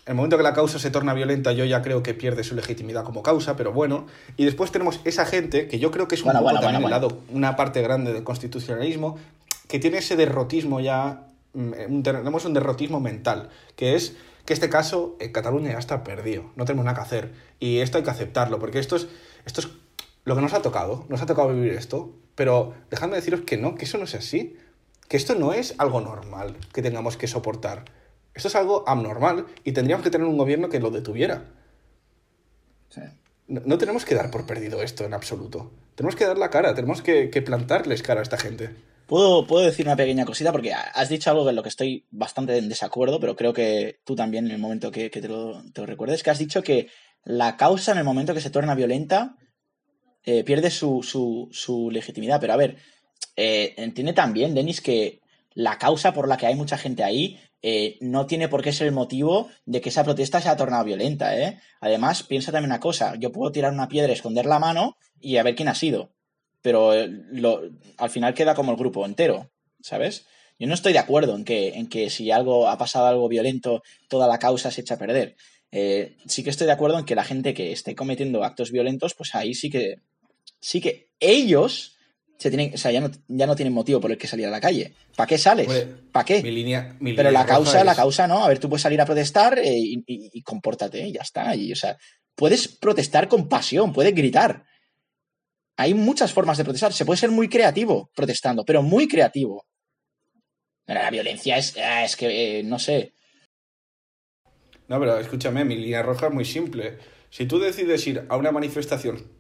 el 0.09 0.15
momento 0.15 0.37
que 0.37 0.43
la 0.43 0.55
causa 0.55 0.79
se 0.81 0.91
torna 0.91 1.15
violenta, 1.15 1.53
yo 1.53 1.65
ya 1.65 1.83
creo 1.83 2.03
que 2.03 2.15
pierde 2.15 2.43
su 2.43 2.55
legitimidad 2.57 3.05
como 3.05 3.23
causa, 3.23 3.55
pero 3.57 3.73
bueno. 3.73 4.07
Y 4.37 4.45
después 4.45 4.73
tenemos 4.73 5.01
esa 5.05 5.25
gente, 5.27 5.69
que 5.69 5.79
yo 5.79 5.91
creo 5.91 6.09
que 6.09 6.17
es 6.17 6.23
un 6.23 6.27
Bueno, 6.27 6.41
poco 6.41 6.45
bueno, 6.53 6.61
también 6.61 6.83
bueno, 6.83 6.97
el 6.97 7.03
lado, 7.03 7.21
una 7.31 7.55
parte 7.57 7.83
grande 7.83 8.13
del 8.13 8.25
constitucionalismo, 8.25 9.19
que 9.69 9.79
tiene 9.79 9.99
ese 9.99 10.17
derrotismo 10.17 10.81
ya, 10.81 11.27
mm, 11.53 11.73
un 11.89 12.03
der- 12.03 12.17
tenemos 12.19 12.45
un 12.47 12.55
derrotismo 12.55 13.01
mental, 13.01 13.51
que 13.77 13.95
es 13.95 14.17
que 14.47 14.55
este 14.55 14.71
caso 14.71 15.15
en 15.21 15.31
Cataluña 15.31 15.73
ya 15.73 15.79
está 15.79 16.03
perdido, 16.05 16.45
no 16.57 16.65
tenemos 16.65 16.87
nada 16.87 16.97
que 16.97 17.03
hacer. 17.03 17.33
Y 17.61 17.79
esto 17.81 17.99
hay 17.99 18.05
que 18.05 18.11
aceptarlo, 18.11 18.59
porque 18.59 18.79
esto 18.79 18.97
es, 18.97 19.09
esto 19.45 19.61
es 19.61 19.69
lo 20.25 20.35
que 20.35 20.41
nos 20.41 20.55
ha 20.55 20.63
tocado, 20.63 21.05
nos 21.11 21.21
ha 21.21 21.27
tocado 21.27 21.53
vivir 21.53 21.75
esto, 21.75 22.11
pero 22.35 22.73
dejadme 22.91 23.17
deciros 23.17 23.43
que 23.43 23.59
no, 23.59 23.75
que 23.75 23.85
eso 23.85 23.99
no 23.99 24.05
es 24.05 24.15
así, 24.15 24.57
que 25.09 25.19
esto 25.19 25.35
no 25.35 25.53
es 25.53 25.75
algo 25.77 26.01
normal 26.01 26.57
que 26.73 26.81
tengamos 26.81 27.19
que 27.19 27.27
soportar. 27.27 27.85
Esto 28.39 28.47
es 28.47 28.55
algo 28.55 28.85
abnormal 28.87 29.47
y 29.65 29.73
tendríamos 29.73 30.05
que 30.05 30.11
tener 30.11 30.29
un 30.29 30.39
gobierno 30.39 30.69
que 30.69 30.79
lo 30.79 30.93
detuviera. 30.93 31.43
No, 33.49 33.63
no 33.65 33.79
tenemos 33.79 34.05
que 34.05 34.15
dar 34.15 34.31
por 34.31 34.47
perdido 34.47 34.81
esto 34.81 35.05
en 35.05 35.13
absoluto. 35.13 35.73
Tenemos 35.97 36.15
que 36.15 36.25
dar 36.25 36.39
la 36.39 36.49
cara, 36.49 36.73
tenemos 36.73 37.03
que, 37.03 37.31
que 37.31 37.43
plantarles 37.43 38.01
cara 38.01 38.21
a 38.21 38.23
esta 38.23 38.39
gente. 38.39 38.71
Puedo, 39.09 39.45
puedo 39.45 39.67
decir 39.67 39.87
una 39.87 39.97
pequeña 39.97 40.25
cosita 40.25 40.53
porque 40.53 40.73
has 40.73 41.09
dicho 41.09 41.31
algo 41.31 41.45
de 41.45 41.53
lo 41.53 41.65
que 41.65 41.69
estoy 41.69 42.07
bastante 42.13 42.57
en 42.57 42.69
desacuerdo, 42.69 43.19
pero 43.19 43.35
creo 43.35 43.53
que 43.53 43.99
tú 44.05 44.15
también 44.15 44.47
en 44.47 44.53
el 44.53 44.59
momento 44.59 44.93
que, 44.93 45.11
que 45.11 45.21
te, 45.21 45.27
lo, 45.27 45.61
te 45.73 45.81
lo 45.81 45.89
recuerdes, 45.89 46.23
que 46.23 46.31
has 46.31 46.39
dicho 46.39 46.63
que 46.63 46.87
la 47.25 47.57
causa 47.57 47.91
en 47.91 47.99
el 47.99 48.05
momento 48.05 48.35
que 48.35 48.41
se 48.41 48.51
torna 48.51 48.77
violenta 48.77 49.35
eh, 50.23 50.45
pierde 50.45 50.71
su, 50.71 51.03
su, 51.03 51.49
su, 51.51 51.91
legitimidad. 51.91 52.41
Pero 52.41 52.53
a 52.53 52.57
ver, 52.57 52.77
eh, 53.35 53.75
entiende 53.79 54.13
también, 54.13 54.55
Denis, 54.55 54.81
que 54.81 55.23
la 55.59 55.77
causa 55.77 56.15
por 56.15 56.29
la 56.29 56.37
que 56.37 56.47
hay 56.47 56.55
mucha 56.55 56.79
gente 56.79 57.03
ahí 57.03 57.37
eh, 57.63 57.99
no 58.01 58.27
tiene 58.27 58.47
por 58.47 58.63
qué 58.63 58.73
ser 58.73 58.87
el 58.87 58.93
motivo 58.93 59.49
de 59.67 59.81
que 59.81 59.89
esa 59.89 60.05
protesta 60.05 60.41
se 60.41 60.49
ha 60.49 60.57
tornado 60.57 60.85
violenta. 60.85 61.37
¿eh? 61.37 61.59
Además, 61.81 62.23
piensa 62.23 62.53
también 62.53 62.71
una 62.71 62.79
cosa, 62.79 63.17
yo 63.17 63.33
puedo 63.33 63.51
tirar 63.51 63.73
una 63.73 63.89
piedra, 63.89 64.13
esconder 64.13 64.47
la 64.47 64.61
mano 64.61 64.97
y 65.21 65.37
a 65.37 65.43
ver 65.43 65.57
quién 65.57 65.67
ha 65.67 65.75
sido. 65.75 66.13
Pero 66.63 66.93
lo, 67.33 67.63
al 67.97 68.09
final 68.09 68.35
queda 68.35 68.55
como 68.55 68.71
el 68.71 68.79
grupo 68.79 69.05
entero, 69.05 69.51
¿sabes? 69.81 70.27
Yo 70.61 70.69
no 70.69 70.75
estoy 70.75 70.93
de 70.93 71.01
acuerdo 71.01 71.35
en 71.35 71.45
que, 71.45 71.71
en 71.71 71.89
que 71.89 72.09
si 72.09 72.31
algo 72.31 72.69
ha 72.69 72.79
pasado 72.79 73.09
algo 73.09 73.29
violento, 73.29 73.83
toda 74.09 74.29
la 74.29 74.39
causa 74.39 74.71
se 74.71 74.83
echa 74.83 74.95
a 74.95 74.99
perder. 74.99 75.35
Eh, 75.73 76.15
sí 76.29 76.45
que 76.45 76.51
estoy 76.51 76.69
de 76.69 76.73
acuerdo 76.73 77.01
en 77.01 77.05
que 77.05 77.17
la 77.17 77.25
gente 77.25 77.53
que 77.53 77.73
esté 77.73 77.97
cometiendo 77.97 78.45
actos 78.45 78.71
violentos, 78.71 79.15
pues 79.15 79.35
ahí 79.35 79.55
sí 79.55 79.71
que, 79.71 79.97
sí 80.61 80.81
que 80.81 81.09
ellos 81.19 81.98
se 82.39 82.51
tienen, 82.51 82.73
o 82.75 82.79
sea, 82.79 82.93
ya 82.93 83.01
no, 83.01 83.11
ya 83.27 83.47
no 83.47 83.57
tienen 83.57 83.73
motivo 83.75 84.01
por 84.01 84.13
el 84.13 84.17
que 84.19 84.29
salir 84.29 84.47
a 84.47 84.51
la 84.51 84.61
calle. 84.61 84.95
¿Para 85.17 85.27
qué 85.27 85.37
sales? 85.39 85.87
¿Para 86.13 86.25
qué? 86.25 86.43
Mi 86.43 86.53
línea, 86.53 86.97
mi 87.01 87.13
Pero 87.13 87.31
línea 87.31 87.43
la 87.43 87.47
causa, 87.47 87.83
la 87.85 87.95
causa 87.97 88.27
no. 88.29 88.45
A 88.45 88.49
ver, 88.49 88.59
tú 88.61 88.69
puedes 88.69 88.83
salir 88.83 89.01
a 89.01 89.05
protestar 89.07 89.59
eh, 89.59 89.77
y, 89.77 89.95
y- 90.07 90.31
y 90.33 90.43
compórtate, 90.43 91.09
y 91.09 91.13
ya 91.13 91.23
está. 91.23 91.55
Y, 91.57 91.73
o 91.73 91.77
sea, 91.77 91.97
puedes 92.37 92.69
protestar 92.69 93.27
con 93.29 93.49
pasión, 93.49 93.93
puedes 93.93 94.15
gritar. 94.15 94.65
Hay 95.77 95.95
muchas 95.95 96.33
formas 96.33 96.59
de 96.59 96.65
protestar. 96.65 96.93
Se 96.93 97.05
puede 97.05 97.19
ser 97.19 97.31
muy 97.31 97.49
creativo 97.49 98.11
protestando, 98.15 98.65
pero 98.65 98.83
muy 98.83 99.09
creativo. 99.09 99.67
Pero 100.85 101.03
la 101.03 101.11
violencia 101.11 101.57
es, 101.57 101.77
ah, 101.77 102.05
es 102.05 102.17
que, 102.17 102.61
eh, 102.61 102.63
no 102.63 102.79
sé. 102.79 103.15
No, 104.89 104.99
pero 104.99 105.19
escúchame, 105.19 105.65
mi 105.65 105.77
línea 105.77 106.03
roja 106.03 106.29
es 106.29 106.33
muy 106.33 106.45
simple. 106.45 106.99
Si 107.31 107.47
tú 107.47 107.59
decides 107.59 108.07
ir 108.07 108.25
a 108.29 108.37
una 108.37 108.53
manifestación 108.53 109.31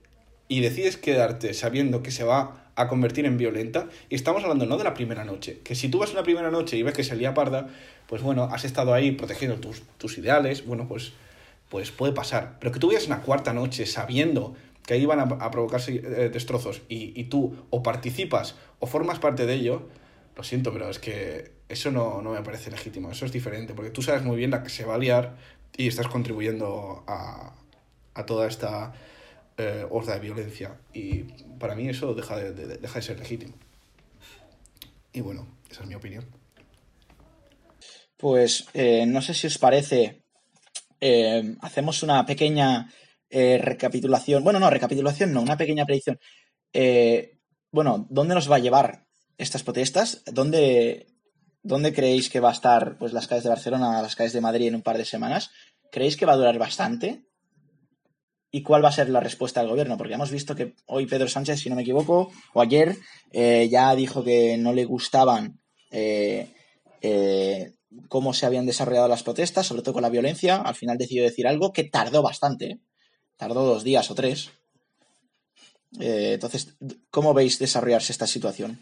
y 0.46 0.60
decides 0.60 0.96
quedarte 0.96 1.54
sabiendo 1.54 2.02
que 2.02 2.10
se 2.10 2.24
va 2.24 2.67
a 2.78 2.86
convertir 2.86 3.26
en 3.26 3.36
violenta, 3.36 3.88
y 4.08 4.14
estamos 4.14 4.44
hablando 4.44 4.64
no 4.64 4.78
de 4.78 4.84
la 4.84 4.94
primera 4.94 5.24
noche, 5.24 5.58
que 5.64 5.74
si 5.74 5.88
tú 5.88 5.98
vas 5.98 6.12
una 6.12 6.22
primera 6.22 6.50
noche 6.50 6.76
y 6.76 6.82
ves 6.84 6.94
que 6.94 7.02
se 7.02 7.16
lía 7.16 7.34
parda, 7.34 7.68
pues 8.06 8.22
bueno, 8.22 8.44
has 8.44 8.64
estado 8.64 8.94
ahí 8.94 9.10
protegiendo 9.10 9.58
tus, 9.58 9.82
tus 9.98 10.16
ideales, 10.16 10.64
bueno, 10.64 10.86
pues, 10.86 11.12
pues 11.68 11.90
puede 11.90 12.12
pasar. 12.12 12.56
Pero 12.60 12.70
que 12.72 12.78
tú 12.78 12.86
vayas 12.86 13.06
una 13.06 13.22
cuarta 13.22 13.52
noche 13.52 13.84
sabiendo 13.84 14.54
que 14.86 14.94
ahí 14.94 15.04
van 15.04 15.18
a, 15.20 15.50
provocarse 15.50 15.96
eh, 15.96 16.30
destrozos 16.30 16.82
y, 16.88 17.20
y 17.20 17.24
tú 17.24 17.56
o 17.70 17.82
participas 17.82 18.54
o 18.78 18.86
formas 18.86 19.18
parte 19.18 19.44
de 19.44 19.54
ello, 19.54 19.88
lo 20.36 20.44
siento, 20.44 20.72
pero 20.72 20.88
es 20.88 21.00
que 21.00 21.50
eso 21.68 21.90
no, 21.90 22.22
no 22.22 22.30
me 22.30 22.42
parece 22.42 22.70
legítimo, 22.70 23.10
eso 23.10 23.26
es 23.26 23.32
diferente, 23.32 23.74
porque 23.74 23.90
tú 23.90 24.02
sabes 24.02 24.22
muy 24.22 24.36
bien 24.36 24.52
la 24.52 24.62
que 24.62 24.70
se 24.70 24.84
va 24.84 24.94
a 24.94 24.98
liar 24.98 25.36
y 25.76 25.88
estás 25.88 26.06
contribuyendo 26.06 27.02
a, 27.08 27.54
a 28.14 28.24
toda 28.24 28.46
esta 28.46 28.94
eh, 29.58 29.86
horda 29.90 30.14
de 30.14 30.20
violencia. 30.20 30.80
Y 30.92 31.24
para 31.58 31.74
mí 31.74 31.88
eso 31.88 32.14
deja 32.14 32.36
de, 32.36 32.52
de- 32.52 33.02
ser 33.02 33.18
legítimo. 33.18 33.54
Y 35.12 35.20
bueno, 35.20 35.46
esa 35.70 35.82
es 35.82 35.88
mi 35.88 35.94
opinión. 35.94 36.24
Pues 38.16 38.66
eh, 38.74 39.04
no 39.06 39.20
sé 39.22 39.34
si 39.34 39.46
os 39.46 39.58
parece, 39.58 40.22
eh, 41.00 41.56
hacemos 41.60 42.02
una 42.02 42.24
pequeña 42.26 42.92
eh, 43.30 43.58
recapitulación. 43.62 44.42
Bueno, 44.42 44.58
no, 44.58 44.70
recapitulación 44.70 45.32
no, 45.32 45.42
una 45.42 45.56
pequeña 45.56 45.84
predicción. 45.84 46.18
Bueno, 47.70 48.06
¿dónde 48.08 48.34
nos 48.34 48.50
va 48.50 48.56
a 48.56 48.60
llevar 48.60 49.06
estas 49.36 49.62
protestas? 49.62 50.22
¿Dónde, 50.26 51.06
¿Dónde 51.62 51.92
creéis 51.92 52.30
que 52.30 52.40
va 52.40 52.48
a 52.48 52.52
estar 52.52 52.96
pues, 52.98 53.12
las 53.12 53.28
calles 53.28 53.44
de 53.44 53.50
Barcelona, 53.50 54.00
las 54.00 54.16
calles 54.16 54.32
de 54.32 54.40
Madrid 54.40 54.68
en 54.68 54.76
un 54.76 54.82
par 54.82 54.96
de 54.96 55.04
semanas? 55.04 55.50
¿Creéis 55.92 56.16
que 56.16 56.24
va 56.26 56.32
a 56.32 56.36
durar 56.36 56.58
bastante? 56.58 57.27
¿Y 58.50 58.62
cuál 58.62 58.82
va 58.82 58.88
a 58.88 58.92
ser 58.92 59.10
la 59.10 59.20
respuesta 59.20 59.60
del 59.60 59.68
gobierno? 59.68 59.98
Porque 59.98 60.14
hemos 60.14 60.30
visto 60.30 60.56
que 60.56 60.74
hoy 60.86 61.06
Pedro 61.06 61.28
Sánchez, 61.28 61.60
si 61.60 61.68
no 61.68 61.76
me 61.76 61.82
equivoco, 61.82 62.30
o 62.54 62.60
ayer, 62.60 62.96
eh, 63.30 63.68
ya 63.70 63.94
dijo 63.94 64.24
que 64.24 64.56
no 64.56 64.72
le 64.72 64.86
gustaban 64.86 65.60
eh, 65.90 66.50
eh, 67.02 67.72
cómo 68.08 68.32
se 68.32 68.46
habían 68.46 68.64
desarrollado 68.64 69.08
las 69.08 69.22
protestas, 69.22 69.66
sobre 69.66 69.82
todo 69.82 69.94
con 69.94 70.02
la 70.02 70.08
violencia. 70.08 70.56
Al 70.56 70.74
final 70.74 70.96
decidió 70.96 71.24
decir 71.24 71.46
algo 71.46 71.74
que 71.74 71.84
tardó 71.84 72.22
bastante, 72.22 72.66
¿eh? 72.66 72.80
tardó 73.36 73.64
dos 73.64 73.84
días 73.84 74.10
o 74.10 74.14
tres. 74.14 74.50
Entonces, 75.98 76.76
¿cómo 77.10 77.32
veis 77.32 77.58
desarrollarse 77.58 78.12
esta 78.12 78.26
situación? 78.26 78.78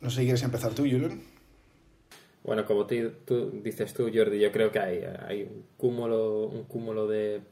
No 0.00 0.10
sé 0.10 0.22
quieres 0.22 0.42
empezar 0.42 0.74
tú, 0.74 0.82
Julian. 0.82 1.20
Bueno, 2.48 2.64
como 2.64 2.86
tú 2.86 3.60
dices 3.62 3.92
tú, 3.92 4.10
Jordi, 4.10 4.38
yo 4.40 4.50
creo 4.50 4.72
que 4.72 4.78
hay, 4.78 5.42
un 5.42 5.66
cúmulo, 5.76 6.46
un 6.46 6.64
cúmulo 6.64 7.06
de, 7.06 7.42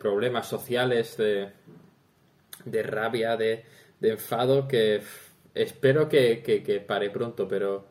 problemas 0.00 0.48
sociales, 0.48 1.16
de, 1.16 1.52
rabia, 2.82 3.36
de, 3.36 3.64
enfado, 4.00 4.66
que 4.66 5.00
espero 5.54 6.08
que, 6.08 6.42
que- 6.42 6.60
que 6.64 6.80
pare 6.80 7.08
pronto, 7.10 7.46
pero... 7.46 7.86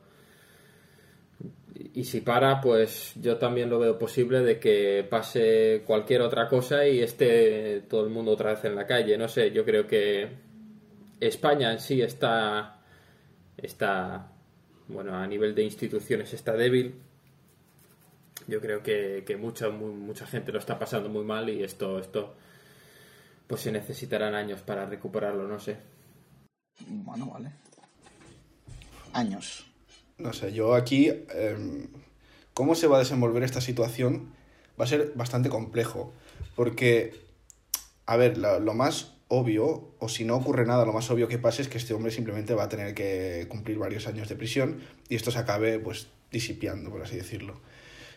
Y 1.94 2.04
si 2.04 2.20
para, 2.20 2.60
pues 2.60 3.14
yo 3.16 3.38
también 3.38 3.70
lo 3.70 3.80
veo 3.80 3.98
posible 3.98 4.42
de 4.42 4.60
que 4.60 5.08
pase 5.10 5.84
cualquier 5.86 6.22
otra 6.22 6.50
cosa 6.50 6.86
y 6.86 7.00
esté 7.02 7.84
todo 7.90 8.04
el 8.04 8.10
mundo 8.10 8.32
otra 8.32 8.52
vez 8.56 8.66
en 8.66 8.76
la 8.76 8.86
calle. 8.86 9.18
No 9.18 9.30
sé, 9.30 9.52
yo 9.52 9.64
creo 9.64 9.88
que 9.88 10.28
España 11.22 11.72
en 11.72 11.80
sí 11.80 12.02
está 12.02 12.82
está 13.58 14.32
bueno 14.91 15.15
a 15.17 15.25
nivel 15.27 15.56
de 15.56 15.63
instituciones 15.63 16.34
está 16.34 16.54
débil 16.54 16.95
yo 18.47 18.60
creo 18.60 18.82
que, 18.84 19.23
que 19.25 19.38
mucha 19.38 19.69
mu- 19.69 19.93
mucha 19.93 20.25
gente 20.25 20.51
lo 20.51 20.60
está 20.60 20.77
pasando 20.80 21.10
muy 21.10 21.23
mal 21.23 21.49
y 21.49 21.63
esto 21.63 21.99
esto 21.99 22.36
pues 23.47 23.62
se 23.62 23.71
necesitarán 23.71 24.34
años 24.36 24.62
para 24.62 24.86
recuperarlo 24.86 25.47
no 25.47 25.60
sé 25.60 25.77
Bueno, 26.88 27.27
vale. 27.27 27.51
Años. 29.13 29.65
No 30.17 30.34
sé, 30.34 30.54
yo 30.54 30.73
aquí, 30.73 31.10
em, 31.34 31.88
cómo 32.54 32.75
se 32.75 32.88
va 32.88 32.95
a 32.95 32.99
desenvolver 32.99 33.43
esta 33.43 33.60
situación 33.62 34.34
va 34.80 34.86
a 34.86 34.88
ser 34.88 35.12
bastante 35.15 35.49
complejo, 35.49 36.13
porque, 36.56 37.13
a 38.06 38.15
ver, 38.17 38.38
lo, 38.38 38.60
lo 38.60 38.73
más 38.73 39.13
obvio, 39.34 39.94
o 40.00 40.10
si 40.10 40.26
no 40.26 40.36
ocurre 40.36 40.65
nada, 40.65 40.86
lo 40.86 40.91
más 40.91 41.10
obvio 41.10 41.30
que 41.30 41.38
pase 41.38 41.62
es 41.62 41.70
que 41.70 41.78
este 41.78 41.94
hombre 41.94 42.12
simplemente 42.12 42.54
va 42.54 42.63
a 42.63 42.70
tener 42.70 42.94
que 42.94 43.46
cumplir 43.48 43.78
varios 43.78 44.06
años 44.06 44.28
de 44.28 44.36
prisión 44.36 44.82
y 45.08 45.15
esto 45.15 45.32
se 45.32 45.39
acabe, 45.39 45.80
pues, 45.80 46.08
disipiando, 46.32 46.91
por 46.91 47.02
así 47.02 47.15
decirlo. 47.15 47.62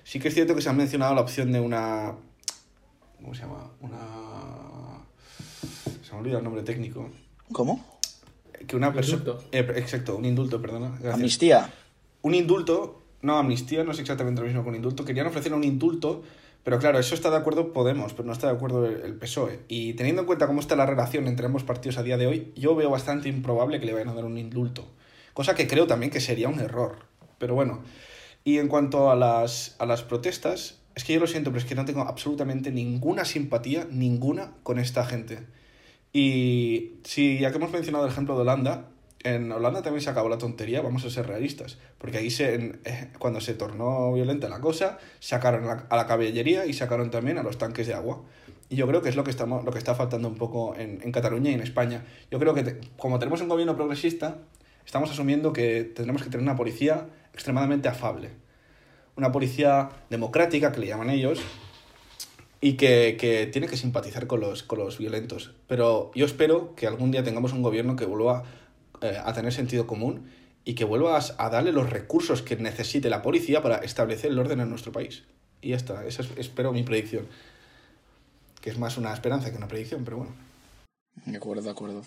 Sí 0.03 0.19
que 0.19 0.27
es 0.27 0.35
cierto 0.35 0.57
que 0.57 0.61
se 0.61 0.71
ha 0.71 0.73
mencionado 0.73 1.15
la 1.15 1.21
opción 1.21 1.53
de 1.53 1.61
una... 1.61 2.17
¿Cómo 3.17 3.33
se 3.33 3.43
llama? 3.43 3.71
Una... 3.81 5.05
Se 6.03 6.13
me 6.13 6.19
olvida 6.19 6.39
el 6.39 6.45
nombre 6.45 6.65
técnico. 6.65 7.09
¿Cómo? 7.53 8.01
Que 8.67 8.75
una 8.75 8.93
persona... 8.93 9.19
Indulto. 9.19 9.45
exacto, 9.53 10.17
un 10.17 10.25
indulto, 10.25 10.61
perdona. 10.61 10.89
gracias 10.89 11.15
Amnistía. 11.15 11.73
un 12.23 12.35
indulto, 12.35 13.03
no, 13.23 13.39
amnistía 13.39 13.85
no 13.85 13.93
es 13.93 14.01
exactamente 14.01 14.41
lo 14.41 14.49
mismo 14.49 14.65
que 14.65 14.69
un 14.71 14.75
indulto, 14.75 15.05
querían 15.05 15.29
ofrecer 15.29 15.55
un 15.55 15.63
indulto, 15.63 16.25
pero 16.65 16.79
claro, 16.79 16.99
eso 16.99 17.15
está 17.15 17.31
de 17.31 17.37
acuerdo 17.37 17.73
Podemos, 17.75 18.15
pero 18.15 18.27
no 18.27 18.33
está 18.33 18.49
de 18.49 18.55
acuerdo 18.55 18.87
el, 18.87 19.15
PSOE. 19.17 19.61
Y 19.69 19.93
teniendo 19.95 20.23
en 20.23 20.27
cuenta 20.27 20.47
cómo 20.47 20.61
está 20.61 20.75
la 20.77 20.87
relación 20.87 21.29
entre 21.29 21.47
ambos 21.47 21.63
partidos 21.63 21.99
a 21.99 22.03
día 22.03 22.17
de 22.17 22.27
hoy, 22.27 22.53
yo 22.57 22.75
veo 22.75 22.91
bastante 22.91 23.29
improbable 23.29 23.79
que 23.79 23.87
le 23.87 23.93
vayan 23.93 24.09
a 24.09 24.15
dar 24.15 24.25
un 24.25 24.39
indulto. 24.39 24.89
Cosa 25.35 25.55
que 25.55 25.69
creo 25.69 25.87
también 25.87 26.11
que 26.11 26.21
sería 26.21 26.49
un 26.49 26.61
error. 26.61 27.07
Pero 27.39 27.55
bueno, 27.55 27.83
y 28.45 28.59
en 28.59 28.69
cuanto 28.69 29.11
a 29.11 29.17
las, 29.17 29.77
a 29.79 29.85
las 29.85 30.03
protestas, 30.03 30.81
es 30.95 31.05
que 31.05 31.13
yo 31.13 31.21
lo 31.21 31.27
siento, 31.27 31.51
pero 31.51 31.61
es 31.61 31.67
que 31.67 31.75
no 31.75 31.85
tengo 31.85 32.03
absolutamente 32.03 32.71
ninguna 32.71 33.27
simpatía, 33.27 33.87
ninguna, 33.91 34.53
con 34.63 34.79
esta 34.79 35.05
gente. 35.05 35.47
Y 36.13 37.01
si 37.05 37.41
ya 37.41 37.51
que 37.51 37.59
hemos 37.59 37.73
mencionado 37.73 38.07
el 38.07 38.13
ejemplo 38.13 38.37
de 38.37 38.43
Holanda, 38.43 38.89
en 39.25 39.51
Holanda 39.51 39.83
también 39.83 40.03
se 40.03 40.11
acabó 40.11 40.29
la 40.29 40.39
tontería, 40.39 40.83
vamos 40.83 41.05
a 41.05 41.11
ser 41.11 41.27
realistas, 41.27 41.79
porque 41.99 42.19
ahí 42.19 42.31
se, 42.31 42.79
eh, 42.85 43.11
cuando 43.19 43.41
se 43.41 43.55
tornó 43.55 44.13
violenta 44.13 44.51
la 44.51 44.61
cosa, 44.61 44.99
sacaron 45.19 45.65
a 45.67 45.97
la, 45.97 46.07
caballería 46.07 46.67
y 46.67 46.75
sacaron 46.75 47.11
también 47.11 47.39
a 47.39 47.43
los 47.43 47.57
tanques 47.57 47.87
de 47.87 47.95
agua. 47.95 48.23
Y 48.69 48.77
yo 48.77 48.87
creo 48.87 49.01
que 49.03 49.09
es 49.09 49.17
lo 49.17 49.25
que, 49.25 49.31
estamos, 49.31 49.65
lo 49.65 49.73
que 49.73 49.79
está 49.79 49.95
faltando 49.95 50.29
un 50.29 50.37
poco 50.37 50.75
en, 50.77 51.01
en 51.03 51.11
Cataluña 51.11 51.51
y 51.51 51.55
en 51.55 51.63
España. 51.63 52.05
Yo 52.31 52.39
creo 52.39 52.55
que 52.55 52.81
como 52.99 53.19
tenemos 53.19 53.41
un 53.41 53.49
gobierno 53.49 53.75
progresista, 53.77 54.39
estamos 54.85 55.11
asumiendo 55.11 55.53
que 55.53 55.85
tendremos 55.85 56.23
que 56.23 56.29
tener 56.29 56.43
una 56.43 56.57
policía 56.57 57.07
extremadamente 57.33 57.89
afable. 57.89 58.31
Una 59.17 59.33
policía 59.33 59.91
democrática, 60.11 60.71
que 60.71 60.81
le 60.81 60.87
llaman 60.89 61.09
ellos, 61.09 61.41
y 62.61 62.75
que, 62.75 63.17
que 63.19 63.47
tiene 63.47 63.69
que 63.69 63.77
simpatizar 63.77 64.27
con 64.27 64.41
los, 64.41 64.63
con 64.63 64.79
los 64.79 64.99
violentos. 64.99 65.55
Pero 65.67 66.11
yo 66.15 66.27
espero 66.27 66.75
que 66.75 66.87
algún 66.87 67.11
día 67.11 67.23
tengamos 67.23 67.53
un 67.53 67.63
gobierno 67.63 67.95
que 67.97 68.07
vuelva 68.07 68.45
eh, 69.01 69.19
a 69.23 69.33
tener 69.33 69.53
sentido 69.53 69.87
común 69.87 70.31
y 70.65 70.75
que 70.75 70.85
vuelva 70.85 71.19
a, 71.19 71.47
a 71.47 71.51
darle 71.51 71.73
los 71.73 71.91
recursos 71.91 72.43
que 72.43 72.57
necesite 72.57 73.11
la 73.11 73.23
policía 73.23 73.63
para 73.63 73.79
establecer 73.79 74.31
el 74.31 74.39
orden 74.39 74.61
en 74.61 74.71
nuestro 74.71 74.93
país. 74.93 75.25
Y 75.61 75.71
ya 75.71 75.77
está, 75.77 76.05
esa 76.07 76.23
es, 76.23 76.29
espero 76.37 76.73
mi 76.73 76.83
predicción. 76.83 77.27
Que 78.61 78.71
es 78.71 78.79
más 78.79 78.97
una 78.97 79.13
esperanza 79.13 79.51
que 79.51 79.57
una 79.57 79.69
predicción, 79.69 80.05
pero 80.05 80.19
bueno. 80.19 80.35
De 81.27 81.37
acuerdo, 81.37 81.63
de 81.63 81.71
acuerdo. 81.71 82.03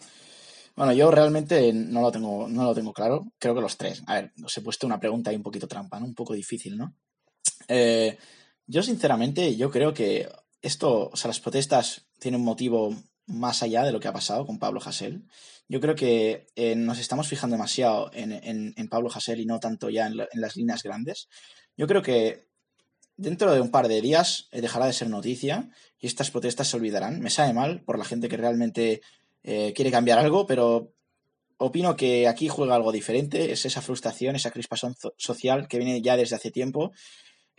Bueno, 0.76 0.94
yo 0.94 1.10
realmente 1.10 1.74
no 1.74 2.02
lo 2.02 2.12
tengo, 2.12 2.48
no 2.48 2.64
lo 2.64 2.76
tengo 2.76 2.94
claro. 2.94 3.26
Creo 3.40 3.56
que 3.56 3.62
los 3.62 3.78
tres. 3.78 4.04
A 4.06 4.16
ver, 4.16 4.32
os 4.44 4.56
he 4.56 4.62
puesto 4.62 4.86
una 4.86 5.00
pregunta 5.00 5.32
ahí 5.32 5.36
un 5.36 5.44
poquito 5.44 5.68
trampa, 5.68 6.00
¿no? 6.00 6.06
Un 6.06 6.14
poco 6.14 6.34
difícil, 6.34 6.78
¿no? 6.78 6.94
Eh, 7.68 8.16
yo, 8.68 8.84
sinceramente, 8.84 9.56
yo 9.56 9.72
creo 9.72 9.94
que 9.94 10.30
esto, 10.62 11.10
o 11.10 11.16
sea, 11.16 11.30
las 11.30 11.40
protestas 11.40 12.06
tienen 12.20 12.42
un 12.42 12.46
motivo 12.46 12.96
más 13.28 13.62
allá 13.62 13.84
de 13.84 13.92
lo 13.92 14.00
que 14.00 14.08
ha 14.08 14.14
pasado 14.14 14.46
con 14.46 14.58
Pablo 14.58 14.80
Hasél. 14.84 15.24
Yo 15.70 15.82
creo 15.82 15.96
que 15.96 16.48
eh, 16.56 16.76
nos 16.76 16.98
estamos 16.98 17.28
fijando 17.28 17.56
demasiado 17.56 18.10
en, 18.14 18.32
en, 18.32 18.88
Pablo 18.88 19.10
Hasél 19.14 19.42
y 19.42 19.46
no 19.46 19.60
tanto 19.60 19.90
ya 19.90 20.08
en, 20.08 20.18
las 20.18 20.56
líneas 20.56 20.82
grandes. 20.82 21.28
Yo 21.76 21.88
creo 21.88 22.02
que 22.02 22.48
dentro 23.18 23.54
de 23.54 23.60
un 23.60 23.70
par 23.70 23.90
de 23.90 24.02
días 24.02 24.48
eh, 24.52 24.62
dejará 24.62 24.86
de 24.86 24.94
ser 24.94 25.10
noticia 25.10 25.70
y 26.00 26.08
estas 26.08 26.32
protestas 26.32 26.70
se 26.70 26.78
olvidarán. 26.78 27.20
Me 27.20 27.30
sabe 27.30 27.54
mal 27.54 27.82
por 27.82 28.00
la 28.00 28.06
gente 28.06 28.30
que 28.30 28.38
realmente 28.38 29.02
eh, 29.44 29.74
quiere 29.76 29.92
cambiar 29.92 30.20
algo, 30.20 30.48
pero 30.48 30.94
opino 31.58 31.98
que 31.98 32.30
aquí 32.30 32.48
juega 32.48 32.76
algo 32.76 32.94
diferente. 32.94 33.52
Es 33.52 33.66
esa 33.66 33.82
frustración, 33.82 34.38
esa 34.38 34.52
crispación 34.52 34.96
social 35.18 35.68
que 35.68 35.80
viene 35.80 36.02
ya 36.02 36.16
desde 36.16 36.38
hace 36.38 36.50
tiempo 36.50 36.94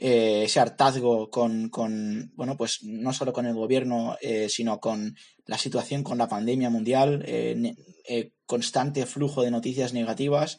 eh, 0.00 0.44
ese 0.44 0.60
hartazgo 0.60 1.28
con, 1.28 1.70
con, 1.70 2.30
bueno, 2.36 2.56
pues 2.56 2.84
no 2.84 3.12
solo 3.12 3.32
con 3.32 3.46
el 3.46 3.54
gobierno, 3.54 4.16
eh, 4.20 4.48
sino 4.48 4.78
con 4.78 5.16
la 5.44 5.58
situación 5.58 6.04
con 6.04 6.18
la 6.18 6.28
pandemia 6.28 6.70
mundial, 6.70 7.24
eh, 7.26 7.74
eh 8.08 8.30
constante 8.46 9.06
flujo 9.06 9.42
de 9.42 9.50
noticias 9.50 9.92
negativas. 9.92 10.58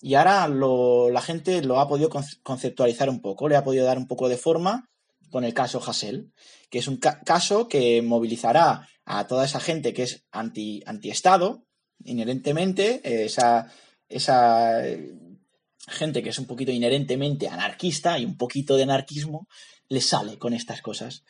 Y 0.00 0.14
ahora 0.14 0.46
lo, 0.48 1.08
la 1.08 1.22
gente 1.22 1.62
lo 1.62 1.80
ha 1.80 1.88
podido 1.88 2.10
conceptualizar 2.42 3.08
un 3.08 3.22
poco, 3.22 3.48
le 3.48 3.56
ha 3.56 3.64
podido 3.64 3.86
dar 3.86 3.96
un 3.96 4.06
poco 4.06 4.28
de 4.28 4.36
forma 4.36 4.90
con 5.30 5.44
el 5.44 5.54
caso 5.54 5.82
Hassel, 5.84 6.30
que 6.70 6.78
es 6.78 6.86
un 6.86 6.98
ca 6.98 7.20
caso 7.22 7.68
que 7.68 8.02
movilizará 8.02 8.86
a 9.06 9.26
toda 9.26 9.46
esa 9.46 9.60
gente 9.60 9.94
que 9.94 10.02
es 10.02 10.24
anti, 10.30 10.82
anti-Estado, 10.84 11.64
inherentemente, 12.04 13.00
esa, 13.24 13.72
esa 14.08 14.82
gente 15.88 16.22
que 16.22 16.30
es 16.30 16.38
un 16.38 16.46
poquito 16.46 16.72
inherentemente 16.72 17.48
anarquista 17.48 18.18
y 18.18 18.24
un 18.24 18.36
poquito 18.36 18.76
de 18.76 18.84
anarquismo 18.84 19.48
le 19.88 20.00
sale 20.00 20.38
con 20.38 20.54
estas 20.54 20.80
cosas. 20.82 21.24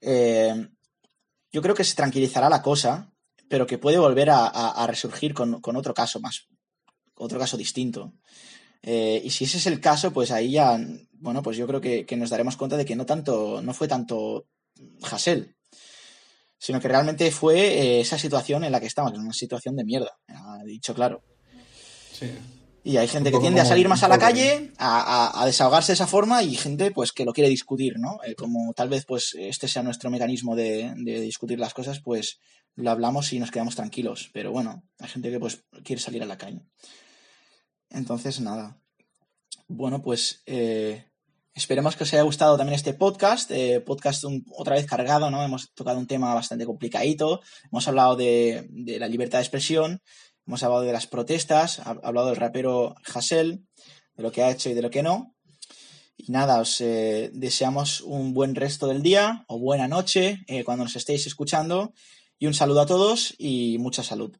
Eh, 0.00 0.68
yo 1.52 1.62
creo 1.62 1.74
que 1.74 1.84
se 1.84 1.94
tranquilizará 1.94 2.48
la 2.48 2.62
cosa, 2.62 3.12
pero 3.48 3.66
que 3.66 3.78
puede 3.78 3.98
volver 3.98 4.30
a, 4.30 4.86
resurgir 4.86 5.34
con, 5.34 5.60
otro 5.76 5.94
caso 5.94 6.20
más, 6.20 6.48
otro 7.14 7.38
caso 7.38 7.56
distinto. 7.56 8.14
Eh, 8.82 9.20
y 9.22 9.30
si 9.30 9.44
ese 9.44 9.58
es 9.58 9.66
el 9.66 9.80
caso, 9.80 10.12
pues 10.12 10.30
ahí 10.30 10.52
ya, 10.52 10.78
bueno, 11.12 11.42
pues 11.42 11.56
yo 11.56 11.66
creo 11.66 11.80
que, 11.80 12.04
que 12.06 12.16
nos 12.16 12.30
daremos 12.30 12.56
cuenta 12.56 12.76
de 12.76 12.84
que 12.84 12.96
no 12.96 13.06
tanto, 13.06 13.60
no 13.62 13.74
fue 13.74 13.86
tanto 13.86 14.46
Hassel, 15.02 15.54
sino 16.58 16.80
que 16.80 16.88
realmente 16.88 17.30
fue 17.30 17.58
eh, 17.58 18.00
esa 18.00 18.18
situación 18.18 18.64
en 18.64 18.72
la 18.72 18.80
que 18.80 18.86
estamos, 18.86 19.12
en 19.12 19.20
una 19.20 19.32
situación 19.32 19.76
de 19.76 19.84
mierda, 19.84 20.16
dicho 20.64 20.94
claro. 20.94 21.22
Sí. 22.12 22.30
Y 22.84 22.96
hay 22.96 23.06
gente 23.06 23.30
que 23.30 23.38
tiende 23.38 23.60
a 23.60 23.64
salir 23.64 23.88
más 23.88 24.02
a 24.02 24.08
la 24.08 24.18
calle, 24.18 24.72
a, 24.76 25.00
a, 25.00 25.42
a, 25.42 25.46
desahogarse 25.46 25.92
de 25.92 25.94
esa 25.94 26.08
forma 26.08 26.42
y 26.42 26.56
gente 26.56 26.90
pues 26.90 27.12
que 27.12 27.24
lo 27.24 27.32
quiere 27.32 27.48
discutir, 27.48 27.94
¿no? 27.98 28.18
Eh, 28.24 28.34
como 28.34 28.72
tal 28.74 28.88
vez 28.88 29.04
pues 29.06 29.36
este 29.38 29.68
sea 29.68 29.84
nuestro 29.84 30.10
mecanismo 30.10 30.56
de, 30.56 30.92
de, 30.96 31.20
discutir 31.20 31.60
las 31.60 31.74
cosas, 31.74 32.00
pues 32.00 32.40
lo 32.74 32.90
hablamos 32.90 33.32
y 33.32 33.38
nos 33.38 33.52
quedamos 33.52 33.76
tranquilos. 33.76 34.30
Pero 34.32 34.50
bueno, 34.50 34.82
hay 34.98 35.08
gente 35.08 35.30
que 35.30 35.38
pues 35.38 35.64
quiere 35.84 36.02
salir 36.02 36.24
a 36.24 36.26
la 36.26 36.38
calle. 36.38 36.66
Entonces, 37.90 38.40
nada. 38.40 38.80
Bueno, 39.68 40.02
pues 40.02 40.42
eh, 40.46 41.06
esperemos 41.54 41.94
que 41.94 42.02
os 42.02 42.12
haya 42.12 42.22
gustado 42.22 42.56
también 42.56 42.74
este 42.74 42.94
podcast. 42.94 43.48
Eh, 43.52 43.80
podcast 43.80 44.24
un, 44.24 44.44
otra 44.56 44.74
vez 44.74 44.86
cargado, 44.86 45.30
¿no? 45.30 45.44
Hemos 45.44 45.72
tocado 45.74 45.98
un 45.98 46.08
tema 46.08 46.34
bastante 46.34 46.66
complicadito. 46.66 47.42
Hemos 47.70 47.86
hablado 47.86 48.16
de, 48.16 48.66
de 48.70 48.98
la 48.98 49.06
libertad 49.06 49.38
de 49.38 49.44
expresión 49.44 50.02
Hemos 50.46 50.62
hablado 50.62 50.82
de 50.82 50.92
las 50.92 51.06
protestas, 51.06 51.78
ha 51.80 51.90
hablado 52.02 52.28
del 52.28 52.36
rapero 52.36 52.94
Hassel, 53.12 53.64
de 54.16 54.22
lo 54.22 54.32
que 54.32 54.42
ha 54.42 54.50
hecho 54.50 54.70
y 54.70 54.74
de 54.74 54.82
lo 54.82 54.90
que 54.90 55.02
no. 55.02 55.34
Y 56.16 56.30
nada, 56.32 56.60
os 56.60 56.80
eh, 56.80 57.30
deseamos 57.32 58.00
un 58.00 58.34
buen 58.34 58.54
resto 58.54 58.86
del 58.86 59.02
día 59.02 59.44
o 59.48 59.58
buena 59.58 59.88
noche 59.88 60.44
eh, 60.46 60.64
cuando 60.64 60.84
nos 60.84 60.96
estéis 60.96 61.26
escuchando. 61.26 61.92
Y 62.38 62.46
un 62.46 62.54
saludo 62.54 62.80
a 62.80 62.86
todos 62.86 63.34
y 63.38 63.78
mucha 63.78 64.02
salud. 64.02 64.36